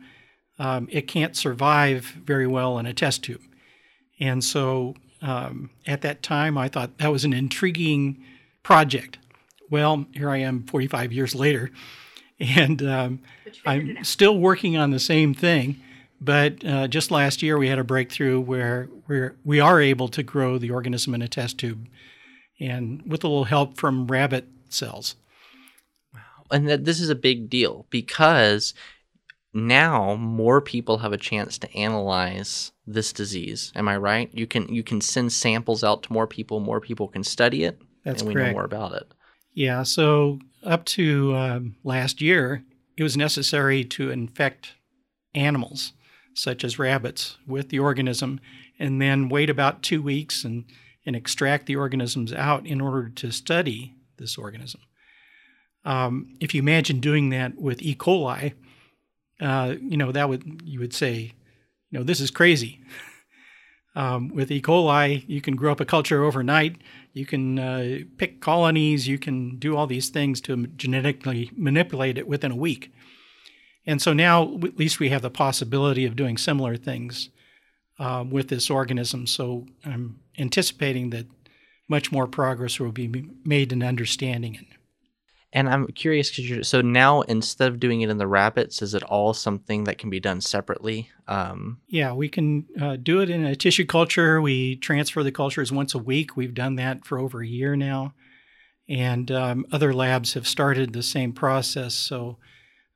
um, 0.59 0.87
it 0.91 1.07
can't 1.07 1.35
survive 1.35 2.05
very 2.23 2.47
well 2.47 2.77
in 2.79 2.85
a 2.85 2.93
test 2.93 3.23
tube. 3.23 3.41
And 4.19 4.43
so 4.43 4.95
um, 5.21 5.69
at 5.85 6.01
that 6.01 6.21
time, 6.21 6.57
I 6.57 6.67
thought 6.67 6.97
that 6.97 7.11
was 7.11 7.25
an 7.25 7.33
intriguing 7.33 8.23
project. 8.63 9.17
Well, 9.69 10.05
here 10.13 10.29
I 10.29 10.37
am 10.37 10.63
45 10.63 11.11
years 11.11 11.35
later, 11.35 11.71
and 12.39 12.81
um, 12.83 13.19
I'm 13.65 14.03
still 14.03 14.37
working 14.37 14.77
on 14.77 14.91
the 14.91 14.99
same 14.99 15.33
thing. 15.33 15.81
But 16.19 16.65
uh, 16.65 16.87
just 16.87 17.11
last 17.11 17.43
year, 17.43 17.57
we 17.57 17.67
had 17.67 17.77
a 17.77 17.83
breakthrough 17.83 18.39
where 18.39 18.89
we're, 19.07 19.35
we 19.43 19.59
are 19.59 19.79
able 19.79 20.07
to 20.09 20.23
grow 20.23 20.57
the 20.57 20.71
organism 20.71 21.13
in 21.13 21.21
a 21.21 21.27
test 21.27 21.59
tube, 21.59 21.87
and 22.59 23.01
with 23.05 23.23
a 23.23 23.27
little 23.27 23.45
help 23.45 23.77
from 23.77 24.07
rabbit 24.07 24.47
cells. 24.69 25.15
Wow. 26.13 26.19
and 26.51 26.67
that 26.69 26.85
this 26.85 26.99
is 26.99 27.09
a 27.09 27.15
big 27.15 27.49
deal 27.49 27.85
because 27.89 28.73
now 29.53 30.15
more 30.15 30.61
people 30.61 30.99
have 30.99 31.13
a 31.13 31.17
chance 31.17 31.57
to 31.57 31.73
analyze 31.75 32.71
this 32.85 33.11
disease. 33.13 33.71
Am 33.75 33.87
I 33.87 33.97
right? 33.97 34.29
You 34.33 34.47
can 34.47 34.73
you 34.73 34.83
can 34.83 35.01
send 35.01 35.31
samples 35.33 35.83
out 35.83 36.03
to 36.03 36.13
more 36.13 36.27
people. 36.27 36.59
More 36.59 36.79
people 36.81 37.07
can 37.07 37.23
study 37.23 37.63
it, 37.63 37.79
That's 38.03 38.21
and 38.21 38.27
we 38.27 38.33
correct. 38.35 38.49
know 38.49 38.53
more 38.53 38.65
about 38.65 38.93
it. 38.93 39.11
Yeah, 39.53 39.83
so 39.83 40.39
up 40.63 40.85
to 40.85 41.35
um, 41.35 41.75
last 41.83 42.21
year, 42.21 42.63
it 42.95 43.03
was 43.03 43.17
necessary 43.17 43.83
to 43.85 44.11
infect 44.11 44.73
animals, 45.33 45.93
such 46.35 46.63
as 46.63 46.77
rabbits, 46.77 47.37
with 47.47 47.69
the 47.69 47.79
organism, 47.79 48.39
and 48.77 49.01
then 49.01 49.29
wait 49.29 49.49
about 49.49 49.81
two 49.81 50.01
weeks 50.01 50.43
and, 50.43 50.65
and 51.07 51.15
extract 51.15 51.65
the 51.65 51.77
organisms 51.77 52.33
out 52.33 52.67
in 52.67 52.81
order 52.81 53.09
to 53.09 53.31
study 53.31 53.95
this 54.17 54.37
organism. 54.37 54.81
Um, 55.85 56.35
if 56.41 56.53
you 56.53 56.61
imagine 56.61 56.99
doing 56.99 57.29
that 57.29 57.55
with 57.55 57.81
E. 57.81 57.95
coli, 57.95 58.53
uh, 59.39 59.75
you 59.79 59.95
know 59.95 60.11
that 60.11 60.27
would 60.27 60.61
you 60.65 60.79
would 60.79 60.93
say, 60.93 61.33
you 61.89 61.99
know, 61.99 62.03
this 62.03 62.19
is 62.19 62.29
crazy. 62.29 62.81
Um, 63.95 64.29
with 64.29 64.51
E. 64.51 64.61
coli, 64.61 65.23
you 65.27 65.41
can 65.41 65.55
grow 65.55 65.71
up 65.71 65.79
a 65.79 65.85
culture 65.85 66.23
overnight. 66.23 66.75
You 67.13 67.25
can 67.25 67.57
uh, 67.57 67.97
pick 68.19 68.41
colonies. 68.41 69.07
You 69.07 69.17
can 69.17 69.57
do 69.57 69.75
all 69.75 69.87
these 69.87 70.09
things 70.09 70.39
to 70.41 70.67
genetically 70.67 71.49
manipulate 71.55 72.19
it 72.19 72.27
within 72.27 72.51
a 72.51 72.55
week. 72.55 72.93
And 73.87 73.99
so 73.99 74.13
now, 74.13 74.43
at 74.63 74.77
least 74.77 74.99
we 74.99 75.09
have 75.09 75.23
the 75.23 75.31
possibility 75.31 76.05
of 76.05 76.15
doing 76.15 76.37
similar 76.37 76.77
things 76.77 77.29
uh, 77.99 78.23
with 78.29 78.49
this 78.49 78.69
organism. 78.69 79.27
So 79.27 79.65
I'm 79.85 80.19
anticipating 80.37 81.09
that 81.11 81.27
much 81.87 82.11
more 82.11 82.27
progress 82.27 82.79
will 82.79 82.91
be 82.91 83.29
made 83.43 83.71
in 83.71 83.81
understanding 83.81 84.55
it. 84.55 84.65
And 85.53 85.69
I'm 85.69 85.87
curious 85.87 86.35
because 86.35 86.67
so 86.67 86.81
now 86.81 87.21
instead 87.21 87.71
of 87.71 87.79
doing 87.79 88.01
it 88.01 88.09
in 88.09 88.17
the 88.17 88.27
rabbits, 88.27 88.81
is 88.81 88.93
it 88.93 89.03
all 89.03 89.33
something 89.33 89.85
that 89.85 89.97
can 89.97 90.09
be 90.09 90.19
done 90.19 90.41
separately? 90.41 91.09
Um, 91.27 91.79
yeah, 91.87 92.13
we 92.13 92.27
can 92.27 92.65
uh, 92.79 92.97
do 92.97 93.21
it 93.21 93.29
in 93.29 93.45
a 93.45 93.55
tissue 93.55 93.85
culture. 93.85 94.41
We 94.41 94.75
transfer 94.75 95.23
the 95.23 95.31
cultures 95.31 95.71
once 95.71 95.95
a 95.95 95.99
week. 95.99 96.35
We've 96.35 96.53
done 96.53 96.75
that 96.75 97.05
for 97.05 97.17
over 97.17 97.41
a 97.41 97.47
year 97.47 97.75
now. 97.77 98.13
And 98.89 99.31
um, 99.31 99.65
other 99.71 99.93
labs 99.93 100.33
have 100.33 100.47
started 100.47 100.93
the 100.93 101.03
same 101.03 101.31
process. 101.31 101.95
So 101.95 102.37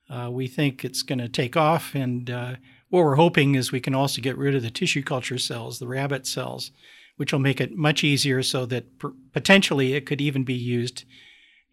uh, 0.09 0.29
we 0.29 0.47
think 0.47 0.83
it's 0.83 1.03
going 1.03 1.19
to 1.19 1.29
take 1.29 1.55
off. 1.55 1.95
And 1.95 2.29
uh, 2.29 2.55
what 2.91 3.05
we're 3.05 3.15
hoping 3.15 3.55
is 3.55 3.71
we 3.71 3.79
can 3.79 3.95
also 3.95 4.21
get 4.21 4.37
rid 4.37 4.53
of 4.53 4.61
the 4.61 4.69
tissue 4.69 5.01
culture 5.01 5.37
cells, 5.37 5.79
the 5.79 5.87
rabbit 5.87 6.27
cells, 6.27 6.71
which 7.15 7.31
will 7.31 7.39
make 7.39 7.61
it 7.61 7.75
much 7.75 8.03
easier 8.03 8.43
so 8.43 8.65
that 8.65 8.99
p- 8.99 9.07
potentially 9.31 9.93
it 9.93 10.05
could 10.05 10.19
even 10.19 10.43
be 10.43 10.53
used 10.53 11.05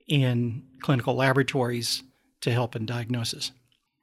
in 0.06 0.62
clinical 0.80 1.14
laboratories 1.14 2.04
to 2.40 2.52
help 2.52 2.76
in 2.76 2.86
diagnosis. 2.86 3.50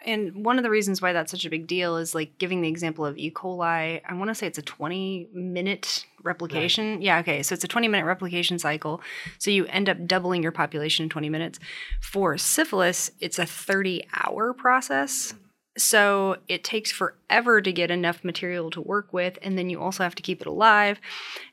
And 0.05 0.45
one 0.45 0.59
of 0.59 0.63
the 0.63 0.69
reasons 0.69 1.01
why 1.01 1.13
that's 1.13 1.31
such 1.31 1.45
a 1.45 1.49
big 1.49 1.67
deal 1.67 1.95
is 1.95 2.13
like 2.13 2.37
giving 2.37 2.61
the 2.61 2.67
example 2.67 3.05
of 3.05 3.17
E. 3.17 3.31
coli. 3.31 4.01
I 4.05 4.13
want 4.13 4.29
to 4.29 4.35
say 4.35 4.45
it's 4.45 4.57
a 4.57 4.61
20 4.61 5.29
minute 5.33 6.05
replication. 6.21 6.95
Right. 6.95 7.01
Yeah, 7.01 7.19
okay. 7.19 7.41
So 7.43 7.53
it's 7.53 7.63
a 7.63 7.67
20 7.67 7.87
minute 7.87 8.05
replication 8.05 8.59
cycle. 8.59 9.01
So 9.39 9.49
you 9.51 9.65
end 9.67 9.87
up 9.87 10.05
doubling 10.05 10.43
your 10.43 10.51
population 10.51 11.03
in 11.03 11.09
20 11.09 11.29
minutes. 11.29 11.59
For 12.01 12.37
syphilis, 12.37 13.09
it's 13.21 13.39
a 13.39 13.45
30 13.45 14.05
hour 14.13 14.53
process. 14.53 15.33
So 15.77 16.37
it 16.47 16.63
takes 16.63 16.91
forever 16.91 17.61
to 17.61 17.71
get 17.71 17.91
enough 17.91 18.23
material 18.23 18.69
to 18.71 18.81
work 18.81 19.11
with, 19.11 19.37
and 19.41 19.57
then 19.57 19.69
you 19.69 19.81
also 19.81 20.03
have 20.03 20.15
to 20.15 20.23
keep 20.23 20.39
it 20.39 20.47
alive. 20.47 21.01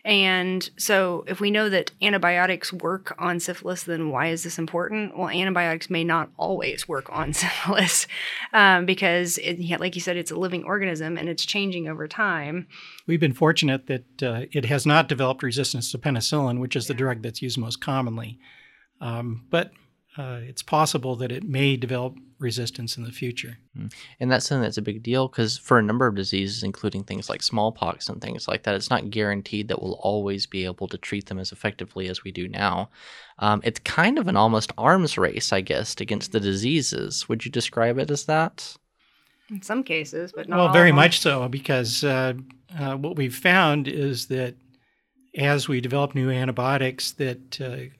And 0.05 0.69
so, 0.77 1.25
if 1.27 1.41
we 1.41 1.51
know 1.51 1.69
that 1.69 1.91
antibiotics 2.01 2.73
work 2.73 3.17
on 3.19 3.41
syphilis, 3.41 3.83
then 3.83 4.11
why 4.11 4.29
is 4.29 4.45
this 4.45 4.59
important? 4.59 5.19
Well, 5.19 5.29
antibiotics 5.29 5.91
may 5.91 6.05
not 6.05 6.31
always 6.37 6.87
work 6.87 7.07
on 7.11 7.33
syphilis 7.33 8.07
um, 8.53 8.87
because, 8.87 9.39
it, 9.39 9.59
like 9.81 9.97
you 9.97 10.01
said, 10.01 10.17
it's 10.17 10.31
a 10.31 10.37
living 10.37 10.63
organism 10.65 11.19
and 11.19 11.29
it's 11.29 11.45
changing 11.45 11.89
over 11.89 12.07
time. 12.07 12.69
We've 13.09 13.21
been 13.21 13.33
fortunate 13.33 13.89
that 13.89 14.23
uh, 14.23 14.43
it 14.53 14.67
has 14.67 14.87
not 14.87 15.09
developed 15.09 15.43
resistance 15.43 15.91
to 15.91 15.99
penicillin, 15.99 16.61
which 16.61 16.77
is 16.77 16.87
the 16.87 16.95
drug 16.95 17.23
that's 17.23 17.43
used 17.43 17.59
most 17.59 17.81
commonly. 17.81 18.39
Um, 19.01 19.47
but 19.51 19.73
uh, 20.19 20.41
it's 20.43 20.63
possible 20.63 21.17
that 21.17 21.33
it 21.33 21.43
may 21.43 21.77
develop 21.77 22.17
resistance 22.39 22.97
in 22.97 23.05
the 23.05 23.13
future. 23.13 23.59
Hmm. 23.75 23.87
And 24.21 24.31
that's 24.31 24.47
something 24.47 24.63
that's 24.63 24.77
a 24.77 24.83
big 24.83 25.03
deal 25.03 25.29
because 25.29 25.57
for 25.57 25.79
a 25.79 25.83
number 25.83 26.07
of 26.07 26.15
diseases, 26.15 26.63
including 26.63 27.05
things 27.05 27.31
like 27.31 27.43
smallpox 27.43 28.09
and 28.09 28.21
things 28.21 28.47
like 28.47 28.65
that, 28.65 28.75
it's 28.75 28.91
not 28.91 29.11
guaranteed 29.11 29.69
that 29.69 29.81
we'll 29.81 29.99
always 30.03 30.47
be 30.47 30.65
able 30.65 30.89
to 30.89 30.99
treat 30.99 31.27
them 31.27 31.39
as 31.39 31.53
effectively 31.53 32.09
as 32.09 32.25
we 32.25 32.33
do 32.33 32.49
now. 32.49 32.91
Um, 33.39 33.63
it's 33.65 33.81
kind 33.81 34.19
of 34.19 34.29
an 34.29 34.37
almost 34.37 34.73
arms 34.77 35.17
race, 35.17 35.53
I 35.53 35.63
guess, 35.63 35.99
against 35.99 36.33
the 36.33 36.41
diseases. 36.41 37.29
Would 37.29 37.45
you 37.45 37.51
describe 37.51 37.99
it 37.99 38.11
as 38.11 38.25
that? 38.25 38.77
In 39.51 39.63
some 39.63 39.83
cases, 39.83 40.33
but 40.35 40.49
not 40.49 40.57
well, 40.57 40.73
very 40.73 40.93
much 40.93 41.21
so, 41.21 41.49
because 41.49 42.05
uh, 42.05 42.35
uh, 42.79 42.97
what 42.97 43.17
we've 43.17 43.35
found 43.35 43.87
is 43.87 44.27
that 44.29 44.55
as 45.37 45.69
we 45.69 45.81
develop 45.81 46.15
new 46.15 46.31
antibiotics, 46.31 47.13
that 47.13 47.61
uh, 47.61 47.93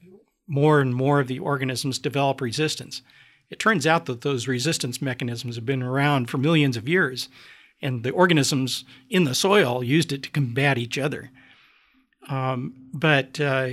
more 0.47 0.79
and 0.79 0.93
more 0.93 1.19
of 1.19 1.27
the 1.27 1.39
organisms 1.39 1.99
develop 1.99 2.41
resistance. 2.41 3.01
It 3.49 3.59
turns 3.59 3.85
out 3.85 4.05
that 4.05 4.21
those 4.21 4.47
resistance 4.47 5.01
mechanisms 5.01 5.55
have 5.55 5.65
been 5.65 5.83
around 5.83 6.29
for 6.29 6.37
millions 6.37 6.77
of 6.77 6.89
years, 6.89 7.29
and 7.81 8.03
the 8.03 8.11
organisms 8.11 8.85
in 9.09 9.25
the 9.25 9.35
soil 9.35 9.83
used 9.83 10.11
it 10.11 10.23
to 10.23 10.31
combat 10.31 10.77
each 10.77 10.97
other. 10.97 11.31
Um, 12.29 12.89
but 12.93 13.39
uh, 13.39 13.69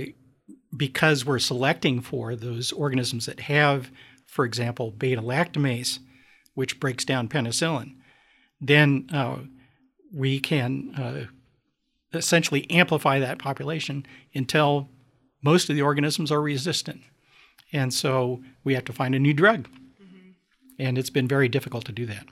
because 0.75 1.25
we're 1.25 1.39
selecting 1.39 2.01
for 2.01 2.35
those 2.35 2.71
organisms 2.71 3.25
that 3.25 3.41
have, 3.41 3.89
for 4.27 4.45
example, 4.45 4.91
beta 4.91 5.21
lactamase, 5.21 5.99
which 6.53 6.79
breaks 6.79 7.05
down 7.05 7.27
penicillin, 7.27 7.95
then 8.59 9.07
uh, 9.13 9.37
we 10.13 10.39
can 10.39 10.93
uh, 10.95 11.25
essentially 12.13 12.69
amplify 12.69 13.19
that 13.19 13.39
population 13.39 14.05
until 14.35 14.89
most 15.41 15.69
of 15.69 15.75
the 15.75 15.81
organisms 15.81 16.31
are 16.31 16.41
resistant. 16.41 17.01
And 17.73 17.93
so 17.93 18.41
we 18.63 18.73
have 18.73 18.85
to 18.85 18.93
find 18.93 19.15
a 19.15 19.19
new 19.19 19.33
drug. 19.33 19.67
Mm-hmm. 20.01 20.31
And 20.79 20.97
it's 20.97 21.09
been 21.09 21.27
very 21.27 21.49
difficult 21.49 21.85
to 21.85 21.91
do 21.91 22.05
that. 22.07 22.25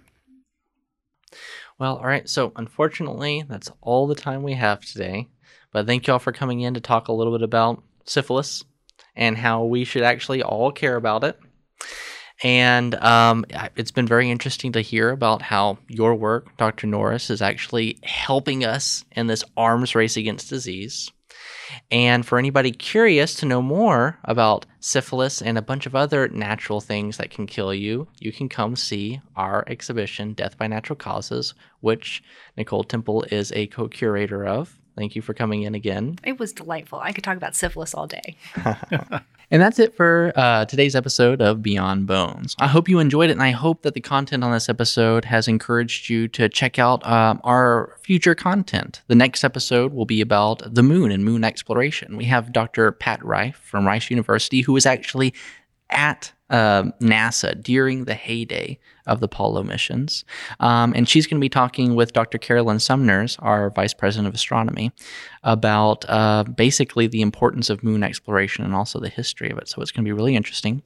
Well, 1.78 1.97
all 1.97 2.05
right. 2.05 2.28
So, 2.28 2.51
unfortunately, 2.57 3.45
that's 3.47 3.72
all 3.82 4.05
the 4.05 4.16
time 4.16 4.43
we 4.43 4.53
have 4.53 4.82
today. 4.82 5.28
But 5.72 5.86
thank 5.86 6.07
you 6.07 6.14
all 6.14 6.20
for 6.20 6.34
coming 6.34 6.60
in 6.60 6.74
to 6.74 6.82
talk 6.82 7.07
a 7.07 7.14
little 7.14 7.32
bit 7.32 7.43
about 7.43 7.82
syphilis 8.05 8.66
and 9.16 9.38
how 9.38 9.64
we 9.64 9.86
should 9.86 10.01
actually 10.01 10.43
all 10.43 10.72
care 10.72 10.95
about 10.95 11.24
it. 11.24 11.39
And 12.43 12.95
um, 12.95 13.45
it's 13.76 13.91
been 13.91 14.07
very 14.07 14.32
interesting 14.32 14.72
to 14.74 14.82
hear 14.82 15.10
about 15.10 15.41
how 15.41 15.78
your 15.88 16.16
work, 16.16 16.55
Dr. 16.57 16.88
Norris, 16.88 17.30
is 17.30 17.41
actually 17.41 17.99
helping 18.03 18.64
us 18.64 19.03
in 19.12 19.28
this 19.28 19.43
arms 19.57 19.93
race 19.93 20.16
against 20.16 20.49
disease. 20.49 21.12
And 21.91 22.26
for 22.26 22.38
anybody 22.38 22.72
curious 22.72 23.34
to 23.36 23.45
know 23.45 23.61
more 23.61 24.20
about 24.24 24.65
syphilis 24.80 25.41
and 25.41 25.57
a 25.57 25.61
bunch 25.61 25.86
of 25.86 25.95
other 25.95 26.28
natural 26.30 26.82
things 26.82 27.17
that 27.17 27.30
can 27.30 27.47
kill 27.47 27.74
you, 27.74 28.07
you 28.20 28.32
can 28.32 28.49
come 28.49 28.76
see 28.76 29.22
our 29.36 29.63
exhibition, 29.67 30.34
Death 30.34 30.57
by 30.57 30.67
Natural 30.67 30.97
Causes, 30.97 31.53
which 31.82 32.24
Nicole 32.57 32.84
Temple 32.84 33.24
is 33.32 33.51
a 33.53 33.67
co 33.67 33.88
curator 33.88 34.45
of. 34.45 34.80
Thank 34.95 35.15
you 35.15 35.22
for 35.22 35.34
coming 35.34 35.63
in 35.63 35.76
again. 35.76 36.20
It 36.24 36.39
was 36.39 36.51
delightful. 36.51 36.99
I 36.99 37.13
could 37.13 37.24
talk 37.24 37.38
about 37.38 37.55
syphilis 37.55 37.93
all 37.93 38.07
day. 38.07 38.36
And 39.52 39.62
that's 39.62 39.80
it 39.80 39.95
for 39.95 40.32
uh, 40.36 40.66
today's 40.66 40.95
episode 40.95 41.41
of 41.41 41.64
Beyond 41.64 42.06
Bones. 42.06 42.56
I 42.60 42.68
hope 42.68 42.88
you 42.88 43.00
enjoyed 43.00 43.32
it, 43.32 43.34
and 43.34 43.41
I 43.41 43.50
hope 43.50 43.82
that 43.82 43.95
the 43.95 44.02
content 44.02 44.43
on 44.43 44.52
this 44.52 44.70
episode 44.70 45.26
has 45.26 45.47
encouraged 45.47 46.08
you 46.08 46.28
to 46.30 46.47
check 46.50 46.78
out 46.78 47.06
um, 47.08 47.41
our 47.43 47.95
future 48.04 48.36
content. 48.36 49.02
The 49.08 49.16
next 49.16 49.43
episode 49.43 49.91
will 49.91 50.06
be 50.06 50.22
about 50.22 50.76
the 50.76 50.84
moon 50.84 51.12
and 51.12 51.26
moon 51.26 51.43
exploration. 51.43 52.16
We 52.16 52.26
have 52.26 52.54
Dr. 52.54 52.91
Pat 52.91 53.22
Reiff 53.22 53.56
from 53.56 53.88
Rice 53.88 54.12
University, 54.12 54.62
who 54.62 54.76
is 54.76 54.86
actually 54.86 55.34
at 55.89 56.32
uh, 56.52 56.84
NASA 57.02 57.62
during 57.62 58.06
the 58.06 58.14
heyday 58.14 58.78
of 59.10 59.20
the 59.20 59.26
Apollo 59.26 59.64
missions. 59.64 60.24
Um, 60.60 60.93
and 60.95 61.10
she's 61.10 61.28
going 61.28 61.39
to 61.39 61.43
be 61.43 61.49
talking 61.49 61.95
with 61.95 62.14
Dr. 62.14 62.38
Carolyn 62.38 62.78
Sumners, 62.78 63.38
our 63.39 63.70
Vice 63.72 63.93
President 63.93 64.28
of 64.28 64.34
Astronomy, 64.34 64.91
about 65.43 66.05
uh, 66.07 66.43
basically 66.43 67.07
the 67.07 67.22
importance 67.22 67.70
of 67.70 67.84
moon 67.84 68.03
exploration 68.03 68.64
and 68.64 68.76
also 68.76 68.99
the 68.99 69.10
history 69.10 69.49
of 69.49 69.57
it. 69.57 69.68
So 69.68 69.82
it's 69.82 69.91
going 69.91 70.05
to 70.05 70.07
be 70.07 70.14
really 70.14 70.36
interesting. 70.36 70.84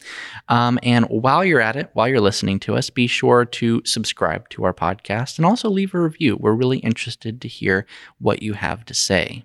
Um, 0.49 0.79
and 0.83 1.05
while 1.05 1.43
you're 1.43 1.61
at 1.61 1.75
it, 1.75 1.89
while 1.93 2.07
you're 2.07 2.21
listening 2.21 2.59
to 2.61 2.75
us, 2.75 2.89
be 2.89 3.07
sure 3.07 3.45
to 3.45 3.81
subscribe 3.85 4.49
to 4.49 4.63
our 4.63 4.73
podcast 4.73 5.37
and 5.37 5.45
also 5.45 5.69
leave 5.69 5.93
a 5.93 5.99
review. 5.99 6.37
We're 6.39 6.53
really 6.53 6.79
interested 6.79 7.41
to 7.41 7.47
hear 7.47 7.85
what 8.19 8.41
you 8.41 8.53
have 8.53 8.85
to 8.85 8.93
say. 8.93 9.43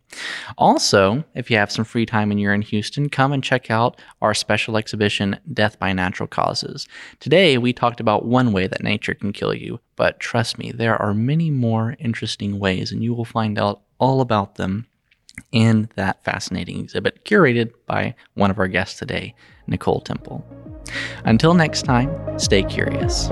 Also, 0.57 1.25
if 1.35 1.51
you 1.51 1.57
have 1.57 1.73
some 1.73 1.85
free 1.85 2.07
time 2.07 2.31
and 2.31 2.41
you're 2.41 2.55
in 2.55 2.63
Houston, 2.63 3.09
come 3.09 3.33
and 3.33 3.43
check 3.43 3.71
out 3.71 4.01
our 4.23 4.35
special 4.35 4.77
exhibition, 4.77 5.39
Death 5.53 5.79
by 5.79 5.93
Natural 5.93 6.27
Causes. 6.27 6.87
Today, 7.19 7.59
we 7.59 7.73
talked 7.73 8.01
about 8.01 8.25
one 8.25 8.53
way 8.53 8.68
that 8.69 8.83
nature 8.83 9.15
can 9.15 9.33
kill 9.33 9.55
you, 9.55 9.81
but 9.97 10.21
trust 10.21 10.59
me, 10.59 10.71
there 10.71 10.97
are 11.01 11.15
many 11.15 11.51
more 11.51 11.97
interesting 11.99 12.59
ways, 12.59 12.93
and 12.93 13.03
you 13.03 13.15
will 13.15 13.25
find 13.25 13.59
out 13.59 13.83
all 13.99 14.21
about 14.21 14.55
them 14.55 14.87
in 15.53 15.89
that 15.97 16.23
fascinating 16.25 16.81
exhibit 16.81 17.25
curated 17.25 17.73
by 17.87 18.15
one 18.35 18.51
of 18.51 18.59
our 18.59 18.69
guests 18.69 18.99
today, 18.99 19.35
Nicole 19.67 20.01
Temple. 20.01 20.45
Until 21.25 21.55
next 21.55 21.83
time, 21.83 22.39
stay 22.39 22.63
curious. 22.63 23.29